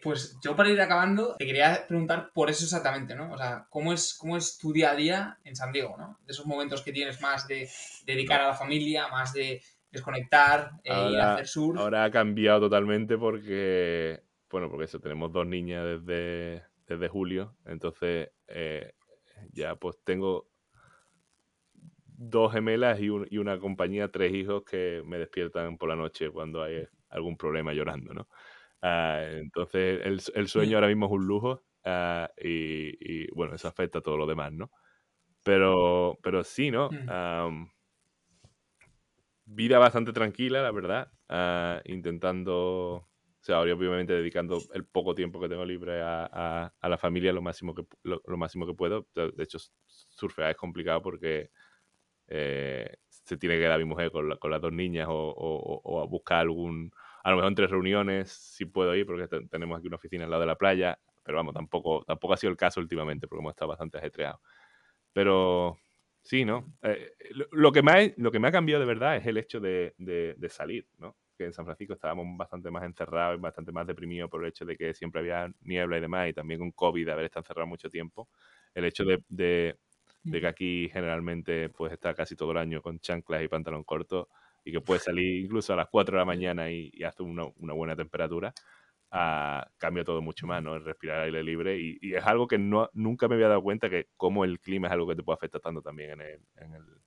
Pues 0.04 0.38
yo 0.44 0.56
para 0.56 0.70
ir 0.72 0.82
acabando, 0.82 1.36
te 1.38 1.46
quería 1.46 1.86
preguntar 1.88 2.32
por 2.34 2.50
eso 2.50 2.64
exactamente, 2.64 3.14
¿no? 3.16 3.32
O 3.34 3.38
sea, 3.38 3.68
¿cómo 3.70 3.94
es, 3.94 4.16
cómo 4.18 4.36
es 4.36 4.58
tu 4.58 4.74
día 4.74 4.92
a 4.92 4.96
día 4.96 5.38
en 5.44 5.56
San 5.56 5.72
Diego, 5.72 5.96
¿no? 5.98 6.18
De 6.26 6.32
esos 6.32 6.48
momentos 6.48 6.82
que 6.82 6.92
tienes 6.92 7.22
más 7.22 7.48
de 7.48 7.70
dedicar 8.06 8.42
a 8.42 8.48
la 8.48 8.54
familia, 8.56 9.10
más 9.10 9.32
de 9.34 9.62
desconectar, 9.92 10.72
eh, 10.84 10.90
ir 10.90 10.94
a 10.94 10.96
Ahora- 11.04 11.34
hacer 11.34 11.48
surf. 11.48 11.78
Ahora 11.80 12.04
ha 12.06 12.10
cambiado 12.12 12.62
totalmente 12.62 13.16
porque, 13.18 14.24
bueno, 14.52 14.70
porque 14.70 14.86
eso, 14.86 15.00
tenemos 15.00 15.32
dos 15.32 15.48
niñas 15.48 15.86
desde, 15.86 16.66
desde 16.88 17.08
julio, 17.10 17.58
entonces 17.66 18.32
eh, 18.48 18.94
ya 19.54 19.76
pues 19.78 19.98
tengo 20.04 20.50
dos 22.06 22.52
gemelas 22.54 23.00
y, 23.00 23.10
un- 23.10 23.28
y 23.30 23.38
una 23.38 23.60
compañía, 23.60 24.12
tres 24.12 24.34
hijos 24.34 24.64
que 24.64 25.02
me 25.06 25.18
despiertan 25.18 25.78
por 25.78 25.90
la 25.90 25.96
noche 25.96 26.30
cuando 26.30 26.64
hay 26.64 26.86
algún 27.10 27.38
problema 27.38 27.74
llorando, 27.74 28.14
¿no? 28.14 28.28
Ah, 28.82 29.24
entonces 29.32 30.02
el, 30.04 30.22
el 30.36 30.48
sueño 30.48 30.78
ahora 30.78 30.88
mismo 30.88 31.06
es 31.08 31.12
un 31.12 31.28
lujo 31.28 31.64
ah, 31.86 32.30
y, 32.38 33.24
y, 33.26 33.28
bueno, 33.34 33.56
eso 33.56 33.68
afecta 33.68 34.00
a 34.00 34.02
todo 34.02 34.18
lo 34.18 34.26
demás, 34.28 34.52
¿no? 34.54 34.72
Pero, 35.44 36.20
pero 36.24 36.44
sí, 36.44 36.72
¿no? 36.72 36.92
Mm. 36.92 37.12
Vida 39.46 39.80
bastante 39.80 40.14
tranquila, 40.14 40.62
la 40.62 40.72
verdad. 40.72 41.12
ah, 41.30 41.82
intentando, 41.86 43.10
o 43.42 43.44
sea, 43.44 43.58
ahora 43.58 43.74
obviamente 43.74 44.14
dedicando 44.14 44.60
el 44.74 44.86
poco 44.86 45.16
tiempo 45.16 45.40
que 45.40 45.50
tengo 45.50 45.66
libre 45.66 46.02
a, 46.02 46.30
a- 46.32 46.74
a 46.80 46.90
la 46.90 46.98
familia 46.98 47.34
lo 47.34 47.42
máximo 47.42 47.74
que, 47.76 47.84
lo, 48.04 48.22
lo 48.26 48.38
máximo 48.38 48.68
que 48.68 48.74
puedo. 48.76 49.08
De 49.16 49.44
hecho, 49.44 49.58
surfear 49.88 50.52
es 50.52 50.58
complicado 50.58 51.02
porque 51.02 51.50
eh, 52.28 52.96
se 53.10 53.38
tiene 53.38 53.56
que 53.56 53.62
quedar 53.62 53.80
mi 53.80 53.86
mujer 53.86 54.12
con, 54.12 54.30
la- 54.30 54.38
con 54.38 54.52
las 54.52 54.62
dos 54.62 54.72
niñas 54.74 55.08
o, 55.10 55.14
o- 55.14 55.82
o- 55.84 56.02
a 56.02 56.06
buscar 56.08 56.40
algún, 56.40 56.92
a 57.24 57.30
lo 57.32 57.38
mejor 57.38 57.50
en 57.50 57.56
tres 57.56 57.70
reuniones 57.72 58.32
sí 58.32 58.66
puedo 58.66 58.96
ir 58.96 59.06
porque 59.06 59.28
te- 59.28 59.48
tenemos 59.48 59.78
aquí 59.80 59.88
una 59.88 59.98
oficina 59.98 60.26
al 60.26 60.32
lado 60.32 60.42
de 60.42 60.48
la 60.48 60.56
playa, 60.58 61.00
pero 61.24 61.38
vamos, 61.38 61.54
tampoco, 61.54 62.04
tampoco 62.06 62.34
ha 62.34 62.38
sido 62.38 62.52
el 62.52 62.58
caso 62.58 62.80
últimamente 62.80 63.28
porque 63.28 63.42
hemos 63.42 63.52
estado 63.52 63.70
bastante 63.70 63.98
ajetreados. 63.98 64.40
Pero 65.14 65.78
sí, 66.24 66.46
¿no? 66.46 66.74
Eh, 66.84 67.12
lo, 67.32 67.46
lo 67.52 67.72
que 67.72 67.82
me 67.84 67.92
ha, 67.92 68.14
lo 68.18 68.32
que 68.32 68.40
me 68.40 68.48
ha 68.48 68.52
cambiado 68.52 68.82
de 68.82 68.88
verdad 68.88 69.18
es 69.18 69.26
el 69.28 69.38
hecho 69.38 69.60
de, 69.60 69.94
de- 69.98 70.36
de 70.38 70.50
salir, 70.50 70.88
¿no? 70.98 71.18
Que 71.42 71.48
en 71.48 71.54
San 71.54 71.66
Francisco 71.66 71.94
estábamos 71.94 72.26
bastante 72.38 72.72
más 72.72 72.84
encerrados 72.84 73.38
y 73.38 73.42
bastante 73.42 73.72
más 73.72 73.88
deprimidos 73.88 74.30
por 74.30 74.42
el 74.44 74.50
hecho 74.50 74.66
de 74.66 74.78
que 74.78 74.94
siempre 74.94 75.22
había 75.22 75.52
niebla 75.62 75.98
y 75.98 76.02
demás, 76.02 76.30
y 76.30 76.34
también 76.34 76.60
con 76.60 76.72
COVID, 76.72 77.10
haber 77.10 77.26
estado 77.26 77.42
encerrado 77.42 77.68
mucho 77.68 77.90
tiempo. 77.90 78.30
El 78.74 78.86
hecho 78.86 79.04
de, 79.06 79.24
de- 79.30 79.78
de 80.24 80.40
que 80.42 80.48
aquí 80.48 80.90
generalmente 80.94 81.70
pues 81.70 81.92
está 81.94 82.14
casi 82.14 82.36
todo 82.36 82.52
el 82.52 82.58
año 82.58 82.82
con 82.82 83.00
chanclas 83.00 83.44
y 83.44 83.48
pantalón 83.48 83.84
corto 83.84 84.30
y 84.64 84.72
que 84.72 84.82
puedes 84.82 85.04
salir 85.04 85.44
incluso 85.46 85.74
a 85.74 85.76
las 85.76 85.88
4 85.90 86.16
de 86.16 86.20
la 86.20 86.26
mañana 86.26 86.70
y, 86.72 86.92
y 86.94 87.04
hace 87.04 87.24
una, 87.24 87.46
una 87.58 87.74
buena 87.74 87.96
temperatura, 87.96 88.54
ah, 89.12 89.68
cambia 89.78 90.04
todo 90.04 90.22
mucho 90.22 90.48
más, 90.48 90.62
¿no? 90.64 90.76
El 90.76 90.86
respirar 90.86 91.22
aire 91.22 91.44
libre 91.44 91.78
y, 91.80 91.98
y 92.02 92.14
es 92.16 92.24
algo 92.26 92.48
que 92.48 92.58
no, 92.60 92.90
nunca 92.94 93.28
me 93.28 93.36
había 93.36 93.48
dado 93.50 93.64
cuenta 93.64 93.90
que 93.90 94.08
como 94.18 94.46
el 94.46 94.60
clima 94.60 94.88
es 94.88 94.94
algo 94.94 95.08
que 95.08 95.16
te 95.16 95.24
puede 95.24 95.36
afectar 95.36 95.62
tanto 95.62 95.82
también 95.82 96.12
en 96.12 96.22
el... 96.22 96.42
en 96.58 96.74
el- 96.76 97.02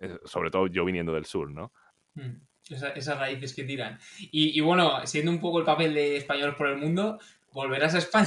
eh, 0.00 0.18
sobre 0.24 0.50
todo 0.50 0.66
yo 0.68 0.84
viniendo 0.84 1.12
del 1.14 1.24
sur, 1.24 1.50
¿no? 1.50 1.72
Mm, 2.16 2.40
esa- 2.70 2.90
esas 2.90 3.18
raíces 3.18 3.54
que 3.54 3.64
tiran. 3.64 3.98
Y, 4.18 4.60
bueno, 4.60 5.06
siendo 5.06 5.30
un 5.30 5.40
poco 5.40 5.58
el 5.60 5.64
papel 5.64 5.94
de 5.94 6.16
españoles 6.16 6.56
por 6.56 6.68
el 6.68 6.78
mundo, 6.78 7.18
¿volverás 7.52 7.94
a 7.94 7.98
España? 7.98 8.26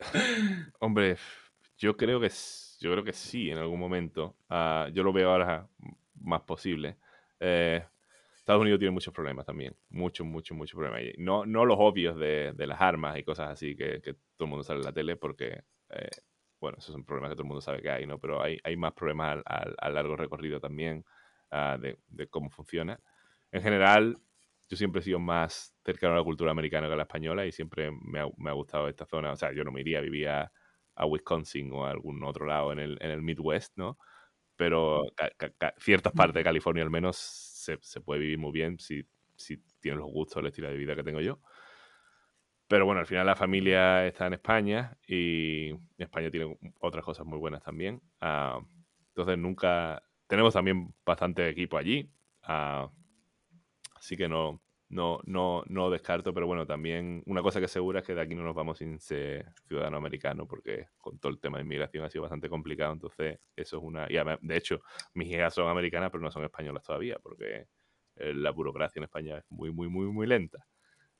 Hombre, 0.80 1.16
yo 1.78 1.96
creo 1.96 2.20
que 2.20 2.30
yo 2.80 2.90
creo 2.90 3.04
que 3.04 3.12
sí 3.12 3.50
en 3.50 3.58
algún 3.58 3.78
momento. 3.78 4.34
Ah, 4.48 4.88
yo 4.92 5.02
lo 5.04 5.12
veo 5.12 5.30
ahora 5.30 5.68
más 6.20 6.40
posible. 6.42 6.96
Eh, 7.38 7.84
Estados 8.34 8.62
Unidos 8.62 8.80
tiene 8.80 8.90
muchos 8.90 9.14
problemas 9.14 9.46
también, 9.46 9.76
muchos, 9.90 10.26
muchos, 10.26 10.56
muchos 10.56 10.76
problemas. 10.76 11.14
No, 11.18 11.46
no 11.46 11.64
los 11.64 11.76
obvios 11.78 12.18
de, 12.18 12.52
de 12.54 12.66
las 12.66 12.80
armas 12.80 13.16
y 13.16 13.22
cosas 13.22 13.50
así 13.50 13.76
que, 13.76 14.00
que 14.02 14.14
todo 14.14 14.46
el 14.46 14.48
mundo 14.48 14.64
sale 14.64 14.80
en 14.80 14.84
la 14.86 14.92
tele 14.92 15.14
porque, 15.14 15.62
eh, 15.90 16.08
bueno, 16.60 16.78
esos 16.78 16.92
son 16.92 17.04
problemas 17.04 17.30
que 17.30 17.34
todo 17.36 17.42
el 17.44 17.48
mundo 17.48 17.60
sabe 17.60 17.82
que 17.82 17.90
hay, 17.90 18.04
¿no? 18.04 18.18
Pero 18.18 18.42
hay, 18.42 18.58
hay 18.64 18.76
más 18.76 18.92
problemas 18.94 19.34
al- 19.36 19.42
al- 19.46 19.76
a, 19.78 19.90
largo 19.90 20.16
recorrido 20.16 20.58
también 20.58 21.04
ah, 21.52 21.78
de, 21.80 21.98
de 22.08 22.26
cómo 22.26 22.50
funciona. 22.50 23.00
En 23.52 23.62
general, 23.62 24.18
yo 24.68 24.76
siempre 24.76 25.00
he 25.00 25.04
sido 25.04 25.18
más 25.18 25.76
cercano 25.84 26.14
a 26.14 26.16
la 26.16 26.24
cultura 26.24 26.50
americana 26.50 26.86
que 26.86 26.94
a 26.94 26.96
la 26.96 27.02
española 27.02 27.44
y 27.44 27.52
siempre 27.52 27.90
me 27.90 28.20
ha, 28.20 28.26
me 28.38 28.50
ha 28.50 28.54
gustado 28.54 28.88
esta 28.88 29.04
zona. 29.04 29.32
O 29.32 29.36
sea, 29.36 29.52
yo 29.52 29.64
no 29.64 29.70
me 29.70 29.82
iría 29.82 29.98
a 29.98 30.00
vivir 30.02 30.28
a, 30.28 30.50
Wisconsin 31.04 31.72
o 31.72 31.84
a 31.84 31.90
algún 31.90 32.22
otro 32.24 32.46
lado 32.46 32.72
en 32.72 32.78
el, 32.78 32.98
en 33.00 33.10
el 33.10 33.22
Midwest, 33.22 33.76
¿no? 33.76 33.98
Pero 34.56 35.02
ciertas 35.78 36.12
partes 36.12 36.34
de 36.34 36.44
California 36.44 36.82
al 36.82 36.90
menos 36.90 37.16
se, 37.16 37.78
se 37.80 38.00
puede 38.00 38.20
vivir 38.20 38.38
muy 38.38 38.52
bien 38.52 38.78
si, 38.78 39.04
si 39.36 39.58
tienes 39.80 40.00
los 40.00 40.10
gustos, 40.10 40.38
el 40.38 40.46
estilo 40.46 40.68
de 40.68 40.76
vida 40.76 40.94
que 40.94 41.02
tengo 41.02 41.20
yo. 41.20 41.40
Pero 42.72 42.86
bueno, 42.86 43.00
al 43.00 43.06
final 43.06 43.26
la 43.26 43.36
familia 43.36 44.06
está 44.06 44.26
en 44.26 44.32
España 44.32 44.96
y 45.06 45.74
España 45.98 46.30
tiene 46.30 46.56
otras 46.80 47.04
cosas 47.04 47.26
muy 47.26 47.38
buenas 47.38 47.62
también. 47.62 48.00
Ah, 48.20 48.58
entonces 49.08 49.36
nunca... 49.36 50.02
Tenemos 50.32 50.54
también 50.54 50.94
bastante 51.04 51.46
equipo 51.46 51.76
allí. 51.76 52.10
ah, 52.44 52.90
así 53.94 54.16
que 54.16 54.28
no, 54.28 54.60
no, 54.88 55.20
no, 55.24 55.62
no 55.66 55.90
descarto, 55.90 56.34
pero 56.34 56.46
bueno, 56.46 56.66
también 56.66 57.22
una 57.26 57.42
cosa 57.42 57.60
que 57.60 57.68
segura 57.68 58.00
es 58.00 58.06
que 58.06 58.14
de 58.14 58.20
aquí 58.22 58.34
no 58.34 58.42
nos 58.42 58.54
vamos 58.54 58.78
sin 58.78 58.98
ser 58.98 59.52
ciudadano 59.66 59.96
americano, 59.96 60.46
porque 60.46 60.86
con 60.98 61.18
todo 61.18 61.32
el 61.32 61.38
tema 61.40 61.58
de 61.58 61.64
inmigración 61.64 62.04
ha 62.04 62.10
sido 62.10 62.22
bastante 62.22 62.48
complicado, 62.48 62.92
entonces 62.92 63.38
eso 63.56 63.76
es 63.78 63.82
una... 63.82 64.06
De 64.40 64.56
hecho, 64.56 64.80
mis 65.14 65.28
hijas 65.28 65.54
son 65.54 65.68
americanas, 65.68 66.10
pero 66.10 66.22
no 66.22 66.30
son 66.30 66.44
españolas 66.44 66.82
todavía, 66.82 67.18
porque 67.22 67.66
eh, 68.16 68.34
la 68.34 68.50
burocracia 68.50 69.00
en 69.00 69.04
España 69.04 69.38
es 69.38 69.44
muy, 69.50 69.70
muy, 69.72 69.88
muy, 69.88 70.06
muy 70.06 70.26
lenta. 70.26 70.66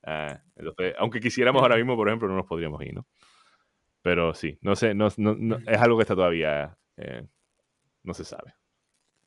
Ah, 0.04 0.40
entonces, 0.56 0.94
aunque 0.98 1.20
quisiéramos 1.20 1.62
ahora 1.62 1.76
mismo, 1.76 1.96
por 1.96 2.08
ejemplo, 2.08 2.28
no 2.28 2.36
nos 2.36 2.46
podríamos 2.46 2.82
ir, 2.84 2.94
¿no? 2.94 3.06
Pero 4.02 4.34
sí, 4.34 4.58
no 4.62 4.76
sé, 4.76 4.94
no, 4.94 5.08
no- 5.18 5.36
no- 5.36 5.58
es 5.66 5.78
algo 5.80 5.96
que 5.98 6.02
está 6.02 6.14
todavía... 6.16 6.78
eh, 6.98 7.26
no 8.04 8.14
se 8.14 8.24
sabe. 8.24 8.54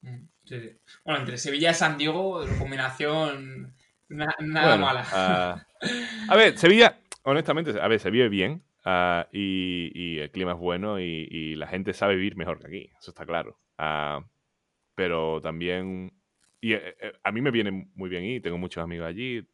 Mm, 0.06 0.28
sí, 0.45 0.60
sí. 0.62 0.78
Bueno, 1.03 1.20
entre 1.22 1.38
Sevilla 1.38 1.72
y 1.72 1.74
San 1.74 1.97
Diego, 1.97 2.45
combinación 2.60 3.74
na- 4.10 4.36
nada 4.39 4.70
Bueno, 4.78 4.86
mala. 4.86 5.06
ah, 5.12 5.66
a 6.28 6.36
ver, 6.36 6.58
Sevilla, 6.58 6.99
honestamente, 7.24 7.80
a 7.80 7.88
ver, 7.88 7.99
se 7.99 8.12
vive 8.12 8.30
bien 8.30 8.64
ah, 8.86 9.28
y, 9.32 9.91
y 9.93 10.20
el 10.20 10.32
clima 10.32 10.51
es 10.53 10.58
bueno 10.60 10.99
y, 10.99 11.28
y 11.30 11.56
la 11.56 11.68
gente 11.68 11.93
sabe 11.93 12.16
vivir 12.16 12.36
mejor 12.36 12.60
que 12.60 12.68
aquí, 12.68 12.91
eso 12.99 13.12
está 13.12 13.26
claro. 13.26 13.60
Ah, 13.78 14.24
pero 14.95 15.41
también, 15.41 16.14
y 16.62 16.74
eh, 16.74 16.95
eh, 16.99 17.14
a 17.24 17.32
mí 17.32 17.41
me 17.41 17.51
viene 17.51 17.89
muy 17.95 18.10
bien 18.10 18.24
ir, 18.24 18.41
tengo 18.41 18.58
muchos 18.58 18.84
amigos 18.84 19.08
allí, 19.08 19.47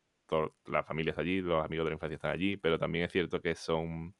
la 0.67 0.83
familia 0.83 1.11
está 1.11 1.21
allí, 1.21 1.41
los 1.41 1.63
amigos 1.63 1.85
de 1.85 1.89
la 1.91 1.95
infancia 1.95 2.15
están 2.15 2.31
allí, 2.31 2.57
pero 2.57 2.79
también 2.79 3.05
es 3.05 3.11
cierto 3.11 3.41
que 3.41 3.55
son... 3.55 4.15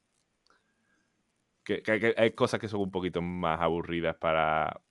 Que, 1.64 1.82
que 1.84 1.92
hay- 1.92 2.00
que 2.00 2.14
hay 2.18 2.32
cosas 2.32 2.60
que 2.60 2.68
son 2.68 2.82
un 2.82 2.92
poquito 2.92 3.22
más 3.22 3.62
aburridas 3.62 4.16
para, 4.18 4.82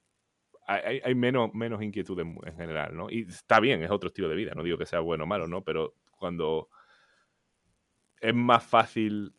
hay, 0.67 1.15
menos, 1.15 1.53
menos 1.53 1.83
inquietud 1.83 2.19
en, 2.21 2.39
en 2.45 2.57
general, 2.57 2.97
¿no? 2.97 3.11
Y 3.11 3.23
está 3.23 3.59
bien, 3.59 3.83
es 3.83 3.91
otro 3.91 4.09
estilo 4.09 4.29
de 4.29 4.37
vida, 4.37 4.53
no 4.55 4.63
digo 4.63 4.79
que 4.79 4.87
sea 4.87 5.01
bueno 5.01 5.25
o 5.25 5.27
malo, 5.27 5.49
¿no? 5.49 5.65
Pero 5.65 5.95
cuando 6.13 6.69
es 8.21 8.35
más 8.35 8.63
fácil, 8.63 9.35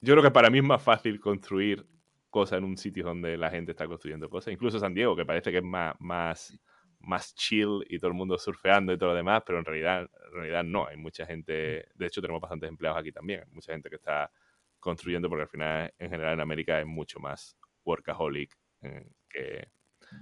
yo 0.00 0.14
creo 0.14 0.22
que 0.22 0.30
para 0.30 0.48
mí 0.48 0.58
es 0.58 0.64
más 0.64 0.82
fácil 0.82 1.20
construir 1.20 1.86
cosas 2.30 2.58
en 2.58 2.64
un 2.64 2.76
sitio 2.76 3.04
donde 3.04 3.36
la 3.36 3.50
gente 3.50 3.72
está 3.72 3.86
construyendo 3.86 4.30
cosas, 4.30 4.52
incluso 4.52 4.78
San 4.78 4.94
Diego, 4.94 5.16
que 5.16 5.26
parece 5.26 5.50
que 5.50 5.58
es 5.58 5.64
más, 5.64 5.94
más, 5.98 6.58
más 7.00 7.34
chill 7.34 7.84
y 7.88 7.98
todo 7.98 8.08
el 8.08 8.16
mundo 8.16 8.38
surfeando 8.38 8.92
y 8.92 8.98
todo 8.98 9.10
lo 9.10 9.16
demás, 9.16 9.42
pero 9.44 9.58
en 9.58 9.64
realidad, 9.64 10.08
en 10.26 10.32
realidad 10.32 10.64
no, 10.64 10.86
hay 10.86 10.96
mucha 10.96 11.26
gente, 11.26 11.88
de 11.94 12.06
hecho 12.06 12.22
tenemos 12.22 12.40
bastantes 12.40 12.68
empleados 12.68 13.00
aquí 13.00 13.12
también, 13.12 13.40
hay 13.40 13.52
mucha 13.52 13.72
gente 13.72 13.90
que 13.90 13.96
está 13.96 14.30
construyendo 14.78 15.28
porque 15.28 15.42
al 15.42 15.48
final 15.48 15.92
en 15.98 16.10
general 16.10 16.34
en 16.34 16.40
América 16.40 16.80
es 16.80 16.86
mucho 16.86 17.18
más 17.18 17.56
workaholic 17.84 18.56
eh, 18.82 19.06
que, 19.28 19.68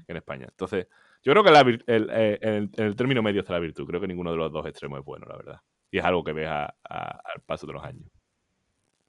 en 0.06 0.16
España. 0.16 0.46
Entonces, 0.50 0.86
yo 1.22 1.32
creo 1.32 1.44
que 1.44 1.50
la 1.50 1.60
el- 1.60 1.84
eh, 2.10 2.38
en, 2.40 2.54
el, 2.54 2.70
el 2.76 2.96
término 2.96 3.22
medio 3.22 3.40
está 3.40 3.52
la 3.54 3.58
virtud. 3.58 3.86
Creo 3.86 4.00
que 4.00 4.08
ninguno 4.08 4.30
de 4.30 4.36
los 4.36 4.52
dos 4.52 4.66
extremos 4.66 4.98
es 5.00 5.04
bueno, 5.04 5.26
la 5.28 5.36
verdad. 5.36 5.60
Y 5.90 5.98
es 5.98 6.04
algo 6.04 6.22
que 6.24 6.32
ves 6.32 6.48
a- 6.48 6.74
a- 6.88 7.20
al 7.34 7.40
paso 7.46 7.66
de 7.66 7.72
los 7.72 7.84
años. 7.84 8.10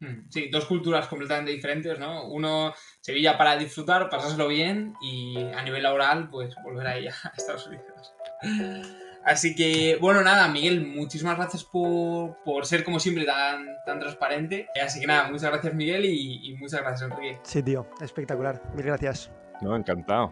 Mm, 0.02 0.30
Sí, 0.30 0.50
dos 0.50 0.66
culturas 0.66 1.08
completamente 1.08 1.52
diferentes, 1.52 2.00
¿no? 2.00 2.28
Uno, 2.30 2.74
Sevilla 3.02 3.38
para 3.38 3.58
disfrutar, 3.58 4.10
pasárselo 4.10 4.48
bien 4.48 4.94
y 5.02 5.38
a 5.44 5.62
nivel 5.62 5.84
laboral, 5.84 6.30
pues 6.30 6.56
volver 6.64 6.88
ahí 6.88 7.08
a 7.08 7.12
Estados 7.38 7.68
Unidos. 7.68 8.14
Así 9.26 9.54
que, 9.54 9.98
bueno, 10.00 10.22
nada, 10.22 10.48
Miguel, 10.48 10.86
muchísimas 10.88 11.36
gracias 11.38 11.66
por, 11.66 12.38
por 12.46 12.66
ser 12.66 12.86
como 12.86 13.00
siempre 13.02 13.26
tan, 13.26 13.68
tan 13.86 14.00
transparente. 14.00 14.68
Así 14.82 15.02
que 15.02 15.08
nada, 15.08 15.30
muchas 15.30 15.52
gracias 15.52 15.74
Miguel 15.76 16.06
y, 16.06 16.50
y 16.50 16.56
muchas 16.56 16.80
gracias 16.82 17.12
Enrique. 17.12 17.38
Sí, 17.44 17.62
tío, 17.62 17.86
espectacular. 18.02 18.62
Mil 18.76 18.86
gracias. 18.86 19.30
No, 19.62 19.76
encantado. 19.76 20.32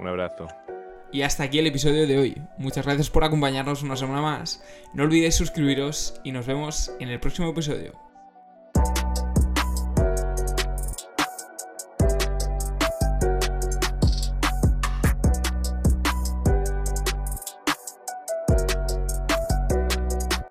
Un 0.00 0.08
abrazo. 0.08 0.48
Y 1.12 1.22
hasta 1.22 1.44
aquí 1.44 1.58
el 1.58 1.66
episodio 1.66 2.06
de 2.06 2.18
hoy. 2.18 2.42
Muchas 2.56 2.86
gracias 2.86 3.10
por 3.10 3.22
acompañarnos 3.22 3.82
una 3.82 3.96
semana 3.96 4.22
más. 4.22 4.62
No 4.94 5.02
olvidéis 5.02 5.34
suscribiros 5.34 6.18
y 6.24 6.32
nos 6.32 6.46
vemos 6.46 6.90
en 7.00 7.10
el 7.10 7.20
próximo 7.20 7.50
episodio. 7.50 8.09